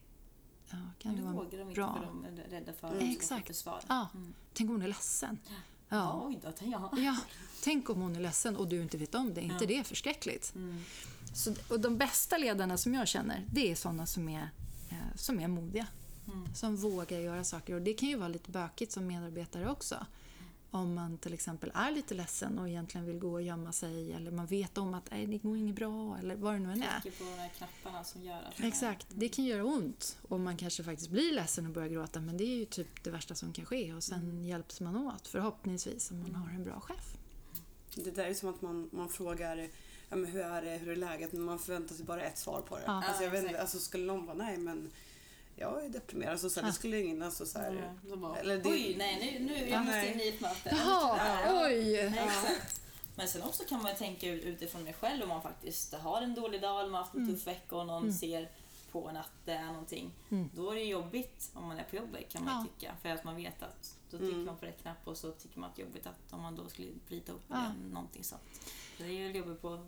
Ja, 0.69 0.77
kan 0.99 1.15
då 1.17 1.23
vara 1.23 1.33
vågar 1.33 1.57
de 1.59 1.69
inte 1.69 1.75
för 1.75 2.05
de 2.05 2.25
är 2.25 2.31
rädda 2.49 2.73
för 2.73 2.87
Mm. 2.91 2.99
de 3.19 3.21
ska 3.25 3.41
få 3.43 3.53
svar. 3.53 3.81
Ja, 3.87 4.07
Mm. 4.13 4.33
tänk 4.53 4.69
om 4.69 4.75
hon 4.75 4.81
är 4.83 4.87
ledsen. 4.87 5.39
Ja, 5.89 6.21
oj 6.25 6.39
då, 6.43 6.51
ja. 6.65 6.91
ja, 6.97 7.17
tänk 7.63 7.89
om 7.89 8.01
hon 8.01 8.15
är 8.15 8.19
ledsen 8.19 8.55
och 8.55 8.67
du 8.67 8.81
inte 8.81 8.97
vet 8.97 9.15
om 9.15 9.33
det. 9.33 9.41
Är 9.41 9.43
inte 9.43 9.63
Ja. 9.73 9.77
det 9.77 9.83
förskräckligt? 9.83 10.55
Mm. 10.55 10.83
Så, 11.33 11.53
och 11.69 11.79
de 11.79 11.97
bästa 11.97 12.37
ledarna 12.37 12.77
som 12.77 12.93
jag 12.93 13.07
känner, 13.07 13.45
det 13.51 13.71
är 13.71 13.75
sådana 13.75 14.05
som 14.05 14.29
är, 14.29 14.49
eh, 14.89 15.15
som 15.15 15.39
är 15.39 15.47
modiga. 15.47 15.87
Mm. 16.27 16.55
Som 16.55 16.75
vågar 16.75 17.19
göra 17.19 17.43
saker. 17.43 17.73
Och 17.75 17.81
det 17.81 17.93
kan 17.93 18.09
ju 18.09 18.15
vara 18.15 18.27
lite 18.27 18.51
bökigt 18.51 18.91
som 18.91 19.07
medarbetare 19.07 19.69
också. 19.69 20.05
Om 20.71 20.93
man 20.93 21.17
till 21.17 21.33
exempel 21.33 21.71
är 21.75 21.91
lite 21.91 22.13
ledsen 22.13 22.59
och 22.59 22.69
egentligen 22.69 23.07
vill 23.07 23.19
gå 23.19 23.33
och 23.33 23.41
gömma 23.41 23.71
sig 23.71 24.13
eller 24.13 24.31
man 24.31 24.45
vet 24.45 24.77
om 24.77 24.93
att 24.93 25.11
Nej, 25.11 25.25
det 25.25 25.37
går 25.37 25.57
inget 25.57 25.75
bra 25.75 26.17
eller 26.19 26.35
vad 26.35 26.53
det 26.53 26.59
nu 26.59 26.71
än 26.71 26.83
är. 26.83 26.99
Trycker 26.99 27.17
på 27.17 27.23
de 27.23 27.37
här 27.39 27.49
knapparna 27.49 28.03
som 28.03 28.23
gör 28.23 28.41
att... 28.41 28.59
Exakt, 28.59 29.07
det 29.09 29.29
kan 29.29 29.45
göra 29.45 29.63
ont 29.65 30.17
och 30.27 30.39
man 30.39 30.57
kanske 30.57 30.83
faktiskt 30.83 31.09
blir 31.09 31.33
ledsen 31.35 31.65
och 31.65 31.71
börjar 31.71 31.89
gråta 31.89 32.19
men 32.21 32.37
det 32.37 32.43
är 32.43 32.55
ju 32.55 32.65
typ 32.65 33.03
det 33.03 33.09
värsta 33.11 33.35
som 33.35 33.53
kan 33.53 33.65
ske 33.65 33.93
och 33.93 34.03
sen 34.03 34.43
hjälps 34.43 34.81
man 34.81 34.95
åt 34.95 35.27
förhoppningsvis 35.27 36.11
om 36.11 36.21
man 36.21 36.35
har 36.35 36.49
en 36.49 36.63
bra 36.63 36.79
chef. 36.79 37.17
det 37.95 38.11
där 38.11 38.25
är 38.25 38.33
som 38.33 38.49
att 38.49 38.61
man, 38.61 38.89
man 38.91 39.09
frågar 39.09 39.57
ja, 40.09 40.15
men 40.15 40.25
hur 40.25 40.41
är 40.41 40.61
det, 40.61 40.77
hur 40.77 40.89
är 40.91 40.95
läget, 40.95 41.33
men 41.33 41.41
man 41.41 41.59
förväntar 41.59 41.95
sig 41.95 42.05
bara 42.05 42.21
ett 42.21 42.37
svar 42.37 42.61
på 42.61 42.75
det. 42.77 42.83
Ja. 42.85 43.03
Alltså, 43.05 43.23
jag 43.23 43.35
Ja, 43.35 43.41
vet, 43.41 43.43
inte, 43.49 43.61
alltså, 43.61 43.79
skulle 43.79 44.05
någon 44.05 44.25
vara 44.25 44.37
nej 44.37 44.57
men 44.57 44.91
jag 45.59 45.85
är 45.85 45.89
deprimerad, 45.89 46.31
alltså, 46.31 46.49
så 46.49 46.59
här, 46.59 46.67
det 46.67 46.73
skulle 46.73 47.01
ingen 47.01 47.23
alltså, 47.23 47.45
så 47.45 47.59
här, 47.59 47.93
bara, 48.17 48.37
Eller 48.37 48.57
det- 48.57 48.69
Oj, 48.69 48.95
nej, 48.97 49.39
nu, 49.39 49.45
nu 49.45 49.59
jag 49.59 49.69
Ja, 49.69 49.79
måste 49.83 50.11
in 50.13 50.19
i 50.21 50.27
ett 50.27 50.41
möte. 50.41 50.69
Jaha, 50.85 51.19
Ja. 51.45 51.65
oj! 51.67 51.83
Nej, 52.09 52.23
exakt. 52.27 52.81
Men 53.15 53.27
sen 53.27 53.41
också 53.43 53.63
kan 53.63 53.81
man 53.81 53.91
ju 53.91 53.97
tänka 53.97 54.29
ut- 54.29 54.43
utifrån 54.43 54.83
mig 54.83 54.93
själv 54.93 55.23
om 55.23 55.29
man 55.29 55.41
faktiskt 55.41 55.93
har 55.93 56.21
en 56.21 56.35
dålig 56.35 56.61
dag 56.61 56.79
eller 56.79 56.89
man 56.91 56.97
har 56.97 57.03
haft 57.03 57.15
en 57.15 57.27
tuff 57.35 57.47
vecka 57.47 57.75
och 57.75 57.85
någon 57.87 58.13
ser 58.13 58.49
på 58.91 59.09
en 59.09 59.17
att 59.17 59.31
det 59.45 59.51
är 59.51 59.65
någonting. 59.65 60.11
Mm. 60.31 60.49
Då 60.55 60.71
är 60.71 60.75
det 60.75 60.83
jobbigt 60.83 61.51
om 61.53 61.67
man 61.67 61.79
är 61.79 61.83
på 61.83 61.95
jobbet 61.95 62.29
kan 62.29 62.43
man 62.45 62.53
Ja. 62.53 62.65
tycka. 62.79 62.95
För 63.01 63.09
att 63.09 63.23
man 63.23 63.35
vet 63.35 63.63
att 63.63 63.95
då 64.11 64.17
trycker 64.17 64.37
man 64.37 64.57
på 64.57 64.65
rätt 64.65 64.81
knapp 64.81 65.07
och 65.07 65.17
så 65.17 65.31
tycker 65.31 65.59
man 65.59 65.69
att 65.69 65.75
det 65.75 65.81
är 65.81 65.85
jobbigt 65.85 66.07
att 66.07 66.33
om 66.33 66.41
man 66.41 66.55
då 66.55 66.67
skulle 66.69 66.87
bryta 67.07 67.31
upp 67.31 67.43
Ja. 67.47 67.73
någonting 67.91 68.23
sånt. 68.23 68.41
Så 68.97 69.03
det 69.03 69.09
är 69.09 69.13
ju 69.13 69.31
jobbigt 69.31 69.61
på 69.61 69.85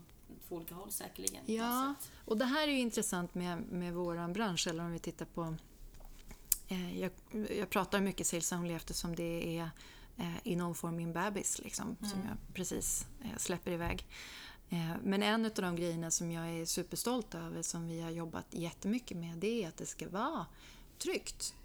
två 0.48 0.56
olika 0.56 0.76
håll 0.76 0.92
säkerligen. 0.92 1.44
Ja, 1.46 1.96
och 2.26 2.38
det 2.38 2.46
här 2.46 2.68
är 2.68 2.72
ju 2.72 2.80
intressant 2.80 3.36
med, 3.36 3.62
med 3.62 3.94
vår 3.94 4.34
bransch, 4.34 4.68
eller 4.68 4.84
om 4.84 4.92
vi 4.92 5.00
tittar 5.00 5.26
på... 5.26 5.56
Eh, 6.68 7.00
jag, 7.00 7.12
jag 7.58 7.70
pratar 7.70 8.02
mycket 8.02 8.28
sales 8.28 8.52
only 8.52 8.74
eftersom 8.74 9.16
det 9.16 9.58
är 9.58 9.70
eh, 10.18 10.36
i 10.44 10.56
någon 10.56 10.76
form 10.76 10.96
min 10.96 11.14
bebis 11.14 11.60
liksom, 11.60 11.96
som 12.00 12.20
jag 12.28 12.54
precis 12.54 13.08
eh, 13.22 13.38
släpper 13.38 13.72
iväg. 13.72 14.06
Eh, 14.70 14.92
men 15.04 15.24
en 15.24 15.46
av 15.46 15.52
de 15.56 15.76
grejerna 15.76 16.12
som 16.12 16.32
jag 16.32 16.50
är 16.50 16.66
superstolt 16.66 17.36
över, 17.36 17.62
som 17.62 17.88
vi 17.88 18.02
har 18.02 18.12
jobbat 18.12 18.46
jättemycket 18.50 19.18
med, 19.18 19.38
det 19.38 19.64
är 19.64 19.68
att 19.68 19.78
det 19.78 19.86
ska 19.86 20.10
vara 20.10 20.46
tryggt. 20.98 21.56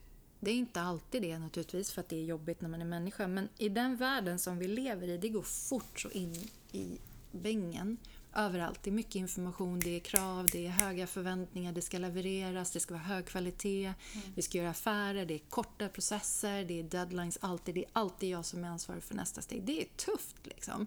Det 0.41 0.51
är 0.51 0.55
inte 0.55 0.83
alltid 0.83 1.23
det 1.23 1.39
naturligtvis, 1.39 1.93
för 1.93 2.01
att 2.01 2.09
det 2.09 2.17
är 2.17 2.25
jobbigt 2.25 2.61
när 2.61 2.69
man 2.69 2.81
är 2.81 2.85
människa. 2.85 3.27
Men 3.27 3.49
i 3.59 3.69
den 3.69 3.97
världen 3.97 4.39
som 4.39 4.59
vi 4.59 4.69
lever 4.69 5.09
i, 5.09 5.19
det 5.19 5.29
går 5.29 5.43
fort 5.43 6.01
så 6.01 6.11
in 6.11 6.49
i 6.73 6.99
bängen. 7.33 7.97
Överallt. 8.37 8.83
Det 8.83 8.91
är 8.91 8.95
mycket 8.95 9.15
information, 9.15 9.81
det 9.81 9.97
är 9.97 10.01
krav, 10.01 10.49
det 10.53 10.67
är 10.67 10.71
höga 10.71 11.07
förväntningar, 11.07 11.73
det 11.73 11.83
ska 11.83 11.99
levereras, 11.99 12.71
det 12.71 12.81
ska 12.81 12.95
vara 12.95 13.05
hög 13.05 13.27
kvalitet, 13.27 13.95
vi 14.35 14.43
ska 14.43 14.59
göra 14.59 14.71
affärer, 14.71 15.27
det 15.27 15.35
är 15.35 15.39
korta 15.39 15.89
processer, 15.89 16.65
det 16.65 16.81
är 16.81 16.83
deadlines, 16.83 17.39
alltid. 17.41 17.75
Det 17.75 17.85
är 17.85 17.91
alltid 17.93 18.29
jag 18.29 18.45
som 18.45 18.65
är 18.65 18.69
ansvarig 18.69 19.03
för 19.03 19.15
nästa 19.15 19.43
steg. 19.43 19.63
Det 19.63 19.83
är 19.83 19.87
tufft 19.97 20.37
liksom. 20.43 20.87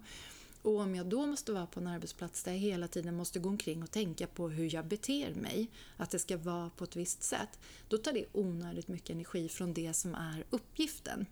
Och 0.61 0.79
om 0.79 0.95
jag 0.95 1.05
då 1.05 1.25
måste 1.25 1.51
vara 1.51 1.65
på 1.67 1.79
en 1.79 1.87
arbetsplats 1.87 2.43
där 2.43 2.51
jag 2.51 2.59
hela 2.59 2.87
tiden 2.87 3.15
måste 3.15 3.39
gå 3.39 3.49
omkring 3.49 3.83
och 3.83 3.91
tänka 3.91 4.27
på 4.27 4.49
hur 4.49 4.73
jag 4.75 4.85
beter 4.85 5.33
mig, 5.33 5.67
att 5.97 6.09
det 6.09 6.19
ska 6.19 6.37
vara 6.37 6.69
på 6.69 6.83
ett 6.83 6.95
visst 6.95 7.23
sätt, 7.23 7.59
då 7.87 7.97
tar 7.97 8.13
det 8.13 8.25
onödigt 8.31 8.87
mycket 8.87 9.09
energi 9.09 9.49
från 9.49 9.73
det 9.73 9.93
som 9.93 10.15
är 10.15 10.43
uppgiften. 10.49 11.25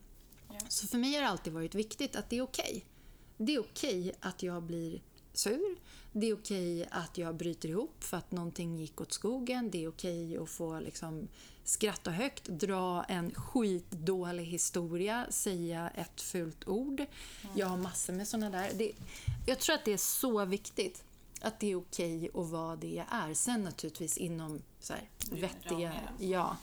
Ja. 0.50 0.60
Så 0.70 0.88
för 0.88 0.98
mig 0.98 1.14
har 1.14 1.22
det 1.22 1.28
alltid 1.28 1.54
varit 1.54 1.76
viktigt 1.76 2.16
att 2.16 2.30
det 2.30 2.38
är 2.38 2.42
okej. 2.42 2.86
Det 3.38 3.56
är 3.56 3.60
okej 3.60 4.14
att 4.20 4.44
jag 4.44 4.64
blir 4.64 5.02
sur. 5.38 5.76
Det 6.12 6.30
är 6.30 6.34
okej 6.34 6.88
att 6.92 7.18
jag 7.18 7.36
bryter 7.36 7.70
ihop 7.70 8.04
för 8.04 8.18
att 8.18 8.32
någonting 8.32 8.78
gick 8.78 9.02
åt 9.02 9.14
skogen. 9.14 9.72
Det 9.72 9.84
är 9.84 9.88
okej 9.88 10.38
att 10.38 10.50
få 10.50 10.80
liksom 10.80 11.28
skratta 11.64 12.12
högt, 12.12 12.46
dra 12.46 13.04
en 13.04 13.34
skitdålig 13.36 14.46
historia, 14.46 15.26
säga 15.30 15.90
ett 15.90 16.22
fult 16.22 16.68
ord. 16.68 17.06
Jag 17.56 17.68
har 17.68 17.78
massor 17.78 18.14
med 18.14 18.28
såna 18.28 18.50
där. 18.50 18.72
Det, 18.76 18.92
jag 19.46 19.60
tror 19.60 19.76
att 19.76 19.86
det 19.86 19.94
är 19.94 19.98
så 19.98 20.46
viktigt 20.46 21.04
att 21.42 21.60
det 21.60 21.72
är 21.72 21.76
okej 21.76 22.30
att 22.34 22.50
vara 22.50 22.76
det 22.76 22.94
jag 22.94 23.06
är. 23.10 23.34
Sen 23.34 23.64
naturligtvis 23.64 24.18
inom 24.18 24.62
så 24.80 24.94
här, 24.94 25.04
vettiga... 25.32 25.94
Ja. 26.20 26.58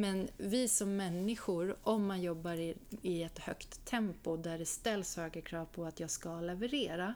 Men 0.00 0.28
vi 0.36 0.68
som 0.68 0.96
människor, 0.96 1.76
om 1.82 2.06
man 2.06 2.22
jobbar 2.22 2.54
i, 2.54 2.76
i 3.02 3.22
ett 3.22 3.38
högt 3.38 3.84
tempo 3.84 4.36
där 4.36 4.58
det 4.58 4.66
ställs 4.66 5.16
högre 5.16 5.40
krav 5.40 5.64
på 5.66 5.84
att 5.84 6.00
jag 6.00 6.10
ska 6.10 6.40
leverera, 6.40 7.14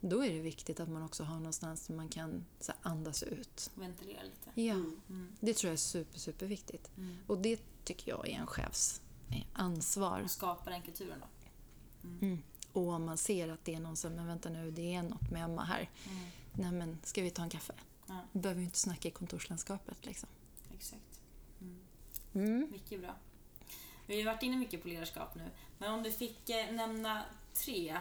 då 0.00 0.24
är 0.24 0.32
det 0.32 0.40
viktigt 0.40 0.80
att 0.80 0.88
man 0.88 1.02
också 1.02 1.24
har 1.24 1.36
någonstans 1.36 1.86
där 1.86 1.94
man 1.94 2.08
kan 2.08 2.44
så 2.60 2.72
här, 2.72 2.90
andas 2.90 3.22
ut. 3.22 3.70
Ventilera 3.74 4.22
lite. 4.22 4.60
Ja, 4.60 4.74
Mm. 4.74 5.32
det 5.40 5.54
tror 5.54 5.68
jag 5.68 5.72
är 5.72 5.76
super, 5.76 6.18
superviktigt. 6.18 6.90
Mm. 6.96 7.16
Och 7.26 7.38
det 7.38 7.60
tycker 7.84 8.10
jag 8.10 8.28
är 8.28 8.32
en 8.38 8.46
chefs 8.46 9.00
eh, 9.30 9.42
ansvar. 9.52 10.20
Och 10.24 10.30
skapa 10.30 10.70
den 10.70 10.82
kulturen 10.82 11.18
då. 11.20 11.26
Mm. 12.08 12.42
Och 12.72 12.88
om 12.88 13.04
man 13.04 13.18
ser 13.18 13.48
att 13.48 13.64
det 13.64 13.74
är 13.74 13.80
någon 13.80 13.96
som, 13.96 14.12
men 14.14 14.26
vänta 14.26 14.48
nu, 14.48 14.70
det 14.70 14.94
är 14.94 15.02
något 15.02 15.30
med 15.30 15.44
Emma 15.44 15.64
här. 15.64 15.90
Mm. 16.10 16.24
Nej 16.52 16.72
men, 16.72 16.98
ska 17.02 17.22
vi 17.22 17.30
ta 17.30 17.42
en 17.42 17.50
kaffe? 17.50 17.72
Ja, 18.06 18.20
Vi 18.32 18.40
behöver 18.40 18.60
ju 18.60 18.64
inte 18.64 18.78
snacka 18.78 19.08
i 19.08 19.10
kontorslandskapet 19.10 20.06
liksom. 20.06 20.28
Mm. 22.34 22.68
Mycket 22.72 23.00
bra. 23.00 23.14
Vi 24.06 24.22
har 24.22 24.32
varit 24.32 24.42
inne 24.42 24.56
mycket 24.56 24.82
på 24.82 24.88
ledarskap 24.88 25.34
nu, 25.34 25.50
men 25.78 25.92
om 25.92 26.02
du 26.02 26.12
fick 26.12 26.50
eh, 26.50 26.72
nämna 26.74 27.24
tre 27.54 27.98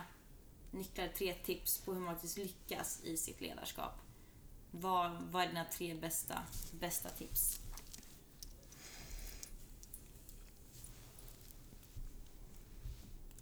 nycklar, 0.72 1.08
tre 1.08 1.34
tips 1.34 1.78
på 1.78 1.94
hur 1.94 2.00
man 2.00 2.14
faktiskt 2.16 2.38
lyckas 2.38 3.02
i 3.04 3.18
sitt 3.18 3.42
ledarskap. 3.42 3.94
Vad, 4.72 5.12
vad 5.32 5.44
är 5.44 5.48
dina 5.48 5.66
tre 5.66 5.94
bästa, 5.96 6.40
bästa 6.80 7.10
tips? 7.10 7.60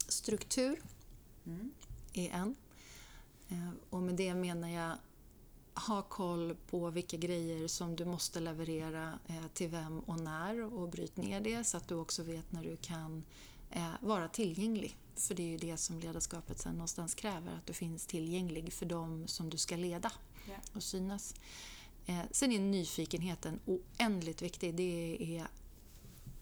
Struktur 0.07 0.81
Mm. 1.45 1.71
är 2.13 2.29
en. 2.29 2.55
Eh, 3.49 3.69
Och 3.89 4.01
med 4.01 4.15
det 4.15 4.33
menar 4.33 4.69
jag 4.69 4.97
ha 5.73 6.01
koll 6.01 6.55
på 6.69 6.89
vilka 6.89 7.17
grejer 7.17 7.67
som 7.67 7.95
du 7.95 8.05
måste 8.05 8.39
leverera 8.39 9.19
eh, 9.27 9.47
till 9.53 9.69
vem 9.69 9.99
och 9.99 10.19
när 10.19 10.73
och 10.73 10.89
bryt 10.89 11.17
ner 11.17 11.41
det 11.41 11.63
så 11.63 11.77
att 11.77 11.87
du 11.87 11.95
också 11.95 12.23
vet 12.23 12.51
när 12.51 12.63
du 12.63 12.77
kan 12.77 13.23
eh, 13.69 13.91
vara 14.01 14.27
tillgänglig. 14.27 14.97
För 15.15 15.35
det 15.35 15.43
är 15.43 15.47
ju 15.47 15.57
det 15.57 15.77
som 15.77 15.99
ledarskapet 15.99 16.59
sen 16.59 16.73
någonstans 16.73 17.15
kräver, 17.15 17.55
att 17.57 17.65
du 17.65 17.73
finns 17.73 18.05
tillgänglig 18.05 18.73
för 18.73 18.85
dem 18.85 19.27
som 19.27 19.49
du 19.49 19.57
ska 19.57 19.75
leda 19.75 20.11
och 20.73 20.83
synas. 20.83 21.35
Eh, 22.05 22.19
Sen 22.31 22.51
är 22.51 22.59
nyfikenheten 22.59 23.59
oändligt 23.65 24.41
viktig. 24.41 24.75
Det 24.75 25.17
är 25.37 25.47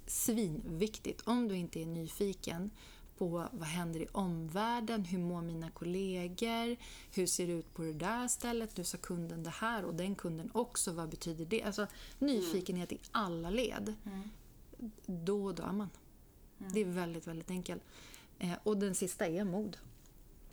svinviktigt. 0.06 1.22
Om 1.28 1.48
du 1.48 1.56
inte 1.58 1.82
är 1.82 1.86
nyfiken 1.86 2.72
på 3.20 3.48
vad 3.52 3.68
händer 3.68 4.00
i 4.00 4.08
omvärlden, 4.12 5.06
hur 5.06 5.20
mår 5.20 5.42
mina 5.42 5.72
kollegor, 5.72 6.78
hur 7.12 7.28
ser 7.28 7.48
det 7.48 7.54
ut 7.54 7.74
på 7.74 7.82
det 7.82 7.94
där 7.94 8.28
stället, 8.28 8.78
nu 8.78 8.84
sa 8.84 8.98
kunden 8.98 9.44
det 9.44 9.50
här 9.50 9.86
och 9.86 9.96
den 9.96 10.16
kunden 10.16 10.52
också, 10.54 10.92
vad 10.92 11.10
betyder 11.10 11.46
det? 11.46 11.64
Alltså 11.64 11.88
nyfikenhet 12.20 12.92
i 12.92 13.00
alla 13.12 13.50
led. 13.50 13.96
Mm. 14.06 14.30
Då 15.06 15.52
dör 15.52 15.72
man. 15.72 15.90
Det 16.58 16.82
är 16.82 16.86
väldigt, 16.86 17.28
väldigt 17.28 17.52
enkelt. 17.52 17.84
Eh, 18.40 18.54
och 18.64 18.78
den 18.78 18.96
sista 18.96 19.28
är 19.28 19.44
mod. 19.44 19.78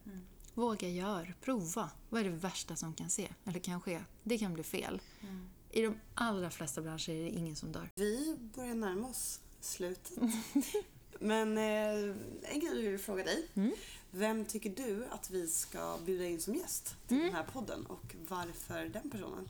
Mm. 0.06 0.20
Våga 0.54 0.88
gör, 0.88 1.34
prova. 1.40 1.90
Vad 2.08 2.20
är 2.20 2.24
det 2.24 2.30
värsta 2.30 2.76
som 2.76 2.94
kan 2.94 3.10
se, 3.10 3.28
eller 3.44 3.60
kan 3.60 3.80
ske? 3.80 4.00
Det 4.22 4.38
kan 4.38 4.54
bli 4.54 4.62
fel. 4.62 5.00
Mm. 5.20 5.48
I 5.70 5.82
de 5.82 5.94
allra 6.14 6.50
flesta 6.50 6.82
branscher 6.82 7.10
är 7.10 7.24
det 7.24 7.30
ingen 7.30 7.56
som 7.56 7.72
dör. 7.72 7.90
Vi 7.94 8.36
börjar 8.54 8.74
närma 8.74 9.08
oss 9.08 9.40
slutet. 9.60 10.18
Men 11.20 11.58
eh, 11.58 12.14
en 12.52 12.60
grej 12.60 12.84
jag 12.84 12.90
vill 12.90 12.98
fråga 13.00 13.24
dig. 13.24 13.46
Mm. 13.54 13.72
Vem 14.10 14.44
tycker 14.44 14.70
du 14.70 15.06
att 15.10 15.30
vi 15.30 15.46
ska 15.48 15.98
bjuda 16.06 16.24
in 16.26 16.40
som 16.40 16.54
gäst 16.54 16.96
till 17.06 17.16
Mm. 17.16 17.26
den 17.26 17.36
här 17.36 17.44
podden 17.52 17.86
och 17.86 18.14
varför 18.28 18.84
den 18.84 19.10
personen? 19.10 19.48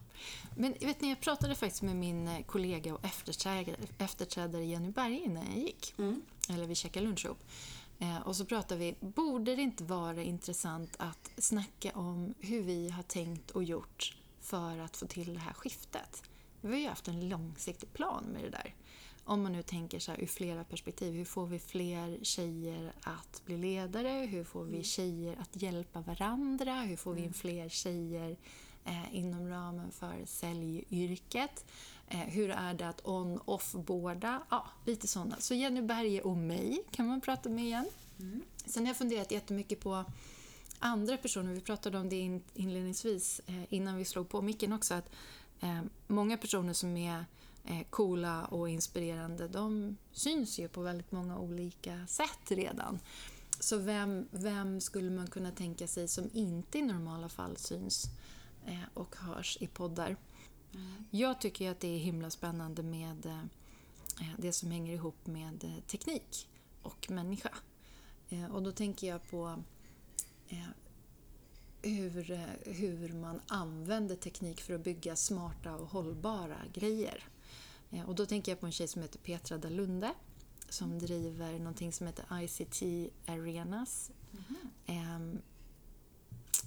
Men 0.57 0.73
vet 0.81 1.01
ni, 1.01 1.09
jag 1.09 1.21
pratade 1.21 1.55
faktiskt 1.55 1.83
med 1.83 1.97
min 1.97 2.29
eh, 2.29 2.43
kollega 2.45 2.95
och 2.95 3.05
efterträdare, 3.05 3.77
efterträdare 3.99 4.65
Jenny 4.65 4.91
Berg 4.91 5.23
innan 5.25 5.45
jag 5.47 5.59
gick. 5.59 5.95
Mm. 5.99 6.23
Eller 6.49 6.67
vi 6.67 6.75
käkade 6.75 7.07
lunch 7.07 7.25
ihop. 7.25 7.45
Eh, 7.99 8.19
och 8.21 8.37
så 8.37 8.45
pratade 8.45 8.81
vi, 8.81 8.95
borde 9.01 9.57
det 9.57 9.63
inte 9.63 9.85
vara 9.85 10.23
intressant 10.23 10.97
att 10.99 11.31
snacka 11.39 11.91
om 11.95 12.35
hur 12.41 12.63
vi 12.63 12.91
har 12.91 13.03
tänkt 13.03 13.51
och 13.51 13.65
gjort 13.65 14.17
för 14.41 14.79
att 14.79 14.97
få 14.97 15.07
till 15.07 15.35
det 15.35 15.41
här 15.41 15.53
skiftet? 15.53 16.23
Vi 16.61 16.69
har 16.73 16.79
ju 16.79 16.89
haft 16.89 17.09
en 17.09 17.29
långsiktig 17.29 17.93
plan 17.93 18.25
med 18.25 18.43
det 18.45 18.51
där. 18.51 18.75
Om 19.29 19.43
man 19.43 19.53
nu 19.53 19.63
tänker 19.63 19.99
så 19.99 20.11
här 20.13 20.21
ur 20.21 20.27
flera 20.27 20.65
perspektiv. 20.65 21.15
Hur 21.15 21.25
får 21.25 21.47
vi 21.47 21.59
fler 21.59 22.19
tjejer 22.23 22.93
att 23.03 23.43
bli 23.45 23.57
ledare? 23.57 24.09
Hur 24.09 24.45
får 24.45 24.65
vi 24.65 24.83
tjejer 24.85 25.37
att 25.41 25.63
hjälpa 25.63 26.01
varandra? 26.01 26.81
Hur 26.81 26.97
får 26.97 27.15
vi 27.15 27.23
in 27.23 27.33
fler 27.33 27.69
tjejer 27.69 28.37
eh, 28.85 29.15
inom 29.17 29.49
ramen 29.49 29.91
för 29.91 30.25
säljyrket? 30.27 31.65
Eh, 32.09 32.19
hur 32.19 32.51
är 32.51 32.75
det 32.75 32.89
att 32.89 33.07
on-off-båda? 33.07 34.43
Ja, 34.51 34.67
lite 34.85 35.09
sådana. 35.09 35.37
Så 35.39 35.55
Jenny 35.55 35.83
Berge 35.83 36.21
och 36.23 36.37
mig 36.37 36.83
kan 36.91 37.07
man 37.07 37.21
prata 37.21 37.49
med 37.49 37.65
igen. 37.65 37.87
Mm. 38.21 38.43
Sen 38.67 38.83
har 38.83 38.91
jag 38.91 38.97
funderat 38.97 39.31
jättemycket 39.33 39.81
på 39.81 40.05
andra 40.79 41.17
personer. 41.17 41.53
Vi 41.53 41.61
pratade 41.61 41.99
om 41.99 42.09
det 42.09 42.17
in- 42.17 42.43
inledningsvis 42.55 43.41
eh, 43.47 43.73
innan 43.75 43.97
vi 43.97 44.05
slog 44.05 44.29
på 44.29 44.43
micken 44.43 44.73
också. 44.73 44.95
Att 44.95 45.11
eh, 45.61 45.81
många 46.07 46.37
personer 46.37 46.73
som 46.73 46.97
är 46.97 47.25
coola 47.91 48.45
och 48.45 48.69
inspirerande, 48.69 49.49
de 49.49 49.97
syns 50.13 50.59
ju 50.59 50.69
på 50.69 50.83
väldigt 50.83 51.13
många 51.13 51.39
olika 51.39 52.07
sätt 52.07 52.51
redan. 52.51 52.99
Så 53.61 53.79
vem, 53.79 54.29
vem 54.31 54.81
skulle 54.81 55.11
man 55.11 55.27
kunna 55.27 55.51
tänka 55.53 55.87
sig 55.87 56.09
som 56.09 56.31
inte 56.33 56.79
i 56.79 56.83
normala 56.83 57.29
fall 57.29 57.57
syns 57.57 58.05
eh, 58.67 58.81
och 58.95 59.17
hörs 59.17 59.59
i 59.61 59.67
poddar? 59.67 60.17
Mm. 60.75 61.05
Jag 61.11 61.41
tycker 61.41 61.71
att 61.71 61.81
det 61.81 61.89
är 61.89 61.99
himla 61.99 62.31
spännande 62.31 62.83
med 62.83 63.27
eh, 63.27 63.43
det 64.39 64.53
som 64.53 64.71
hänger 64.71 64.95
ihop 64.95 65.27
med 65.27 65.65
eh, 65.65 65.85
teknik 65.87 66.49
och 66.83 67.11
människa. 67.11 67.55
Eh, 68.29 68.45
Och 68.45 68.63
då 68.63 68.73
tänker 68.73 69.07
jag 69.07 69.31
på 69.31 69.63
eh, 70.49 70.69
hur, 71.83 72.31
eh, 72.31 72.75
hur 72.75 73.13
man 73.13 73.41
använder 73.47 74.17
teknik 74.17 74.61
för 74.61 74.75
att 74.75 74.85
bygga 74.85 75.17
smarta 75.17 75.75
och 75.75 75.89
hållbara 75.89 76.59
grejer. 76.75 77.25
Eh, 77.91 78.09
Och 78.09 78.15
då 78.15 78.27
tänker 78.27 78.53
jag 78.53 78.61
på 78.61 78.67
en 78.67 78.73
tjej 78.73 78.89
som 78.89 79.03
heter 79.03 79.19
Petra 79.19 79.59
Dalunde 79.59 80.15
som 80.69 80.99
driver 80.99 81.59
någonting 81.59 81.93
som 81.93 82.07
heter 82.07 82.43
ICT 82.43 82.83
Arenas 83.27 84.11
Mhm. 84.31 84.57
eh, 84.87 85.41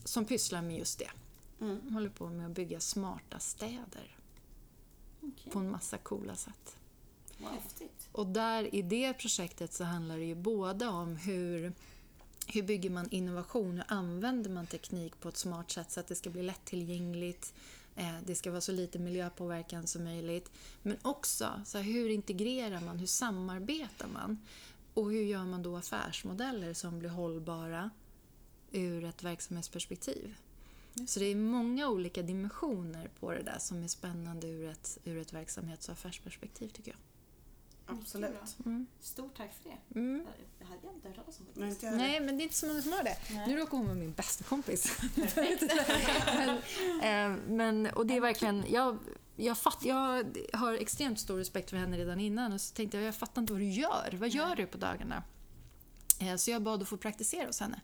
som 0.06 0.26
pysslar 0.26 0.62
med 0.62 0.78
just 0.78 1.00
det. 1.00 1.10
Mm. 1.62 1.94
Håller 1.94 2.10
på 2.10 2.30
med 2.30 2.46
att 2.46 2.52
bygga 2.52 2.80
smarta 2.80 3.40
städer 3.40 4.18
Okej. 5.22 5.52
på 5.52 5.60
en 5.60 5.72
massa 5.72 5.98
coola 5.98 6.36
sätt. 6.36 6.78
Häftigt. 7.40 8.10
Och 8.12 8.28
där 8.28 8.76
i 8.76 8.82
det 8.82 9.14
projektet 9.14 9.74
så 9.74 9.84
handlar 9.84 10.18
det 10.18 10.26
ju 10.26 10.36
både 10.36 10.88
om 10.88 11.16
hur, 11.16 11.74
hur 12.48 12.64
bygger 12.64 12.90
man 12.90 13.10
innovation, 13.10 13.72
hur 13.76 13.84
använder 13.88 14.50
man 14.50 14.68
teknik 14.68 15.20
på 15.20 15.30
ett 15.30 15.38
smart 15.38 15.72
sätt 15.72 15.92
så 15.92 16.00
att 16.00 16.08
det 16.08 16.16
ska 16.16 16.30
bli 16.30 16.44
lättillgängligt, 16.44 17.54
det 18.24 18.36
ska 18.36 18.52
vara 18.52 18.62
så 18.62 18.72
lite 18.72 19.00
miljöpåverkan 19.00 19.88
som 19.88 20.04
möjligt. 20.04 20.52
Men 20.82 20.98
också 21.02 21.62
så 21.66 21.78
här, 21.78 21.86
hur 21.86 22.10
integrerar 22.10 22.82
man, 22.82 23.00
hur 23.00 23.08
samarbetar 23.08 24.08
man? 24.08 24.40
Och 24.94 25.12
hur 25.12 25.24
gör 25.24 25.46
man 25.46 25.64
då 25.64 25.78
affärsmodeller 25.78 26.74
som 26.74 27.00
blir 27.00 27.10
hållbara 27.10 27.90
ur 28.72 29.04
ett 29.04 29.24
verksamhetsperspektiv? 29.24 30.36
Så 31.08 31.20
det 31.20 31.26
är 31.26 31.36
många 31.36 31.90
olika 31.90 32.22
dimensioner 32.22 33.10
på 33.20 33.32
det 33.32 33.44
där 33.44 33.60
som 33.60 33.84
är 33.84 33.88
spännande 33.88 34.48
ur 34.48 34.70
ett, 34.70 34.98
ur 35.04 35.18
ett 35.18 35.34
verksamhets 35.34 35.90
och 35.90 35.94
affärsperspektiv 35.94 36.70
tycker 36.70 36.92
jag. 36.92 37.00
Absolut. 37.90 38.58
Mm. 38.66 38.88
Stort 39.00 39.38
tack 39.38 39.54
för 39.64 39.70
det. 39.70 40.00
Mm. 40.00 40.26
Det 40.60 40.66
hade 40.66 40.80
jag 40.84 40.94
inte 40.94 41.08
hört 41.08 41.16
talas 41.16 41.40
om 41.40 41.98
Nej, 41.98 42.20
men 42.20 42.38
det 42.38 42.42
är 42.42 42.44
inte 42.44 42.56
så 42.56 42.68
många 42.68 42.82
som 42.82 42.92
har 42.92 43.04
det. 43.04 43.18
Nej. 43.32 43.48
Nu 43.48 43.58
råkar 43.58 43.78
hon 43.78 43.86
vara 43.86 43.96
min 43.96 44.14
bästa 44.14 44.44
kompis. 44.44 45.02
men, 46.26 46.50
eh, 47.02 47.40
men, 47.48 47.86
och 47.86 48.06
det 48.06 48.16
är 48.16 48.22
verkligen... 48.22 48.66
Jag, 48.70 48.98
jag, 49.36 49.58
fatt, 49.58 49.86
jag 49.86 50.26
har 50.54 50.74
extremt 50.74 51.20
stor 51.20 51.38
respekt 51.38 51.70
för 51.70 51.78
henne 51.78 51.98
redan 51.98 52.20
innan 52.20 52.54
och 52.54 52.62
så 52.62 52.76
tänkte 52.76 52.98
jag, 52.98 53.08
jag 53.08 53.16
fattar 53.16 53.42
inte 53.42 53.54
vad 53.54 53.62
du 53.62 53.70
gör. 53.70 54.18
Vad 54.20 54.30
gör 54.30 54.56
du 54.56 54.66
på 54.66 54.78
dagarna? 54.78 55.24
Eh, 56.20 56.36
så 56.36 56.52
jag 56.52 56.62
bad 56.62 56.82
att 56.82 56.90
få 56.90 56.98
praktisera 56.98 57.48
hos 57.48 57.60
henne. 57.60 57.82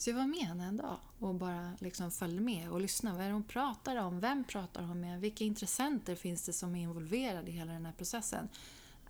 Så 0.00 0.10
jag 0.10 0.16
var 0.16 0.26
med 0.26 0.38
henne 0.38 0.64
en 0.64 0.76
dag 0.76 0.96
och 1.18 1.34
bara 1.34 1.72
liksom 1.78 2.10
följde 2.10 2.42
med 2.42 2.70
och 2.70 2.80
lyssnade. 2.80 3.16
Vad 3.16 3.24
är 3.24 3.28
det 3.28 3.34
hon 3.34 3.44
pratar 3.44 3.96
om? 3.96 4.20
Vem 4.20 4.44
pratar 4.44 4.82
hon 4.82 5.00
med? 5.00 5.20
Vilka 5.20 5.44
intressenter 5.44 6.14
finns 6.14 6.46
det 6.46 6.52
som 6.52 6.74
är 6.74 6.82
involverade 6.82 7.50
i 7.50 7.52
hela 7.52 7.72
den 7.72 7.86
här 7.86 7.92
processen? 7.92 8.48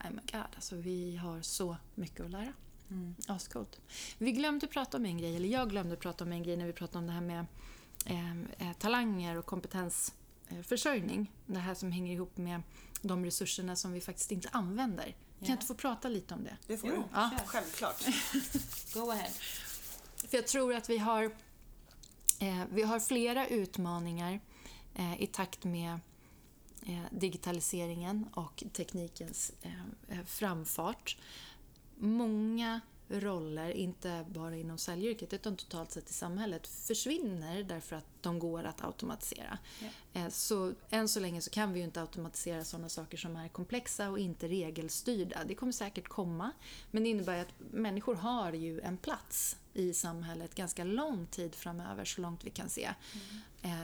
Nej 0.03 0.13
men 0.13 0.25
god, 0.33 0.55
alltså 0.55 0.77
vi 0.77 1.17
har 1.17 1.43
så 1.43 1.77
mycket 1.95 2.21
att 2.25 2.31
lära. 2.31 2.53
Mm. 2.91 3.15
Ascoolt. 3.29 3.81
Vi 4.19 4.33
glömde 4.33 4.67
prata 4.67 4.97
om 4.97 5.07
en 5.07 5.19
grej, 5.19 5.37
eller 5.37 5.49
jag 5.49 5.71
glömde 5.71 5.97
prata 5.97 6.25
om 6.25 6.33
en 6.33 6.43
grej 6.43 6.57
när 6.57 6.67
vi 6.67 6.73
pratade 6.73 6.99
om 6.99 7.07
det 7.07 7.13
här 7.13 7.21
med 7.21 7.47
eh, 8.07 8.69
eh, 8.69 8.77
talanger 8.79 9.37
och 9.37 9.47
kompetensförsörjning. 9.47 11.33
Det 11.47 11.59
här 11.59 11.75
som 11.75 11.93
hänger 11.93 12.13
ihop 12.15 12.37
med 12.37 12.63
de 13.03 13.25
resurserna 13.25 13.77
som 13.77 13.93
vi 13.93 14.01
faktiskt 14.01 14.33
inte 14.33 14.49
använder. 14.53 15.05
Kan 15.05 15.15
Ja. 15.39 15.47
jag 15.47 15.55
inte 15.55 15.67
få 15.67 15.75
prata 15.75 16.09
lite 16.09 16.35
om 16.35 16.45
det? 16.45 16.57
Det 16.67 16.77
får 16.79 16.89
du. 16.89 17.03
Ja. 17.13 17.31
Självklart. 17.47 18.05
Go 18.95 19.11
ahead. 19.11 19.31
För 20.29 20.37
jag 20.37 20.47
tror 20.47 20.75
att 20.75 20.91
vi 20.91 20.99
har, 20.99 21.25
eh, 22.39 22.63
vi 22.73 22.83
har 22.83 23.01
flera 23.01 23.47
utmaningar 23.47 24.41
eh, 24.95 25.23
i 25.23 25.27
takt 25.27 25.65
med 25.65 25.93
eh, 25.93 25.99
digitaliseringen 27.11 28.29
och 28.35 28.65
teknikens 28.73 29.53
eh, 29.63 30.19
eh, 30.19 30.25
framfart. 30.25 31.17
Många 31.97 32.81
roller, 33.09 33.71
inte 33.71 34.25
bara 34.29 34.57
inom 34.57 34.79
säljyrket 34.79 35.33
utan 35.33 35.57
totalt 35.57 35.91
sett 35.93 36.11
i 36.11 36.13
samhället, 36.13 36.67
försvinner 36.67 37.63
därför 37.63 37.97
att 37.97 38.05
de 38.21 38.39
går 38.39 38.65
att 38.65 38.85
automatisera. 38.85 39.59
Eh, 40.13 40.29
Så 40.29 40.73
än 40.91 41.09
så 41.09 41.21
länge 41.21 41.41
så 41.41 41.51
kan 41.51 41.73
vi 41.73 41.79
ju 41.79 41.85
inte 41.85 42.01
automatisera 42.01 42.65
sådana 42.65 42.89
saker 42.89 43.19
som 43.19 43.37
är 43.37 43.49
komplexa 43.49 44.11
och 44.11 44.19
inte 44.19 44.49
regelstyrda. 44.49 45.45
Det 45.45 45.55
kommer 45.55 45.73
säkert 45.73 46.09
komma, 46.09 46.51
men 46.91 47.03
det 47.03 47.09
innebär 47.09 47.39
att 47.39 47.55
människor 47.73 48.15
har 48.15 48.53
ju 48.53 48.81
en 48.81 48.97
plats 48.97 49.57
i 49.75 49.93
samhället 49.93 50.55
ganska 50.55 50.85
lång 50.85 51.27
tid 51.27 51.55
framöver, 51.55 52.05
så 52.05 52.21
långt 52.21 52.45
vi 52.45 52.51
kan 52.51 52.69
se. 52.69 52.91
Eh, 53.63 53.81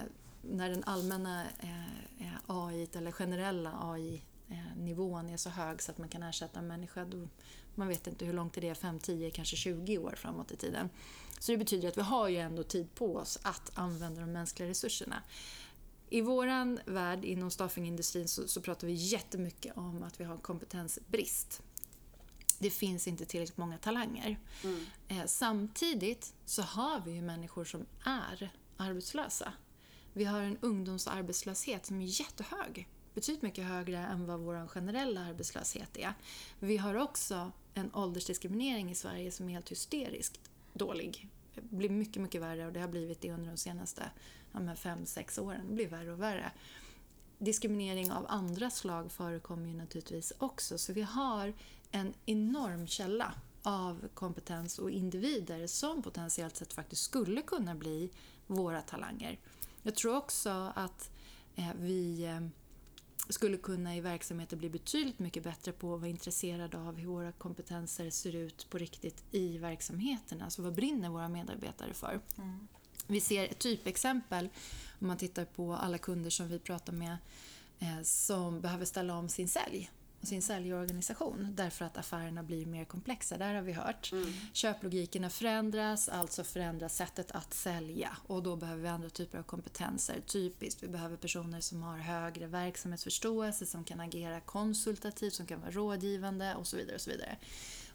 när 0.51 0.71
den 0.71 0.85
allmänna 0.85 1.45
eh, 1.59 1.87
eh, 2.21 2.35
AI, 2.47 2.89
eller 2.93 3.13
generella 3.13 3.73
AI-nivån 3.83 5.29
är 5.29 5.37
så 5.37 5.51
hög 5.51 5.83
så 5.83 5.91
att 5.91 5.99
man 5.99 6.09
kan 6.09 6.23
ersätta 6.23 6.59
en 6.59 6.67
människa, 6.67 7.05
då, 7.05 7.29
man 7.75 7.89
vet 7.89 8.07
inte 8.07 8.25
hur 8.25 8.33
långt 8.33 8.55
det 8.55 8.69
är, 8.69 8.75
5, 8.75 8.99
10, 8.99 9.31
kanske 9.31 9.57
20 9.57 9.99
år 9.99 10.15
framåt 10.17 10.53
i 10.53 10.57
tiden. 10.57 10.91
Så 11.39 11.53
det 11.53 11.59
betyder 11.59 11.89
att 11.89 11.99
vi 11.99 12.03
har 12.03 12.29
ju 12.29 12.37
ändå 12.37 12.63
tid 12.63 12.95
på 12.95 13.17
oss 13.17 13.39
att 13.43 13.71
använda 13.75 14.21
de 14.21 14.33
mänskliga 14.33 14.69
resurserna. 14.69 15.23
I 16.09 16.21
våran 16.21 16.81
värld 16.87 17.25
inom 17.25 17.51
staffingindustrin 17.51 18.29
så, 18.29 18.49
så 18.49 18.61
pratar 18.61 18.87
vi 18.87 18.93
jättemycket 18.93 19.77
om 19.77 20.03
att 20.03 20.21
vi 20.21 20.25
har 20.25 20.35
en 20.35 20.41
kompetensbrist. 20.41 21.63
Det 22.59 22.71
finns 22.71 23.09
inte 23.09 23.25
tillräckligt 23.25 23.59
många 23.59 23.79
talanger. 23.79 24.39
Eh, 25.09 25.27
samtidigt 25.27 26.35
så 26.45 26.63
har 26.63 27.01
vi 27.01 27.13
ju 27.13 27.23
människor 27.23 27.65
som 27.65 27.87
är 28.05 28.51
arbetslösa. 28.77 29.53
Vi 30.17 30.25
har 30.25 30.41
en 30.41 30.59
ungdomsarbetslöshet 30.61 31.87
som 31.87 32.01
är 32.01 32.21
jättehög. 32.21 32.89
Betydligt 33.15 33.43
mycket 33.43 33.65
högre 33.65 33.99
än 33.99 34.27
vad 34.27 34.41
vår 34.41 34.69
generella 34.69 35.21
arbetslöshet 35.21 35.97
är. 35.97 36.15
Vi 36.59 36.77
har 36.77 36.95
också 36.95 37.53
en 37.75 37.95
åldersdiskriminering 37.95 38.91
i 38.91 38.95
Sverige 38.95 39.31
som 39.31 39.49
är 39.49 39.53
helt 39.53 39.71
hysteriskt 39.71 40.51
dålig. 40.73 41.29
Det 41.55 41.63
blir 41.63 41.91
mycket, 41.91 42.23
mycket 42.23 42.43
värre 42.43 42.67
och 42.67 42.73
det 42.73 42.81
har 42.81 42.89
blivit 42.89 43.21
det 43.21 43.33
under 43.33 43.51
de 43.51 43.57
senaste 43.57 44.11
ja, 44.53 44.61
men 44.61 44.77
fem, 44.77 45.07
sex 45.07 45.39
åren. 45.39 45.67
Det 45.69 45.75
blir 45.75 45.89
värre 45.89 46.13
och 46.13 46.23
värre. 46.23 46.53
Diskriminering 47.39 48.13
av 48.13 48.27
andra 48.29 48.71
slag 48.71 49.13
förekommer 49.13 49.69
ju 49.69 49.75
naturligtvis 49.75 50.33
också. 50.39 50.79
Så 50.79 50.93
vi 50.93 51.03
har 51.03 51.53
en 51.91 52.15
enorm 52.27 52.87
källa 52.87 53.35
av 53.63 54.09
kompetens 54.15 54.79
och 54.79 54.91
individer 54.91 55.67
som 55.67 56.03
potentiellt 56.03 56.57
sett 56.57 56.73
faktiskt 56.73 57.03
skulle 57.03 57.43
kunna 57.43 57.75
bli 57.75 58.11
våra 58.47 58.83
talanger. 58.83 59.39
Jag 59.87 59.95
tror 59.95 60.17
också 60.17 60.73
att 60.75 61.11
eh, 61.57 61.71
vi 61.81 62.25
eh, 62.25 62.41
skulle 63.29 63.57
kunna 63.57 63.97
i 63.97 64.01
verksamheter 64.01 64.57
bli 64.57 64.71
betydligt 64.71 65.19
mycket 65.19 65.43
bättre 65.43 65.73
på 65.73 65.95
att 65.95 66.01
vara 66.01 66.11
intresserade 66.11 66.79
av 66.79 66.97
hur 66.97 67.07
våra 67.07 67.33
kompetenser 67.33 68.11
ser 68.11 68.35
ut 68.35 68.71
på 68.71 68.79
riktigt 68.79 69.25
i 69.31 69.59
verksamheterna. 69.59 70.45
Alltså 70.45 70.63
vad 70.63 70.75
brinner 70.75 71.09
våra 71.09 71.29
medarbetare 71.29 71.95
för? 71.95 72.21
Vi 73.07 73.21
ser 73.21 73.45
ett 73.45 73.59
typexempel 73.59 74.49
om 75.01 75.07
man 75.07 75.17
tittar 75.17 75.45
på 75.45 75.75
alla 75.75 75.99
kunder 75.99 76.31
som 76.31 76.49
vi 76.49 76.59
pratar 76.59 76.93
med 76.93 77.17
eh, 77.79 78.03
som 78.03 78.61
behöver 78.61 78.85
ställa 78.85 79.17
om 79.17 79.29
sin 79.29 79.49
sälj 79.49 79.91
sin 80.27 80.43
säljorganisation 80.43 81.53
därför 81.57 81.85
att 81.85 81.97
affärerna 81.97 82.43
blir 82.43 82.67
mer 82.67 82.85
komplexa. 82.85 83.39
Där 83.39 83.55
har 83.55 83.63
vi 83.63 83.73
hört. 83.73 84.13
Köplogikerna 84.53 85.31
förändras, 85.31 86.09
alltså 86.09 86.45
förändras 86.45 86.97
sättet 86.97 87.33
att 87.33 87.55
sälja 87.55 88.17
och 88.27 88.43
då 88.43 88.57
behöver 88.57 88.83
vi 88.83 88.89
andra 88.89 89.11
typer 89.11 89.39
av 89.39 89.43
kompetenser. 89.43 90.21
Typiskt, 90.27 90.83
vi 90.83 90.89
behöver 90.89 91.17
personer 91.17 91.61
som 91.61 91.83
har 91.83 91.99
högre 91.99 92.47
verksamhetsförståelse, 92.47 93.67
som 93.67 93.85
kan 93.85 94.01
agera 94.01 94.41
konsultativt, 94.41 95.35
som 95.35 95.47
kan 95.47 95.61
vara 95.61 95.71
rådgivande 95.71 96.55
och 96.55 96.67
så 96.67 96.77
vidare. 96.77 96.95
Och 96.95 97.01
så 97.01 97.11
vidare. 97.11 97.37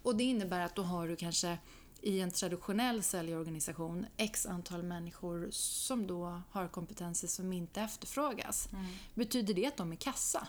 Och 0.02 0.16
det 0.16 0.24
innebär 0.24 0.60
att 0.60 0.76
då 0.76 0.82
har 0.82 1.08
du 1.08 1.16
kanske 1.16 1.58
i 2.00 2.20
en 2.20 2.30
traditionell 2.30 3.02
säljorganisation 3.02 4.06
x 4.16 4.46
antal 4.46 4.82
människor 4.82 5.48
som 5.50 6.06
då 6.06 6.42
har 6.50 6.68
kompetenser 6.68 7.28
som 7.28 7.52
inte 7.52 7.80
efterfrågas. 7.80 8.68
Betyder 9.14 9.54
det 9.54 9.66
att 9.66 9.76
de 9.76 9.92
är 9.92 9.96
kassa? 9.96 10.48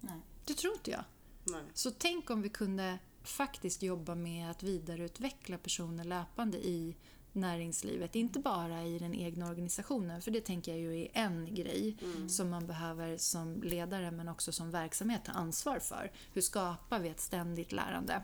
Nej. 0.00 0.20
Det 0.44 0.54
tror 0.54 0.74
inte 0.74 0.90
jag. 0.90 1.04
Nej. 1.44 1.62
Så 1.74 1.90
tänk 1.90 2.30
om 2.30 2.42
vi 2.42 2.48
kunde 2.48 2.98
faktiskt 3.22 3.82
jobba 3.82 4.14
med 4.14 4.50
att 4.50 4.62
vidareutveckla 4.62 5.58
personer 5.58 6.04
löpande 6.04 6.58
i 6.58 6.96
näringslivet. 7.32 8.14
Inte 8.14 8.38
bara 8.38 8.84
i 8.84 8.98
den 8.98 9.14
egna 9.14 9.48
organisationen, 9.48 10.22
för 10.22 10.30
det 10.30 10.40
tänker 10.40 10.72
jag 10.72 10.80
ju 10.80 11.02
är 11.02 11.10
en 11.14 11.54
grej 11.54 11.96
som 12.28 12.50
man 12.50 12.66
behöver 12.66 13.16
som 13.16 13.62
ledare 13.62 14.10
men 14.10 14.28
också 14.28 14.52
som 14.52 14.70
verksamhet 14.70 15.24
ta 15.24 15.32
ansvar 15.32 15.78
för. 15.78 16.12
Hur 16.32 16.40
skapar 16.40 16.98
vi 16.98 17.08
ett 17.08 17.20
ständigt 17.20 17.72
lärande? 17.72 18.22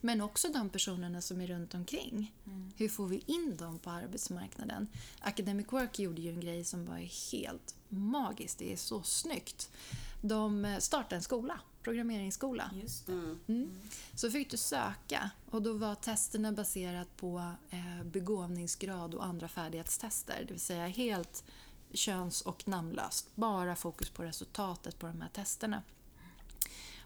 Men 0.00 0.20
också 0.20 0.48
de 0.48 0.68
personerna 0.68 1.20
som 1.20 1.40
är 1.40 1.46
runt 1.46 1.74
omkring. 1.74 2.34
Hur 2.76 2.88
får 2.88 3.06
vi 3.06 3.22
in 3.26 3.56
dem 3.56 3.78
på 3.78 3.90
arbetsmarknaden? 3.90 4.88
Academic 5.20 5.66
Work 5.70 5.98
gjorde 5.98 6.22
ju 6.22 6.30
en 6.30 6.40
grej 6.40 6.64
som 6.64 6.86
var 6.86 7.32
helt 7.32 7.74
magisk. 7.88 8.58
Det 8.58 8.72
är 8.72 8.76
så 8.76 9.02
snyggt. 9.02 9.70
De 10.22 10.64
eh, 10.64 10.78
startade 10.78 11.16
en 11.16 11.22
skola, 11.22 11.60
programmeringsskola. 11.82 12.70
Just 12.82 13.06
det. 13.06 13.12
Mm. 13.48 13.70
Så 14.14 14.30
fick 14.30 14.50
du 14.50 14.56
söka 14.56 15.30
och 15.50 15.62
då 15.62 15.72
var 15.72 15.94
testerna 15.94 16.52
baserat 16.52 17.16
på 17.16 17.52
eh, 17.70 18.04
begåvningsgrad 18.04 19.14
och 19.14 19.24
andra 19.24 19.48
färdighetstester. 19.48 20.44
Det 20.46 20.52
vill 20.52 20.60
säga 20.60 20.86
helt 20.86 21.44
köns 21.92 22.40
och 22.40 22.68
namnlöst. 22.68 23.28
Bara 23.34 23.76
fokus 23.76 24.10
på 24.10 24.22
resultatet 24.22 24.98
på 24.98 25.06
de 25.06 25.20
här 25.20 25.28
testerna. 25.28 25.82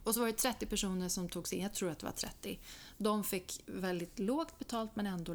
Och 0.04 0.14
så 0.14 0.20
var 0.20 0.26
det 0.26 0.32
30 0.32 0.66
personer 0.66 1.08
som 1.08 1.28
togs 1.28 1.52
in, 1.52 1.62
jag 1.62 1.74
tror 1.74 1.90
att 1.90 1.98
det 1.98 2.06
var 2.06 2.12
30. 2.12 2.58
De 2.98 3.24
fick 3.24 3.62
väldigt 3.66 4.18
lågt 4.18 4.58
betalt 4.58 4.96
men 4.96 5.06
ändå 5.06 5.34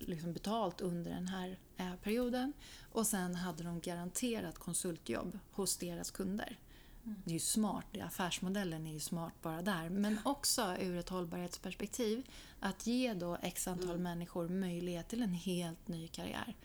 liksom 0.00 0.32
betalt 0.32 0.80
under 0.80 1.10
den 1.10 1.28
här 1.28 1.58
eh, 1.76 1.94
perioden. 2.02 2.52
Och 2.92 3.06
sen 3.06 3.34
hade 3.34 3.62
de 3.62 3.80
garanterat 3.80 4.58
konsultjobb 4.58 5.38
hos 5.50 5.76
deras 5.76 6.10
kunder. 6.10 6.58
Det 7.02 7.30
är 7.30 7.32
ju 7.34 7.40
smart, 7.40 7.84
affärsmodellen 8.02 8.86
är 8.86 8.92
ju 8.92 9.00
smart 9.00 9.32
bara 9.42 9.62
där. 9.62 9.88
Men 9.88 10.18
också 10.24 10.76
ur 10.80 10.96
ett 10.96 11.08
hållbarhetsperspektiv 11.08 12.26
att 12.60 12.86
ge 12.86 13.14
då 13.14 13.38
x 13.42 13.68
antal 13.68 13.98
människor 13.98 14.48
möjlighet 14.48 15.08
till 15.08 15.22
en 15.22 15.34
helt 15.34 15.88
ny 15.88 16.08
karriär. 16.08 16.56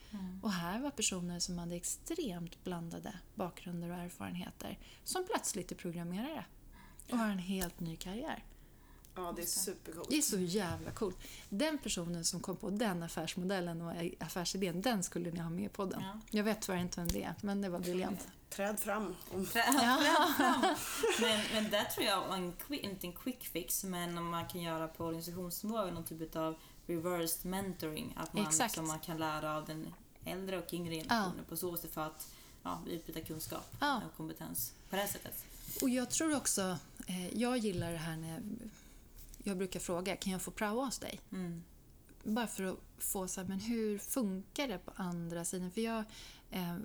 Och 0.42 0.52
här 0.52 0.80
var 0.80 0.92
personer 0.92 1.40
som 1.40 1.58
hade 1.58 1.76
extremt 1.76 2.64
blandade 2.64 3.14
bakgrunder 3.36 3.90
och 3.90 3.98
erfarenheter 3.98 4.78
som 5.04 5.26
plötsligt 5.26 5.72
är 5.72 5.76
programmerare 5.76 6.46
och 7.12 7.18
har 7.18 7.28
en 7.28 7.40
helt 7.40 7.80
ny 7.80 7.96
karriär. 7.96 8.44
Ja, 9.16 9.34
det 9.36 9.42
är 9.42 9.46
supercoolt. 9.46 10.10
Det 10.10 10.18
är 10.18 10.22
så 10.22 10.38
jävla 10.38 10.92
coolt. 10.92 11.18
Den 11.50 11.78
personen 11.78 12.26
som 12.26 12.40
kom 12.40 12.58
på 12.58 12.70
den 12.70 13.04
affärsmodellen 13.04 13.82
och 13.82 13.94
affärsidén, 14.20 14.82
den 14.82 15.04
skulle 15.04 15.32
ni 15.32 15.40
ha 15.40 15.50
med 15.50 15.66
i 15.66 15.70
podden. 15.70 16.02
Ja. 16.02 16.20
Jag 16.32 16.44
vet 16.44 16.62
tyvärr 16.62 16.80
inte 16.80 17.00
vem 17.00 17.08
det 17.08 17.24
är, 17.24 17.34
men 17.42 17.62
det 17.62 17.70
var 17.70 17.80
briljant. 17.80 18.28
Träd 18.50 18.80
fram. 18.80 19.16
Om... 19.32 19.48
men, 21.22 21.42
men 21.54 21.70
där 21.70 21.84
tror 21.84 22.06
jag, 22.06 22.34
en 22.34 22.54
quick, 22.54 22.84
inte 22.84 23.08
en 23.08 23.14
quick 23.14 23.44
fix, 23.46 23.84
men 23.84 24.18
om 24.18 24.30
man 24.30 24.48
kan 24.48 24.62
göra 24.62 24.88
på 24.88 25.06
organisationsnivå 25.06 25.86
någon 25.86 26.04
typ 26.04 26.36
av 26.36 26.56
reversed 26.86 27.46
mentoring. 27.52 28.14
Att 28.18 28.34
man, 28.34 28.46
Exakt. 28.48 28.72
liksom, 28.72 28.88
man 28.88 29.00
kan 29.00 29.18
lära 29.18 29.58
av 29.58 29.66
den 29.66 29.94
äldre 30.26 30.58
och 30.58 30.74
yngre 30.74 30.96
generationen 30.96 31.46
på 31.50 31.58
så 31.58 31.78
sätt 31.78 31.94
för 31.94 32.02
att 32.02 32.28
ja, 32.64 32.82
utbyta 32.88 33.22
kunskap 33.22 33.76
Ja. 33.80 34.02
och 34.12 34.18
kompetens 34.18 34.74
på 34.90 34.96
det 34.96 35.02
här 35.02 35.10
sättet. 35.10 35.46
Och 35.82 35.90
jag 35.90 36.10
tror 36.10 36.36
också, 36.36 36.78
eh, 37.08 37.38
jag 37.38 37.58
gillar 37.58 37.92
det 37.92 37.98
här 37.98 38.18
när 38.18 38.42
jag, 39.44 39.58
brukar 39.58 39.80
fråga, 39.80 40.16
kan 40.16 40.34
jag 40.34 40.42
få 40.42 40.52
praoa 40.52 40.86
hos 40.86 41.00
dig? 41.00 41.20
Mm. 41.32 41.64
Bara 42.24 42.48
för 42.48 42.64
att 42.64 42.78
få 42.98 43.28
så 43.28 43.42
här, 43.42 43.48
men 43.48 43.60
hur 43.60 43.98
funkar 43.98 44.68
det 44.68 44.78
på 44.78 44.92
andra 44.96 45.46
sidan? 45.46 45.72
För 45.72 45.82
jag, 45.82 46.04
eh, 46.52 46.78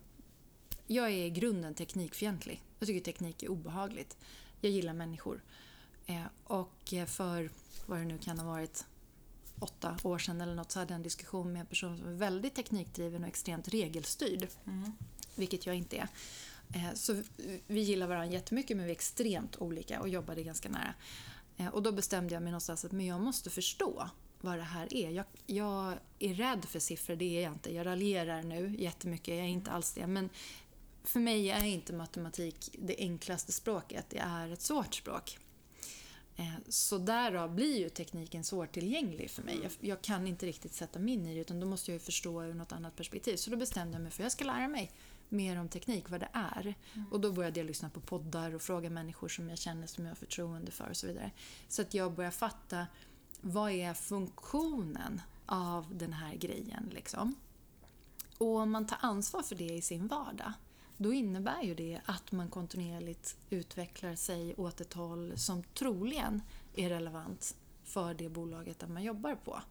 jag 0.86 1.06
är 1.06 1.24
i 1.24 1.30
grunden 1.30 1.74
teknikfientlig. 1.74 2.62
Jag 2.78 2.86
tycker 2.86 3.00
teknik 3.00 3.42
är 3.42 3.50
obehagligt. 3.50 4.16
Jag 4.60 4.72
gillar 4.72 4.92
människor. 4.92 5.42
Eh, 6.06 6.22
och 6.44 6.94
för, 7.06 7.50
vad 7.86 7.98
det 7.98 8.04
nu 8.04 8.18
kan 8.18 8.38
ha 8.38 8.46
varit, 8.46 8.86
åtta 9.60 9.98
år 10.02 10.18
sedan 10.18 10.40
eller 10.40 10.54
något 10.54 10.72
så 10.72 10.78
hade 10.78 10.92
jag 10.92 10.96
en 10.96 11.02
diskussion 11.02 11.52
med 11.52 11.60
en 11.60 11.66
person 11.66 11.98
som 11.98 12.08
är 12.08 12.12
väldigt 12.12 12.54
teknikdriven 12.54 13.22
och 13.22 13.28
extremt 13.28 13.68
regelstyrd. 13.68 14.48
Mm. 14.66 14.92
Vilket 15.34 15.66
jag 15.66 15.76
inte 15.76 15.96
är. 15.96 16.08
Eh, 16.74 16.94
så 16.94 17.22
vi 17.66 17.80
gillar 17.80 18.06
varandra 18.06 18.32
jättemycket 18.32 18.76
men 18.76 18.86
vi 18.86 18.92
är 18.92 18.96
extremt 18.96 19.56
olika 19.56 20.00
och 20.00 20.08
jobbade 20.08 20.42
ganska 20.42 20.68
nära. 20.68 20.94
Eh, 21.56 21.68
och 21.68 21.82
då 21.82 21.92
bestämde 21.92 22.34
jag 22.34 22.42
mig 22.42 22.52
någonstans 22.52 22.84
att 22.84 22.92
men 22.92 23.06
jag 23.06 23.20
måste 23.20 23.50
förstå 23.50 24.10
vad 24.40 24.58
det 24.58 24.62
här 24.62 24.94
är. 24.94 25.10
Jag, 25.10 25.24
jag 25.46 25.94
är 26.18 26.34
rädd 26.34 26.64
för 26.64 26.78
siffror, 26.78 27.16
det 27.16 27.38
är 27.38 27.42
jag 27.42 27.52
inte. 27.52 27.74
Jag 27.74 27.86
raljerar 27.86 28.42
nu 28.42 28.76
jättemycket, 28.78 29.28
jag 29.28 29.44
är 29.44 29.48
inte 29.48 29.70
alls 29.70 29.92
det. 29.92 30.06
Men 30.06 30.30
för 31.04 31.20
mig 31.20 31.50
är 31.50 31.64
inte 31.64 31.92
matematik 31.92 32.76
det 32.78 32.96
enklaste 32.98 33.52
språket, 33.52 34.04
det 34.08 34.18
är 34.18 34.52
ett 34.52 34.62
svårt 34.62 34.94
språk. 34.94 35.38
Eh, 36.36 36.54
så 36.68 36.98
därav 36.98 37.54
blir 37.54 37.78
ju 37.78 37.88
tekniken 37.88 38.44
svårtillgänglig 38.44 39.30
för 39.30 39.42
mig. 39.42 39.58
Jag, 39.62 39.72
jag 39.80 40.02
kan 40.02 40.26
inte 40.26 40.46
riktigt 40.46 40.74
sätta 40.74 40.98
mig 40.98 41.14
in 41.14 41.26
i 41.26 41.34
det 41.34 41.40
utan 41.40 41.60
då 41.60 41.66
måste 41.66 41.90
jag 41.90 41.94
ju 41.94 42.04
förstå 42.04 42.44
ur 42.44 42.54
något 42.54 42.72
annat 42.72 42.96
perspektiv. 42.96 43.36
Så 43.36 43.50
då 43.50 43.56
bestämde 43.56 43.94
jag 43.94 44.02
mig 44.02 44.10
för 44.10 44.22
att 44.22 44.24
jag 44.24 44.32
ska 44.32 44.44
lära 44.44 44.68
mig 44.68 44.90
mer 45.30 45.60
om 45.60 45.68
teknik, 45.68 46.10
vad 46.10 46.20
det 46.20 46.28
är. 46.32 46.74
Och 47.10 47.20
då 47.20 47.32
började 47.32 47.60
jag 47.60 47.66
lyssna 47.66 47.90
på 47.90 48.00
poddar 48.00 48.54
och 48.54 48.62
fråga 48.62 48.90
människor 48.90 49.28
som 49.28 49.48
jag 49.48 49.58
känner, 49.58 49.86
som 49.86 50.04
jag 50.04 50.10
har 50.10 50.16
förtroende 50.16 50.70
för 50.70 50.90
och 50.90 50.96
så 50.96 51.06
vidare. 51.06 51.30
Så 51.68 51.82
att 51.82 51.94
jag 51.94 52.12
började 52.12 52.36
fatta 52.36 52.86
vad 53.40 53.70
är 53.72 53.94
funktionen 53.94 55.20
av 55.46 55.98
den 55.98 56.12
här 56.12 56.34
grejen 56.34 56.90
liksom. 56.92 57.34
Och 58.38 58.56
om 58.56 58.70
man 58.70 58.86
tar 58.86 58.98
ansvar 59.00 59.42
för 59.42 59.54
det 59.54 59.74
i 59.74 59.82
sin 59.82 60.06
vardag, 60.06 60.52
då 60.96 61.12
innebär 61.12 61.62
ju 61.62 61.74
det 61.74 62.00
att 62.04 62.32
man 62.32 62.48
kontinuerligt 62.48 63.36
utvecklar 63.50 64.14
sig 64.14 64.54
åt 64.54 64.80
ett 64.80 64.92
håll 64.92 65.32
som 65.36 65.62
troligen 65.62 66.42
är 66.74 66.88
relevant 66.88 67.56
för 67.84 68.14
det 68.14 68.28
bolaget 68.28 68.78
där 68.78 68.86
man 68.86 69.02
jobbar 69.02 69.34
på. 69.34 69.62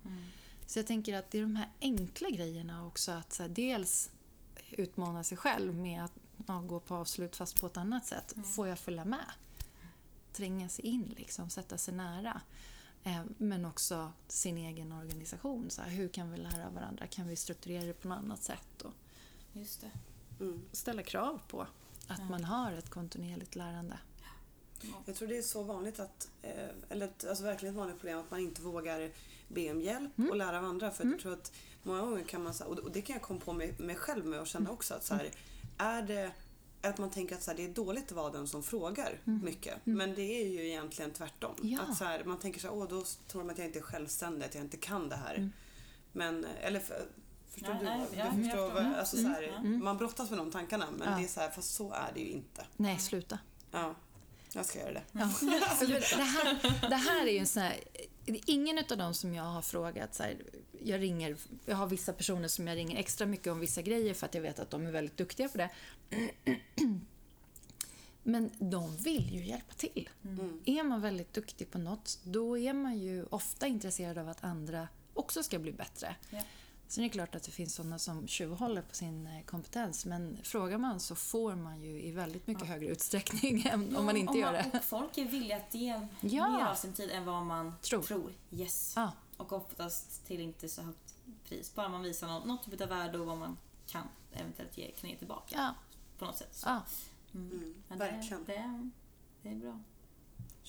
Så 0.66 0.80
jag 0.80 0.88
tänker 0.88 1.18
att 1.18 1.32
det 1.32 1.38
är 1.38 1.42
de 1.42 1.56
här 1.56 1.70
enkla 1.82 2.30
grejerna 2.30 2.88
också, 2.88 3.12
att 3.12 3.34
så 3.34 3.44
här, 3.44 3.50
dels 3.50 4.12
utmana 4.72 5.24
sig 5.24 5.38
själv 5.38 5.76
med 5.76 6.04
att 6.04 6.12
ja, 6.48 6.60
gå 6.60 6.80
på 6.80 6.96
avslut 6.96 7.36
fast 7.36 7.62
på 7.62 7.68
ett 7.68 7.78
annat 7.78 8.06
sätt. 8.06 8.34
Får 8.56 8.68
jag 8.68 8.80
följa 8.80 9.06
med? 9.06 9.26
Tränga 10.34 10.70
sig 10.70 10.86
in, 10.86 11.14
liksom, 11.18 11.50
sätta 11.50 11.78
sig 11.78 11.94
nära. 11.94 12.42
Eh, 13.04 13.22
Men 13.38 13.66
också 13.66 14.12
sin 14.28 14.58
egen 14.58 14.92
organisation. 14.92 15.70
Så 15.70 15.82
här, 15.82 15.90
hur 15.90 16.10
kan 16.10 16.32
vi 16.32 16.38
lära 16.38 16.70
varandra? 16.70 17.08
Kan 17.08 17.28
vi 17.28 17.36
strukturera 17.36 17.86
det 17.86 17.94
på 17.94 18.08
något 18.08 18.18
annat 18.18 18.44
sätt? 18.44 18.82
Och 18.82 18.94
Just 19.54 19.82
det. 19.82 19.92
Mm. 20.44 20.62
ställa 20.72 21.04
krav 21.04 21.40
på 21.48 21.68
att 22.08 22.30
man 22.30 22.44
har 22.44 22.72
ett 22.72 22.90
kontinuerligt 22.90 23.56
lärande. 23.56 23.98
Jag 25.06 25.16
tror 25.16 25.28
det 25.28 25.38
är 25.38 25.42
så 25.42 25.64
vanligt 25.64 26.00
att, 26.00 26.28
eh, 26.42 26.70
eller 26.90 27.06
ett, 27.06 27.26
alltså 27.30 27.44
verkligen 27.44 27.76
ett 27.76 27.80
vanligt 27.80 27.98
problem 28.00 28.20
att 28.20 28.32
man 28.32 28.40
inte 28.40 28.62
vågar 28.62 29.10
be 29.48 29.72
om 29.72 29.82
hjälp 29.82 30.18
Mm. 30.18 30.30
och 30.30 30.36
lära 30.36 30.58
av 30.58 30.66
andra. 30.66 30.92
För 30.92 31.06
jag 31.06 31.20
tror 31.20 31.34
att 31.34 31.52
många 31.84 32.02
gånger 32.02 32.24
kan 32.24 32.44
man, 32.44 32.54
och 32.66 32.92
det 32.92 33.02
kan 33.02 33.14
jag 33.14 33.24
komma 33.24 33.40
på 33.40 33.54
mig, 33.54 33.74
mig 33.80 33.96
själv 33.96 34.26
med 34.26 34.40
och 34.40 34.48
känna 34.48 34.64
Mm. 34.66 34.74
också 34.74 34.94
att 34.94 35.06
så 35.06 35.16
här, 35.16 35.32
är 35.78 36.02
det 36.02 36.32
att 36.82 36.98
man 36.98 37.10
tänker 37.10 37.36
att 37.36 37.44
så 37.44 37.52
här, 37.52 37.58
det 37.58 37.64
är 37.66 37.70
dåligt 37.74 38.06
att 38.06 38.12
vara 38.12 38.30
den 38.32 38.48
som 38.48 38.64
frågar 38.64 39.20
mycket. 39.24 39.76
Men 39.84 40.16
det 40.16 40.22
är 40.42 40.48
ju 40.48 40.68
egentligen 40.68 41.12
tvärtom. 41.12 41.56
Mm. 41.58 41.70
Ja. 41.72 41.80
Att 41.82 41.98
så 41.98 42.04
här, 42.06 42.24
man 42.24 42.40
tänker 42.40 42.60
så 42.60 42.68
här, 42.68 42.76
åh 42.76 42.88
då 42.90 43.04
tror 43.28 43.42
de 43.42 43.50
att 43.50 43.58
jag 43.58 43.68
inte 43.68 43.80
är 43.80 43.84
självständig, 43.84 44.46
att 44.46 44.56
jag 44.56 44.64
inte 44.64 44.78
kan 44.78 45.10
det 45.10 45.16
här. 45.16 45.36
Mm. 45.36 45.52
Men, 46.12 46.46
eller 46.62 46.80
för, 46.80 47.06
förstår 47.50 47.70
Nej, 47.74 47.80
du? 47.80 47.86
nej, 47.86 48.08
du 48.12 48.18
jag 48.18 48.28
förstår 48.28 48.44
förstår. 48.44 48.70
vad, 48.84 48.94
alltså, 49.00 49.18
så 49.18 49.28
här, 49.28 49.44
Mm. 49.44 49.84
Man 49.84 49.98
brottas 49.98 50.30
med 50.30 50.40
de 50.40 50.52
tankarna 50.52 50.86
men 50.98 51.12
Ja. 51.12 51.18
det 51.18 51.24
är 51.24 51.28
så 51.28 51.40
här, 51.40 51.50
fast 51.50 51.74
så 51.76 51.92
är 51.94 52.12
det 52.14 52.20
ju 52.20 52.30
inte. 52.30 52.66
Nej, 52.78 53.00
sluta. 53.00 53.40
Ja, 53.72 53.96
jag 54.54 54.66
ska 54.66 54.80
göra 54.80 54.92
det. 54.92 55.04
Ja. 55.12 55.32
det, 56.18 56.24
här, 56.24 56.90
det 56.90 56.96
här 56.96 57.28
är 57.28 57.32
ju 57.32 57.38
en 57.38 57.48
sån 57.48 57.64
här... 57.64 57.78
Ingen 58.26 58.78
av 58.92 58.98
dem 58.98 59.14
som 59.14 59.34
jag 59.34 59.44
har 59.44 59.62
frågat, 59.62 60.16
så 60.16 60.24
här, 60.24 60.38
jag 60.84 61.02
ringer, 61.02 61.38
jag 61.66 61.76
har 61.76 61.88
vissa 61.88 62.14
personer 62.14 62.48
som 62.48 62.68
jag 62.68 62.76
ringer 62.76 62.98
extra 62.98 63.28
mycket 63.28 63.48
om 63.48 63.60
vissa 63.60 63.82
grejer 63.82 64.14
för 64.14 64.26
att 64.26 64.34
jag 64.34 64.42
vet 64.42 64.60
att 64.60 64.70
de 64.70 64.86
är 64.86 64.92
väldigt 64.92 65.18
duktiga 65.18 65.50
på 65.50 65.58
det. 65.58 65.70
Men 68.24 68.52
de 68.60 68.98
vill 68.98 69.34
ju 69.34 69.46
hjälpa 69.46 69.74
till. 69.74 70.10
Mm. 70.24 70.62
Är 70.66 70.84
man 70.84 71.02
väldigt 71.02 71.34
duktig 71.34 71.72
på 71.72 71.78
något, 71.78 72.20
då 72.24 72.58
är 72.58 72.74
man 72.74 72.98
ju 72.98 73.26
ofta 73.30 73.68
intresserad 73.68 74.18
av 74.18 74.30
att 74.30 74.44
andra 74.44 74.88
också 75.14 75.44
ska 75.44 75.60
bli 75.60 75.72
bättre. 75.72 76.16
Ja. 76.30 76.42
Sen 76.92 77.04
är 77.04 77.08
det 77.10 77.14
klart 77.14 77.36
att 77.36 77.44
det 77.44 77.52
finns 77.52 77.76
sådana 77.76 78.00
som 78.00 78.28
tjuvhåller 78.28 78.82
på 78.82 78.96
sin 78.96 79.28
eh, 79.28 79.44
kompetens, 79.46 80.06
men 80.06 80.38
frågar 80.44 80.78
man 80.78 81.00
så 81.00 81.16
får 81.16 81.56
man 81.56 81.82
ju 81.82 82.02
i 82.02 82.12
väldigt 82.12 82.48
mycket 82.48 82.68
högre 82.68 82.88
utsträckning 82.88 83.68
än 83.72 83.96
om 83.96 84.06
man 84.06 84.18
inte 84.18 84.32
om 84.34 84.40
gör 84.40 84.54
det. 84.54 84.72
Och 84.78 84.84
folk 84.84 85.18
är 85.18 85.26
villiga 85.26 85.58
att 85.58 85.76
ge 85.76 86.08
Ja. 86.22 86.50
mer 86.58 86.66
av 86.66 86.76
sin 86.76 86.94
tid 86.94 87.10
än 87.12 87.26
vad 87.26 87.46
man 87.46 87.74
Tror. 87.82 88.02
tror. 88.02 88.34
Yes. 88.52 88.94
Ja. 88.96 89.12
Och 89.38 89.54
oftast 89.54 90.26
till 90.28 90.40
inte 90.42 90.70
så 90.70 90.82
högt 90.82 91.16
pris. 91.48 91.76
Bara 91.76 91.90
man 91.90 92.02
visar 92.02 92.28
något, 92.28 92.46
något 92.46 92.64
typ 92.72 92.82
av 92.82 92.88
värde 92.90 93.20
och 93.20 93.26
vad 93.26 93.38
man 93.38 93.58
kan 93.88 94.04
eventuellt 94.34 94.78
ge, 94.78 94.92
kan 94.92 95.10
ge 95.10 95.16
tillbaka 95.16 95.56
Ja, 95.58 95.74
på 96.18 96.26
något 96.26 96.38
sätt. 96.38 96.64
Ja. 96.66 96.82
mm. 97.34 97.52
Mm, 97.52 98.00
verkligen. 98.00 98.44
Det, 98.46 98.54
det, 98.54 98.90
det 99.44 99.50
är 99.50 99.56
bra. 99.56 99.80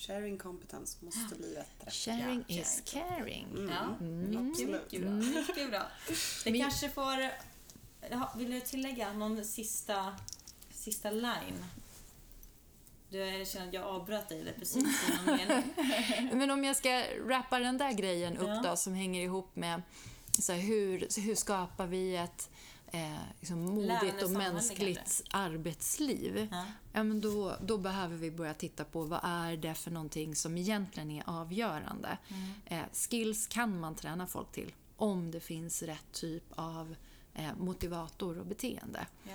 Sharing 0.07 0.39
competence 0.39 1.05
måste 1.05 1.35
bli 1.35 1.55
bättre. 1.55 1.91
Sharing 1.91 2.45
Ja, 2.47 2.61
is 2.61 2.83
caring. 2.85 3.47
Mm. 3.51 3.69
Ja, 3.69 4.07
mycket, 4.07 4.51
Absolut. 4.51 4.83
mycket 4.93 5.01
bra. 5.01 5.11
Mycket 5.11 5.71
bra. 5.71 5.83
Det 6.45 6.51
Men- 6.51 6.61
kanske 6.61 6.89
får... 6.91 7.31
Vill 8.39 8.51
du 8.51 8.61
tillägga 8.61 9.13
någon 9.13 9.45
sista, 9.45 10.17
sista 10.75 11.11
line? 11.11 11.65
Du, 13.11 13.45
känner 13.47 13.69
att 13.69 13.75
jag 13.75 13.85
avbröt 13.85 14.29
dig 14.29 14.45
där 14.45 14.53
precis 14.59 14.85
mening. 15.27 15.75
Men 16.39 16.51
om 16.51 16.65
jag 16.65 16.77
ska 16.77 17.03
rappa 17.27 17.59
den 17.59 17.79
där 17.79 17.93
grejen 17.93 18.37
upp 18.37 18.49
Ja. 18.49 18.63
då 18.71 18.77
som 18.77 18.95
hänger 18.95 19.23
ihop 19.23 19.57
med 19.57 19.83
så 20.39 20.53
här, 20.53 20.61
hur, 20.61 21.21
hur 21.21 21.35
skapar 21.35 21.87
vi 21.87 22.17
ett 22.17 22.51
eh, 22.93 23.19
liksom 23.41 23.61
modigt 23.61 24.23
och 24.23 24.31
mänskligt 24.31 25.23
arbetsliv? 25.31 26.49
Ja. 26.51 26.65
Ja, 26.93 27.03
men 27.03 27.21
då, 27.21 27.57
då 27.63 27.79
behöver 27.79 28.17
vi 28.17 28.31
börja 28.31 28.55
titta 28.55 28.85
på 28.85 29.05
vad 29.05 29.21
är 29.23 29.57
det 29.57 29.75
för 29.75 29.91
någonting 29.91 30.37
som 30.37 30.57
egentligen 30.57 31.11
är 31.11 31.23
avgörande. 31.27 32.19
Mm. 32.29 32.51
Eh, 32.67 32.89
skills 32.93 33.47
kan 33.47 33.81
man 33.81 33.95
träna 33.95 34.27
folk 34.27 34.53
till 34.53 34.73
om 34.97 35.31
det 35.31 35.41
finns 35.41 35.83
rätt 35.83 36.13
typ 36.13 36.45
av 36.51 36.95
eh, 37.35 37.55
motivator 37.59 38.39
och 38.39 38.47
beteende. 38.47 39.07
Ja. 39.23 39.33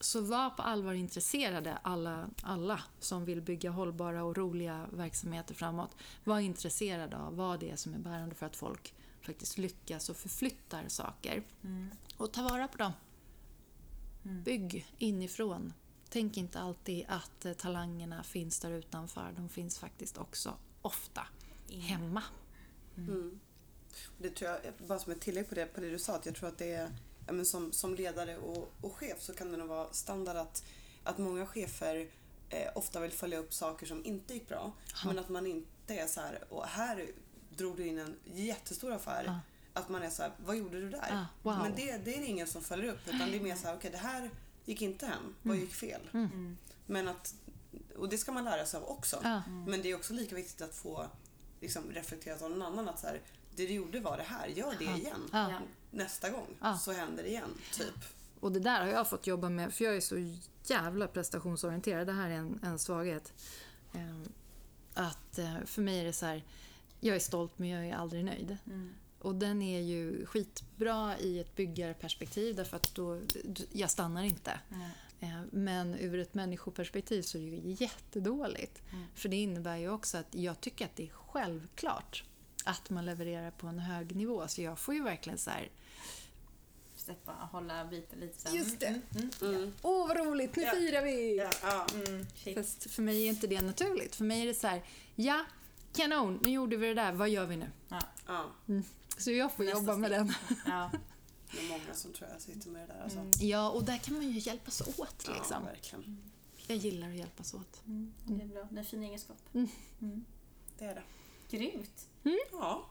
Så 0.00 0.20
var 0.20 0.50
på 0.50 0.62
allvar 0.62 0.92
intresserade, 0.92 1.78
alla, 1.82 2.28
alla 2.42 2.80
som 3.00 3.24
vill 3.24 3.40
bygga 3.42 3.70
hållbara 3.70 4.24
och 4.24 4.36
roliga 4.36 4.86
verksamheter 4.92 5.54
framåt. 5.54 5.96
Var 6.24 6.40
intresserade 6.40 7.16
av 7.16 7.36
vad 7.36 7.60
det 7.60 7.70
är 7.70 7.76
som 7.76 7.94
är 7.94 7.98
bärande 7.98 8.34
för 8.34 8.46
att 8.46 8.56
folk 8.56 8.94
faktiskt 9.20 9.58
lyckas 9.58 10.08
och 10.08 10.16
förflyttar 10.16 10.84
saker. 10.88 11.42
Mm. 11.64 11.90
Och 12.16 12.32
ta 12.32 12.42
vara 12.42 12.68
på 12.68 12.78
dem. 12.78 12.92
Mm. 14.24 14.42
Bygg 14.42 14.86
inifrån. 14.98 15.72
Tänk 16.08 16.36
inte 16.36 16.60
alltid 16.60 17.04
att 17.08 17.44
eh, 17.44 17.52
talangerna 17.52 18.22
finns 18.22 18.60
där 18.60 18.70
utanför. 18.70 19.32
De 19.36 19.48
finns 19.48 19.78
faktiskt 19.78 20.18
också 20.18 20.54
ofta 20.82 21.26
hemma. 21.70 22.22
Mm. 22.96 23.40
Det 24.18 24.30
tror 24.30 24.50
jag, 24.50 24.60
bara 24.88 24.98
som 24.98 25.12
ett 25.12 25.20
tillägg 25.20 25.48
på 25.48 25.54
det, 25.54 25.66
på 25.66 25.80
det 25.80 25.90
du 25.90 25.98
sa, 25.98 26.16
att 26.16 26.26
jag 26.26 26.34
tror 26.34 26.48
att 26.48 26.58
det 26.58 26.72
är, 26.72 26.90
ja, 27.26 27.32
men 27.32 27.46
som, 27.46 27.72
som 27.72 27.94
ledare 27.94 28.36
och, 28.36 28.72
och 28.80 28.96
chef 28.96 29.20
så 29.20 29.34
kan 29.34 29.50
det 29.50 29.56
nog 29.56 29.68
vara 29.68 29.92
standard 29.92 30.36
att, 30.36 30.64
att 31.04 31.18
många 31.18 31.46
chefer 31.46 32.08
eh, 32.48 32.68
ofta 32.74 33.00
vill 33.00 33.12
följa 33.12 33.38
upp 33.38 33.54
saker 33.54 33.86
som 33.86 34.04
inte 34.04 34.34
gick 34.34 34.48
bra. 34.48 34.72
Men 35.04 35.18
att 35.18 35.28
man 35.28 35.46
inte 35.46 35.94
är 35.94 36.06
så 36.06 36.20
här, 36.20 36.44
och 36.48 36.66
här 36.66 37.06
drog 37.56 37.76
du 37.76 37.86
in 37.86 37.98
en 37.98 38.16
jättestor 38.24 38.92
affär. 38.92 39.24
Ja. 39.24 39.40
Att 39.76 39.88
man 39.88 40.02
är 40.02 40.10
så 40.10 40.22
här, 40.22 40.32
vad 40.46 40.56
gjorde 40.56 40.80
du 40.80 40.90
där? 40.90 41.08
Ah, 41.12 41.24
wow. 41.42 41.58
Men 41.62 41.74
det, 41.76 41.96
det 42.04 42.14
är 42.14 42.20
det 42.20 42.26
ingen 42.26 42.46
som 42.46 42.62
följer 42.62 42.92
upp 42.92 43.00
utan 43.06 43.30
det 43.30 43.36
är 43.36 43.40
mer 43.40 43.56
så 43.56 43.66
här, 43.66 43.74
okej 43.76 43.90
det 43.90 43.98
här 43.98 44.30
gick 44.64 44.82
inte 44.82 45.06
hem, 45.06 45.34
vad 45.42 45.56
gick 45.56 45.74
fel? 45.74 46.00
Mm. 46.12 46.56
Men 46.86 47.08
att, 47.08 47.34
och 47.96 48.08
det 48.08 48.18
ska 48.18 48.32
man 48.32 48.44
lära 48.44 48.66
sig 48.66 48.80
av 48.80 48.88
också. 48.88 49.20
Ja. 49.22 49.42
Men 49.66 49.82
det 49.82 49.90
är 49.90 49.94
också 49.94 50.12
lika 50.12 50.34
viktigt 50.34 50.62
att 50.62 50.74
få 50.74 51.06
liksom, 51.60 51.82
reflekterat 51.90 52.42
av 52.42 52.50
någon 52.50 52.62
annan 52.62 52.88
att 52.88 53.00
så 53.00 53.06
här, 53.06 53.20
det 53.56 53.66
du 53.66 53.72
gjorde 53.72 54.00
var 54.00 54.16
det 54.16 54.22
här, 54.22 54.46
gör 54.46 54.74
det 54.78 54.84
igen. 54.84 55.20
Ja. 55.32 55.50
Ja. 55.50 55.58
Nästa 55.90 56.30
gång 56.30 56.46
Ja. 56.60 56.78
så 56.78 56.92
händer 56.92 57.22
det 57.22 57.28
igen, 57.28 57.50
typ. 57.72 57.94
Och 58.40 58.52
det 58.52 58.60
där 58.60 58.80
har 58.80 58.88
jag 58.88 59.08
fått 59.08 59.26
jobba 59.26 59.48
med, 59.48 59.74
för 59.74 59.84
jag 59.84 59.96
är 59.96 60.00
så 60.00 60.36
jävla 60.64 61.06
prestationsorienterad. 61.08 62.06
Det 62.06 62.12
här 62.12 62.30
är 62.30 62.34
en, 62.34 62.60
en 62.62 62.78
svaghet. 62.78 63.32
Ehm, 63.94 64.28
Att 64.94 65.38
eh, 65.38 65.56
för 65.64 65.82
mig 65.82 66.00
är 66.00 66.04
det 66.04 66.12
så 66.12 66.26
här, 66.26 66.44
jag 67.00 67.16
är 67.16 67.20
stolt 67.20 67.58
men 67.58 67.68
jag 67.68 67.86
är 67.86 67.94
aldrig 67.96 68.24
nöjd. 68.24 68.56
Mm. 68.66 68.94
Och 69.18 69.34
den 69.34 69.62
är 69.62 69.80
ju 69.80 70.26
skitbra 70.26 71.18
i 71.18 71.38
ett 71.38 71.56
byggarperspektiv 71.56 72.54
därför 72.56 72.76
att 72.76 72.94
då, 72.94 73.20
jag 73.72 73.90
stannar 73.90 74.22
inte. 74.22 74.60
Nej. 74.68 74.90
Eh, 75.20 75.40
Men 75.52 75.94
ur 75.94 76.18
ett 76.18 76.34
människoperspektiv 76.34 77.22
så 77.22 77.38
är 77.38 77.42
det 77.50 77.56
ju 77.56 77.76
jättedåligt. 77.78 78.82
Mm. 78.92 79.04
För 79.14 79.28
det 79.28 79.36
innebär 79.36 79.76
ju 79.76 79.88
också 79.90 80.18
att 80.18 80.26
jag 80.34 80.60
tycker 80.60 80.84
att 80.84 80.96
det 80.96 81.02
är 81.02 81.08
självklart 81.12 82.24
att 82.64 82.90
man 82.90 83.04
levererar 83.06 83.50
på 83.50 83.66
en 83.66 83.78
hög 83.78 84.16
nivå. 84.16 84.48
Så 84.48 84.62
jag 84.62 84.78
får 84.78 84.94
ju 84.94 85.02
verkligen 85.02 85.38
så 85.38 85.50
här, 85.50 85.70
Släppa, 86.96 87.32
hålla 87.32 87.84
biten 87.84 88.20
lite 88.20 88.48
här. 88.48 88.56
Just 88.56 88.80
det. 88.80 88.86
Mm. 88.86 89.02
Mm. 89.42 89.54
Mm. 89.56 89.72
åh 89.82 90.08
vad 90.08 90.16
roligt, 90.16 90.56
nu 90.56 90.62
Ja. 90.62 90.70
firar 90.70 91.02
vi! 91.02 91.36
Ja, 91.36 91.50
ja. 91.62 91.86
Mm. 91.94 92.26
Fast 92.54 92.90
för 92.90 93.02
mig 93.02 93.24
är 93.24 93.28
inte 93.28 93.46
det 93.46 93.62
naturligt. 93.62 94.16
För 94.16 94.24
mig 94.24 94.42
är 94.42 94.46
det 94.46 94.54
så 94.54 94.66
här, 94.66 94.82
ja, 95.14 95.44
kanon, 95.92 96.40
nu 96.44 96.50
gjorde 96.50 96.76
vi 96.76 96.86
det 96.86 96.94
där, 96.94 97.12
vad 97.12 97.28
gör 97.30 97.46
vi 97.46 97.56
nu? 97.56 97.66
Ja. 97.88 98.44
Ja. 99.16 99.20
Så 99.22 99.30
jag 99.30 99.52
får 99.52 99.64
Nästa 99.64 99.78
jobba 99.78 99.96
med 99.96 100.10
steg. 100.10 100.18
den. 100.18 100.34
Ja. 100.66 100.90
Det 101.52 101.58
är 101.58 101.68
många 101.68 101.94
som 101.94 102.12
tror 102.12 102.30
jag 102.30 102.40
sitter 102.42 102.70
med 102.70 102.88
det 102.88 102.94
där. 102.94 103.02
Alltså. 103.02 103.18
Mm. 103.18 103.30
Ja, 103.40 103.70
och 103.70 103.84
där 103.84 103.98
kan 103.98 104.14
man 104.14 104.22
ju 104.28 104.38
hjälpas 104.38 104.80
åt 104.80 105.24
Ja, 105.26 105.32
liksom. 105.34 105.64
verkligen. 105.64 106.22
Jag 106.66 106.76
gillar 106.76 107.08
att 107.08 107.14
hjälpas 107.16 107.54
åt. 107.54 107.82
Mm. 107.86 108.14
Det 108.24 108.42
är 108.42 108.46
bra. 108.46 108.62
Det 108.70 108.74
är 108.76 108.78
en 108.78 108.84
fin 108.84 109.02
egenskap. 109.02 109.36
Mm. 109.54 109.68
Mm. 110.00 110.24
Det 110.78 110.84
är 110.84 110.94
det. 110.94 111.02
Grymt. 111.56 112.08
Ja. 112.52 112.86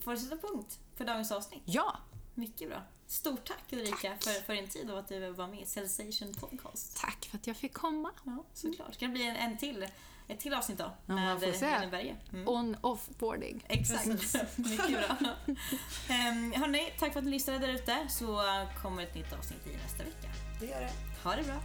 får 0.00 0.12
det 0.12 0.18
sätta 0.18 0.36
punkt 0.36 0.78
för 0.96 1.04
dagens 1.04 1.32
avsnitt. 1.32 1.62
Ja, 1.64 1.96
Mycket 2.34 2.68
bra. 2.68 2.82
Stort 3.06 3.44
tack 3.48 3.72
Ulrika 3.72 4.16
för, 4.20 4.30
för 4.42 4.54
din 4.54 4.68
tid 4.68 4.90
och 4.90 4.98
att 4.98 5.08
du 5.08 5.30
var 5.30 5.46
med 5.48 5.60
i 5.62 5.66
Sensation 5.66 6.34
Podcast. 6.34 6.96
tack 6.96 7.24
för 7.30 7.38
att 7.38 7.46
jag 7.46 7.56
fick 7.56 7.72
komma. 7.74 8.10
Ja, 8.24 8.44
såklart. 8.54 8.94
Ska 8.94 9.06
det 9.06 9.12
bli 9.12 9.22
en, 9.28 9.36
en 9.36 9.58
till, 9.58 9.86
ett 10.28 10.40
till 10.40 10.54
avsnitt 10.54 10.78
då? 10.78 10.90
Ja, 11.06 11.14
med 11.14 11.40
se. 11.40 11.66
Helene 11.66 11.90
Berge. 11.90 12.16
Mm. 12.32 12.48
On-off-boarding. 12.48 13.64
Exakt. 13.68 14.06
Mycket 14.56 14.88
bra. 14.88 15.16
um, 15.46 16.52
hörni, 16.56 16.92
tack 16.98 17.12
för 17.12 17.18
att 17.18 17.24
ni 17.24 17.30
lyssnade 17.30 17.58
där 17.58 17.68
ute 17.68 17.96
så 18.08 18.42
kommer 18.82 19.02
ett 19.02 19.14
nytt 19.14 19.32
avsnitt 19.32 19.66
i 19.66 19.76
nästa 19.82 20.04
vecka. 20.04 20.28
Det 20.60 20.66
gör 20.66 20.80
det. 20.80 20.92
Ha 21.22 21.36
det 21.36 21.42
bra. 21.42 21.56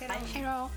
Hej 0.00 0.44
då! 0.44 0.70